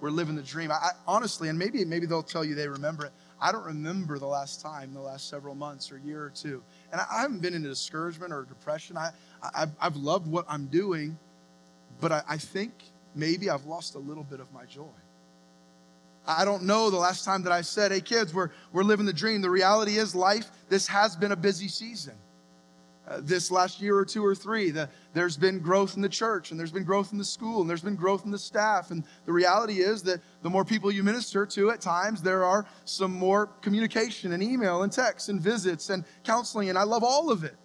We're 0.00 0.10
living 0.10 0.34
the 0.34 0.42
dream. 0.42 0.72
I, 0.72 0.90
honestly, 1.06 1.48
and 1.48 1.56
maybe 1.56 1.84
maybe 1.84 2.06
they'll 2.06 2.24
tell 2.24 2.44
you 2.44 2.56
they 2.56 2.66
remember 2.66 3.06
it. 3.06 3.12
I 3.40 3.52
don't 3.52 3.64
remember 3.64 4.18
the 4.18 4.26
last 4.26 4.60
time, 4.60 4.94
the 4.94 5.00
last 5.00 5.28
several 5.28 5.54
months 5.54 5.92
or 5.92 5.98
year 5.98 6.24
or 6.24 6.30
two. 6.30 6.62
And 6.90 7.00
I, 7.00 7.06
I 7.12 7.20
haven't 7.22 7.40
been 7.40 7.54
in 7.54 7.62
discouragement 7.62 8.32
or 8.32 8.42
depression. 8.42 8.96
I, 8.96 9.12
I 9.42 9.66
have 9.78 9.96
loved 9.96 10.26
what 10.26 10.44
I'm 10.48 10.66
doing, 10.66 11.18
but 12.00 12.10
I, 12.10 12.22
I 12.28 12.36
think 12.36 12.72
maybe 13.14 13.48
I've 13.48 13.66
lost 13.66 13.94
a 13.94 14.00
little 14.00 14.24
bit 14.24 14.40
of 14.40 14.52
my 14.52 14.64
joy. 14.64 14.90
I 16.26 16.44
don't 16.44 16.64
know 16.64 16.90
the 16.90 16.96
last 16.96 17.24
time 17.24 17.42
that 17.42 17.52
I 17.52 17.62
said, 17.62 17.92
"Hey 17.92 18.00
kids, 18.00 18.32
we're 18.32 18.50
we're 18.72 18.84
living 18.84 19.06
the 19.06 19.12
dream." 19.12 19.42
The 19.42 19.50
reality 19.50 19.96
is, 19.96 20.14
life. 20.14 20.50
This 20.68 20.86
has 20.86 21.16
been 21.16 21.32
a 21.32 21.36
busy 21.36 21.68
season. 21.68 22.14
Uh, 23.08 23.18
this 23.20 23.50
last 23.50 23.80
year 23.80 23.96
or 23.96 24.04
two 24.04 24.24
or 24.24 24.32
three. 24.32 24.70
The, 24.70 24.88
there's 25.12 25.36
been 25.36 25.58
growth 25.58 25.96
in 25.96 26.02
the 26.02 26.08
church 26.08 26.52
and 26.52 26.58
there's 26.58 26.70
been 26.70 26.84
growth 26.84 27.10
in 27.10 27.18
the 27.18 27.24
school 27.24 27.60
and 27.60 27.68
there's 27.68 27.82
been 27.82 27.96
growth 27.96 28.24
in 28.24 28.30
the 28.30 28.38
staff. 28.38 28.92
And 28.92 29.02
the 29.26 29.32
reality 29.32 29.80
is 29.80 30.04
that 30.04 30.20
the 30.42 30.48
more 30.48 30.64
people 30.64 30.88
you 30.88 31.02
minister 31.02 31.44
to 31.44 31.72
at 31.72 31.80
times, 31.80 32.22
there 32.22 32.44
are 32.44 32.64
some 32.84 33.12
more 33.12 33.48
communication 33.60 34.32
and 34.32 34.40
email 34.40 34.84
and 34.84 34.92
text 34.92 35.30
and 35.30 35.40
visits 35.40 35.90
and 35.90 36.04
counseling. 36.22 36.68
And 36.68 36.78
I 36.78 36.84
love 36.84 37.02
all 37.02 37.32
of 37.32 37.42
it. 37.42 37.56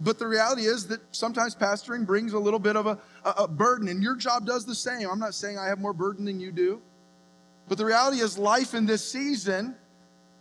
But 0.00 0.18
the 0.18 0.26
reality 0.26 0.66
is 0.66 0.86
that 0.88 1.00
sometimes 1.12 1.54
pastoring 1.54 2.06
brings 2.06 2.34
a 2.34 2.38
little 2.38 2.60
bit 2.60 2.76
of 2.76 2.86
a, 2.86 2.98
a, 3.24 3.30
a 3.30 3.48
burden, 3.48 3.88
and 3.88 4.02
your 4.02 4.16
job 4.16 4.46
does 4.46 4.64
the 4.64 4.74
same. 4.74 5.08
I'm 5.10 5.18
not 5.18 5.34
saying 5.34 5.58
I 5.58 5.66
have 5.66 5.80
more 5.80 5.94
burden 5.94 6.24
than 6.24 6.38
you 6.38 6.52
do. 6.52 6.80
But 7.68 7.78
the 7.78 7.84
reality 7.84 8.20
is, 8.20 8.38
life 8.38 8.74
in 8.74 8.86
this 8.86 9.08
season 9.08 9.76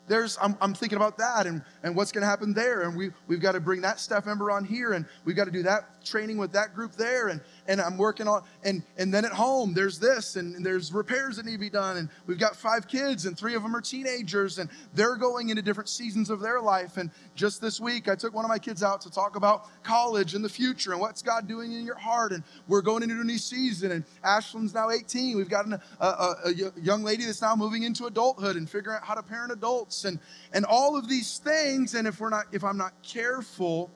there's 0.08 0.38
I'm, 0.42 0.58
I'm, 0.62 0.74
thinking 0.74 0.96
about 0.96 1.18
that 1.18 1.46
and, 1.48 1.62
and 1.88 1.96
what's 1.96 2.12
going 2.12 2.22
to 2.22 2.28
happen 2.28 2.54
there. 2.54 2.82
And 2.82 2.96
we, 2.96 3.10
we've 3.28 3.40
got 3.40 3.54
to 3.54 3.60
bring 3.60 3.82
that 3.82 4.00
staff 4.00 4.26
member 4.26 4.52
on 4.52 4.66
here 4.66 4.94
and 4.94 5.06
we've 5.26 5.36
got 5.36 5.46
to 5.46 5.52
do 5.52 5.64
that 5.64 5.98
training 6.08 6.38
with 6.38 6.52
that 6.54 6.74
group 6.74 6.94
there 6.94 7.28
and, 7.28 7.42
and 7.68 7.82
i'm 7.82 7.98
working 7.98 8.28
on 8.28 8.42
and, 8.64 8.82
and 8.98 9.14
then 9.14 9.26
at 9.26 9.32
home 9.32 9.74
there's 9.74 10.00
this 10.00 10.38
and, 10.38 10.66
there's 10.66 10.92
repairs 10.94 11.38
that 11.38 11.46
need 11.46 11.54
to 11.54 11.58
be 11.58 11.70
done 11.70 11.98
and 11.98 12.10
we've 12.26 12.40
got 12.40 12.56
five 12.56 12.88
kids 12.88 13.26
and 13.26 13.38
three 13.38 13.56
of 13.56 13.62
them 13.62 13.76
are 13.76 13.82
teenagers 13.82 14.58
and 14.58 14.70
they're 14.94 15.16
going 15.16 15.50
into 15.50 15.62
different 15.62 15.90
seasons 15.90 16.30
of 16.30 16.40
their 16.40 16.62
life. 16.62 16.98
And 16.98 17.12
just 17.36 17.62
this 17.62 17.80
week 17.80 18.08
i 18.10 18.16
took 18.16 18.34
one 18.34 18.46
of 18.46 18.50
my 18.50 18.58
kids 18.58 18.84
out 18.84 19.02
to 19.02 19.12
talk 19.12 19.36
about 19.36 19.68
college 19.84 20.34
and 20.34 20.44
the 20.44 20.50
future 20.50 20.92
and 20.92 21.02
what's 21.02 21.22
god 21.22 21.48
doing 21.48 21.74
in 21.74 21.86
your 21.86 21.98
heart 21.98 22.32
and 22.32 22.44
we're 22.68 22.82
going 22.82 23.04
into 23.04 23.20
a 23.20 23.24
new 23.24 23.38
season 23.38 23.92
and 23.92 24.04
ashlyn's 24.24 24.74
now 24.74 24.90
18 24.90 25.38
we've 25.38 25.50
got 25.50 25.66
an, 25.66 25.74
a, 26.00 26.06
a, 26.06 26.36
a 26.46 26.54
young 26.82 27.04
lady 27.04 27.26
that's 27.26 27.42
now 27.42 27.56
moving 27.56 27.84
into 27.84 28.06
adulthood 28.06 28.56
and 28.56 28.70
figuring 28.70 28.98
out 28.98 29.04
how 29.04 29.14
to 29.14 29.24
parent 29.24 29.52
adults 29.52 30.06
and 30.06 30.20
and 30.54 30.66
all 30.66 30.98
of 30.98 31.08
these 31.08 31.38
things 31.38 31.77
and 31.78 32.08
if 32.08 32.20
we're 32.20 32.30
not 32.30 32.46
if 32.52 32.64
i'm 32.64 32.78
not 32.78 32.94
careful 33.04 33.90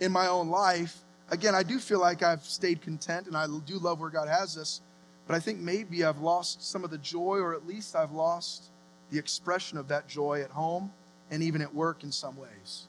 in 0.00 0.12
my 0.12 0.26
own 0.26 0.48
life 0.48 0.98
again 1.30 1.54
i 1.54 1.62
do 1.62 1.78
feel 1.78 2.00
like 2.00 2.22
i've 2.22 2.42
stayed 2.42 2.80
content 2.80 3.26
and 3.26 3.36
i 3.36 3.46
do 3.66 3.78
love 3.78 4.00
where 4.00 4.10
god 4.10 4.28
has 4.28 4.56
us 4.56 4.80
but 5.26 5.34
i 5.34 5.40
think 5.40 5.58
maybe 5.58 6.04
i've 6.04 6.20
lost 6.20 6.70
some 6.70 6.84
of 6.84 6.90
the 6.90 6.98
joy 6.98 7.38
or 7.38 7.54
at 7.54 7.66
least 7.66 7.96
i've 7.96 8.12
lost 8.12 8.70
the 9.10 9.18
expression 9.18 9.78
of 9.78 9.88
that 9.88 10.08
joy 10.08 10.40
at 10.42 10.50
home 10.50 10.92
and 11.30 11.42
even 11.42 11.60
at 11.60 11.74
work 11.74 12.04
in 12.04 12.12
some 12.12 12.36
ways 12.36 12.86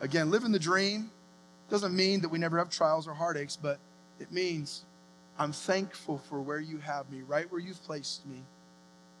again 0.00 0.30
living 0.30 0.52
the 0.52 0.58
dream 0.58 1.10
doesn't 1.70 1.94
mean 1.94 2.20
that 2.20 2.28
we 2.28 2.38
never 2.38 2.58
have 2.58 2.70
trials 2.70 3.08
or 3.08 3.14
heartaches 3.14 3.58
but 3.60 3.78
it 4.20 4.30
means 4.32 4.84
i'm 5.38 5.52
thankful 5.52 6.18
for 6.18 6.40
where 6.40 6.60
you 6.60 6.78
have 6.78 7.10
me 7.10 7.22
right 7.26 7.50
where 7.50 7.60
you've 7.60 7.82
placed 7.84 8.26
me 8.26 8.42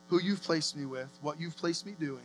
who 0.08 0.20
you've 0.20 0.42
placed 0.42 0.76
me 0.76 0.86
with, 0.86 1.10
what 1.20 1.40
you've 1.40 1.56
placed 1.56 1.86
me 1.86 1.94
doing. 1.98 2.24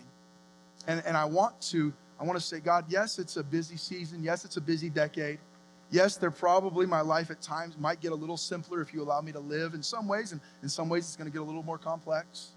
And, 0.88 1.04
and 1.06 1.16
I 1.16 1.26
want 1.26 1.60
to, 1.62 1.94
I 2.20 2.24
want 2.24 2.38
to 2.38 2.46
say, 2.46 2.60
God, 2.60 2.86
yes, 2.88 3.20
it's 3.20 3.38
a 3.38 3.44
busy 3.44 3.78
season. 3.78 4.24
Yes, 4.24 4.46
it's 4.46 4.58
a 4.58 4.62
busy 4.62 4.90
decade. 4.90 5.40
Yes, 5.92 6.18
there 6.18 6.32
probably 6.32 6.86
my 6.86 7.02
life 7.02 7.30
at 7.30 7.42
times 7.42 7.78
might 7.78 8.00
get 8.00 8.12
a 8.12 8.16
little 8.16 8.38
simpler 8.38 8.82
if 8.82 8.94
you 8.94 9.04
allow 9.04 9.22
me 9.22 9.32
to 9.32 9.40
live 9.40 9.74
in 9.76 9.84
some 9.84 10.08
ways, 10.08 10.32
and 10.32 10.42
in 10.64 10.70
some 10.70 10.90
ways 10.90 11.04
it's 11.04 11.16
going 11.16 11.30
to 11.30 11.32
get 11.32 11.42
a 11.42 11.46
little 11.46 11.64
more 11.64 11.78
complex. 11.78 12.50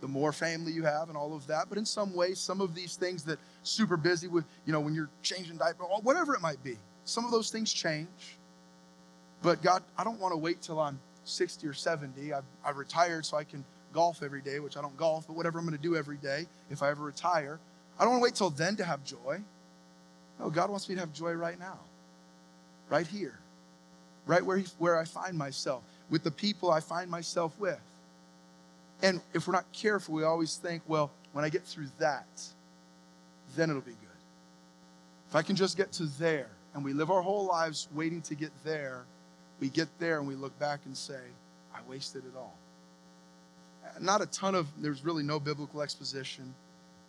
The 0.00 0.08
more 0.08 0.32
family 0.32 0.72
you 0.72 0.84
have 0.84 1.08
and 1.08 1.16
all 1.16 1.34
of 1.34 1.46
that. 1.46 1.66
But 1.68 1.78
in 1.78 1.86
some 1.86 2.14
ways, 2.14 2.38
some 2.38 2.60
of 2.60 2.74
these 2.74 2.96
things 2.96 3.24
that 3.24 3.38
super 3.62 3.96
busy 3.96 4.28
with, 4.28 4.44
you 4.66 4.72
know, 4.72 4.80
when 4.80 4.94
you're 4.94 5.08
changing 5.22 5.56
diaper, 5.56 5.84
whatever 5.84 6.34
it 6.34 6.42
might 6.42 6.62
be, 6.62 6.76
some 7.04 7.24
of 7.24 7.30
those 7.30 7.50
things 7.50 7.72
change. 7.72 8.36
But 9.42 9.62
God, 9.62 9.82
I 9.96 10.04
don't 10.04 10.20
want 10.20 10.32
to 10.32 10.36
wait 10.38 10.60
till 10.60 10.78
I'm 10.78 11.00
60 11.24 11.66
or 11.66 11.72
70. 11.72 12.32
I've, 12.32 12.44
I've 12.64 12.76
retired 12.76 13.24
so 13.24 13.36
I 13.36 13.44
can 13.44 13.64
golf 13.96 14.22
every 14.22 14.42
day, 14.42 14.60
which 14.60 14.76
I 14.76 14.82
don't 14.82 14.94
golf, 14.98 15.26
but 15.26 15.34
whatever 15.34 15.58
I'm 15.58 15.64
going 15.64 15.74
to 15.74 15.82
do 15.82 15.96
every 15.96 16.18
day 16.18 16.44
if 16.70 16.82
I 16.82 16.90
ever 16.90 17.02
retire. 17.02 17.58
I 17.98 18.04
don't 18.04 18.10
want 18.10 18.20
to 18.20 18.24
wait 18.24 18.34
till 18.34 18.50
then 18.50 18.76
to 18.76 18.84
have 18.84 19.02
joy. 19.04 19.40
No, 20.38 20.50
God 20.50 20.68
wants 20.68 20.86
me 20.86 20.96
to 20.96 21.00
have 21.00 21.14
joy 21.14 21.32
right 21.32 21.58
now, 21.58 21.78
right 22.90 23.06
here, 23.06 23.38
right 24.26 24.44
where, 24.44 24.58
he, 24.58 24.66
where 24.78 24.98
I 24.98 25.06
find 25.06 25.38
myself, 25.38 25.82
with 26.10 26.24
the 26.24 26.30
people 26.30 26.70
I 26.70 26.80
find 26.80 27.10
myself 27.10 27.58
with. 27.58 27.80
And 29.02 29.22
if 29.32 29.46
we're 29.46 29.54
not 29.54 29.64
careful, 29.72 30.14
we 30.14 30.24
always 30.24 30.56
think, 30.56 30.82
well, 30.86 31.10
when 31.32 31.46
I 31.46 31.48
get 31.48 31.64
through 31.64 31.88
that, 31.98 32.26
then 33.56 33.70
it'll 33.70 33.80
be 33.80 33.92
good. 33.92 34.20
If 35.30 35.36
I 35.36 35.40
can 35.40 35.56
just 35.56 35.78
get 35.78 35.90
to 35.92 36.04
there, 36.04 36.48
and 36.74 36.84
we 36.84 36.92
live 36.92 37.10
our 37.10 37.22
whole 37.22 37.46
lives 37.46 37.88
waiting 37.94 38.20
to 38.22 38.34
get 38.34 38.50
there, 38.62 39.04
we 39.58 39.70
get 39.70 39.88
there 39.98 40.18
and 40.18 40.28
we 40.28 40.34
look 40.34 40.58
back 40.58 40.80
and 40.84 40.94
say, 40.94 41.20
I 41.74 41.78
wasted 41.88 42.24
it 42.26 42.36
all 42.36 42.58
not 44.00 44.22
a 44.22 44.26
ton 44.26 44.54
of, 44.54 44.66
there's 44.78 45.04
really 45.04 45.22
no 45.22 45.40
biblical 45.40 45.82
exposition, 45.82 46.54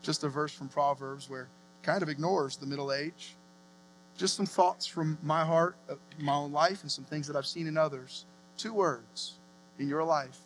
just 0.01 0.23
a 0.23 0.29
verse 0.29 0.53
from 0.53 0.69
Proverbs 0.69 1.29
where 1.29 1.47
kind 1.83 2.03
of 2.03 2.09
ignores 2.09 2.57
the 2.57 2.65
middle 2.65 2.91
age. 2.91 3.35
Just 4.17 4.35
some 4.35 4.45
thoughts 4.45 4.87
from 4.87 5.17
my 5.21 5.45
heart, 5.45 5.75
uh, 5.89 5.95
my 6.19 6.33
own 6.33 6.51
life, 6.51 6.81
and 6.81 6.91
some 6.91 7.03
things 7.03 7.27
that 7.27 7.35
I've 7.35 7.45
seen 7.45 7.67
in 7.67 7.77
others. 7.77 8.25
Two 8.57 8.73
words 8.73 9.33
in 9.77 9.87
your 9.87 10.03
life 10.03 10.39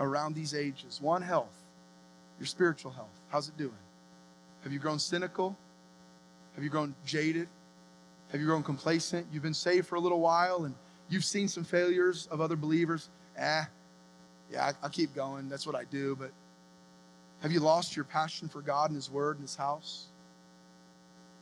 around 0.00 0.34
these 0.34 0.54
ages. 0.54 1.00
One, 1.00 1.22
health, 1.22 1.54
your 2.38 2.46
spiritual 2.46 2.90
health. 2.90 3.20
How's 3.28 3.48
it 3.48 3.56
doing? 3.56 3.72
Have 4.64 4.72
you 4.72 4.78
grown 4.78 4.98
cynical? 4.98 5.56
Have 6.56 6.64
you 6.64 6.70
grown 6.70 6.94
jaded? 7.04 7.48
Have 8.32 8.40
you 8.40 8.46
grown 8.46 8.62
complacent? 8.62 9.26
You've 9.32 9.42
been 9.42 9.54
saved 9.54 9.86
for 9.86 9.94
a 9.94 10.00
little 10.00 10.20
while 10.20 10.64
and 10.64 10.74
you've 11.08 11.24
seen 11.24 11.46
some 11.46 11.64
failures 11.64 12.26
of 12.30 12.40
other 12.40 12.56
believers. 12.56 13.08
Ah, 13.40 13.68
yeah, 14.50 14.64
I, 14.66 14.72
will 14.82 14.90
keep 14.90 15.14
going. 15.14 15.48
That's 15.48 15.66
what 15.66 15.76
I 15.76 15.84
do. 15.84 16.16
But 16.16 16.30
have 17.42 17.52
you 17.52 17.60
lost 17.60 17.96
your 17.96 18.04
passion 18.04 18.48
for 18.48 18.60
God 18.60 18.90
and 18.90 18.96
His 18.96 19.10
Word 19.10 19.36
and 19.36 19.42
His 19.42 19.56
house? 19.56 20.06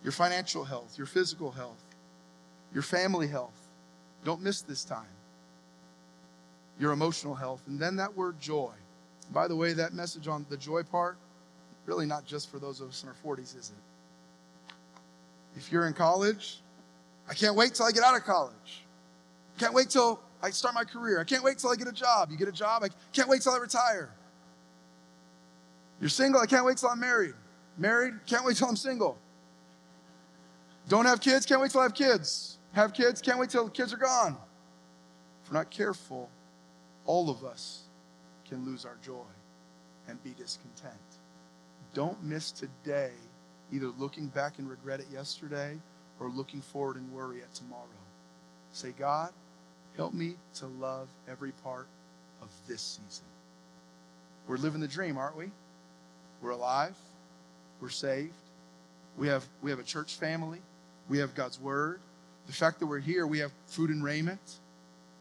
Your 0.03 0.13
financial 0.13 0.65
health, 0.65 0.99
your 0.99 1.07
physical 1.07 1.51
health, 1.51 1.83
your 2.73 2.83
family 2.83 3.27
health. 3.27 3.69
Don't 4.25 4.43
miss 4.43 4.61
this 4.63 4.85
time. 4.85 5.07
Your 6.79 6.93
emotional 6.93 7.35
health. 7.35 7.63
And 7.67 7.79
then 7.79 7.97
that 7.97 8.15
word 8.17 8.41
joy. 8.41 8.73
By 9.33 9.49
the 9.49 9.57
way, 9.57 9.73
that 9.75 9.95
message 9.95 10.29
on 10.29 10.45
the 10.51 10.57
joy 10.57 10.83
part, 10.83 11.17
really 11.87 12.05
not 12.05 12.27
just 12.27 12.51
for 12.51 12.59
those 12.59 12.81
of 12.81 12.89
us 12.89 13.03
in 13.03 13.09
our 13.09 13.15
40s, 13.25 13.57
is 13.59 13.71
it? 13.71 14.75
If 15.57 15.71
you're 15.71 15.87
in 15.87 15.95
college, 15.95 16.61
I 17.29 17.35
can't 17.35 17.55
wait 17.55 17.75
till 17.75 17.87
I 17.87 17.93
get 17.93 18.03
out 18.03 18.17
of 18.17 18.25
college. 18.25 18.83
Can't 19.59 19.73
wait 19.73 19.89
till 19.89 20.21
I 20.45 20.51
start 20.51 20.75
my 20.75 20.85
career. 20.85 21.19
I 21.19 21.25
can't 21.25 21.43
wait 21.43 21.57
till 21.57 21.71
I 21.71 21.77
get 21.77 21.89
a 21.89 21.93
job. 21.93 22.31
You 22.31 22.37
get 22.37 22.49
a 22.49 22.53
job. 22.53 22.85
I 22.85 22.89
can't 23.15 23.31
wait 23.31 23.41
till 23.41 23.53
I 23.53 23.57
retire. 23.57 24.11
You're 26.01 26.11
single. 26.11 26.39
I 26.39 26.45
can't 26.45 26.67
wait 26.67 26.77
till 26.77 26.91
I'm 26.91 27.01
married. 27.01 27.33
Married. 27.79 28.13
Can't 28.27 28.45
wait 28.45 28.59
till 28.59 28.69
I'm 28.69 28.77
single. 28.77 29.17
Don't 30.87 31.07
have 31.07 31.23
kids. 31.23 31.47
Can't 31.47 31.63
wait 31.63 31.71
till 31.71 31.81
I 31.81 31.85
have 31.85 31.95
kids. 31.95 32.59
Have 32.73 32.93
kids. 32.93 33.23
Can't 33.23 33.39
wait 33.39 33.49
till 33.49 33.65
the 33.65 33.71
kids 33.71 33.95
are 33.95 33.97
gone. 33.97 34.37
If 35.43 35.51
we're 35.51 35.57
not 35.57 35.71
careful, 35.71 36.29
all 37.07 37.31
of 37.31 37.43
us 37.43 37.85
can 38.47 38.67
lose 38.67 38.85
our 38.85 38.99
joy 39.03 39.25
and 40.09 40.23
be 40.23 40.35
discontent. 40.37 40.95
Don't 41.95 42.23
miss 42.23 42.51
today, 42.51 43.13
either 43.73 43.87
looking 43.99 44.27
back 44.27 44.59
and 44.59 44.69
regret 44.69 45.01
it 45.01 45.07
yesterday 45.11 45.79
or 46.21 46.29
looking 46.29 46.61
forward 46.61 46.97
and 46.97 47.11
worry 47.13 47.41
at 47.41 47.55
tomorrow. 47.55 47.89
Say, 48.73 48.93
God, 48.99 49.33
Help 49.97 50.13
me 50.13 50.35
to 50.57 50.67
love 50.67 51.09
every 51.29 51.53
part 51.63 51.87
of 52.43 52.49
this 52.67 52.81
season. 52.81 53.25
We're 54.49 54.57
living 54.57 54.81
the 54.81 54.89
dream, 54.89 55.17
aren't 55.17 55.37
we? 55.37 55.51
We're 56.43 56.51
alive. 56.51 56.97
We're 57.81 57.89
saved. 57.89 58.33
We 59.17 59.29
have, 59.29 59.45
we 59.63 59.71
have 59.71 59.79
a 59.79 59.85
church 59.85 60.15
family. 60.17 60.61
We 61.09 61.19
have 61.19 61.35
God's 61.35 61.61
word. 61.61 62.01
The 62.47 62.53
fact 62.53 62.81
that 62.81 62.87
we're 62.87 62.99
here, 62.99 63.27
we 63.27 63.39
have 63.39 63.53
food 63.67 63.91
and 63.91 64.03
raiment. 64.03 64.59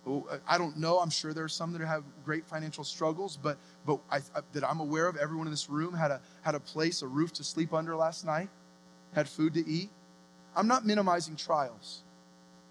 Oh, 0.05 0.27
I 0.47 0.57
don't 0.57 0.77
know. 0.77 0.99
I'm 0.99 1.09
sure 1.09 1.33
there 1.33 1.45
are 1.45 1.49
some 1.49 1.71
that 1.73 1.81
have 1.81 2.03
great 2.25 2.45
financial 2.45 2.83
struggles, 2.83 3.37
but 3.41 3.57
but 3.85 3.99
I, 4.11 4.17
I, 4.17 4.41
that 4.51 4.69
I'm 4.69 4.81
aware 4.81 5.07
of, 5.07 5.15
everyone 5.15 5.47
in 5.47 5.51
this 5.51 5.69
room 5.69 5.93
had 5.93 6.11
a 6.11 6.19
had 6.41 6.55
a 6.55 6.59
place, 6.59 7.01
a 7.01 7.07
roof 7.07 7.31
to 7.33 7.43
sleep 7.43 7.73
under 7.73 7.95
last 7.95 8.25
night, 8.25 8.49
had 9.15 9.29
food 9.29 9.53
to 9.53 9.65
eat. 9.65 9.89
I'm 10.57 10.67
not 10.67 10.85
minimizing 10.85 11.37
trials. 11.37 12.02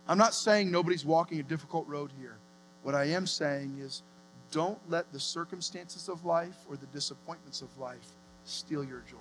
I'm 0.09 0.19
not 0.19 0.35
saying 0.35 0.71
nobody's 0.71 1.05
walking 1.05 1.41
a 1.41 1.43
difficult 1.45 1.87
road 1.87 2.11
here. 2.19 2.37
What 2.83 2.95
I 2.95 3.05
am 3.05 3.27
saying 3.27 3.79
is, 3.81 4.03
don't 4.51 4.79
let 4.91 5.11
the 5.13 5.21
circumstances 5.21 6.09
of 6.09 6.25
life 6.25 6.57
or 6.69 6.77
the 6.77 6.87
disappointments 6.87 7.63
of 7.63 7.77
life 7.79 8.07
steal 8.45 8.85
your 8.85 9.03
joy. 9.09 9.17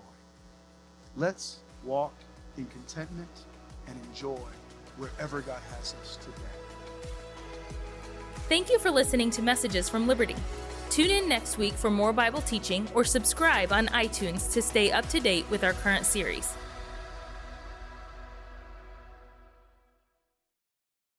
Let's 1.15 1.59
walk 1.83 2.13
in 2.57 2.65
contentment 2.65 3.29
and 3.87 3.97
enjoy 4.09 4.39
wherever 4.97 5.41
God 5.41 5.61
has 5.77 5.95
us 6.01 6.17
today. 6.17 7.11
Thank 8.49 8.69
you 8.69 8.79
for 8.79 8.91
listening 8.91 9.29
to 9.31 9.41
Messages 9.41 9.87
from 9.87 10.07
Liberty. 10.07 10.35
Tune 10.89 11.11
in 11.11 11.29
next 11.29 11.57
week 11.57 11.73
for 11.73 11.89
more 11.89 12.11
Bible 12.11 12.41
teaching 12.41 12.85
or 12.93 13.05
subscribe 13.05 13.71
on 13.71 13.87
iTunes 13.87 14.51
to 14.51 14.61
stay 14.61 14.91
up 14.91 15.07
to 15.09 15.21
date 15.21 15.45
with 15.49 15.63
our 15.63 15.73
current 15.73 16.05
series. 16.05 16.53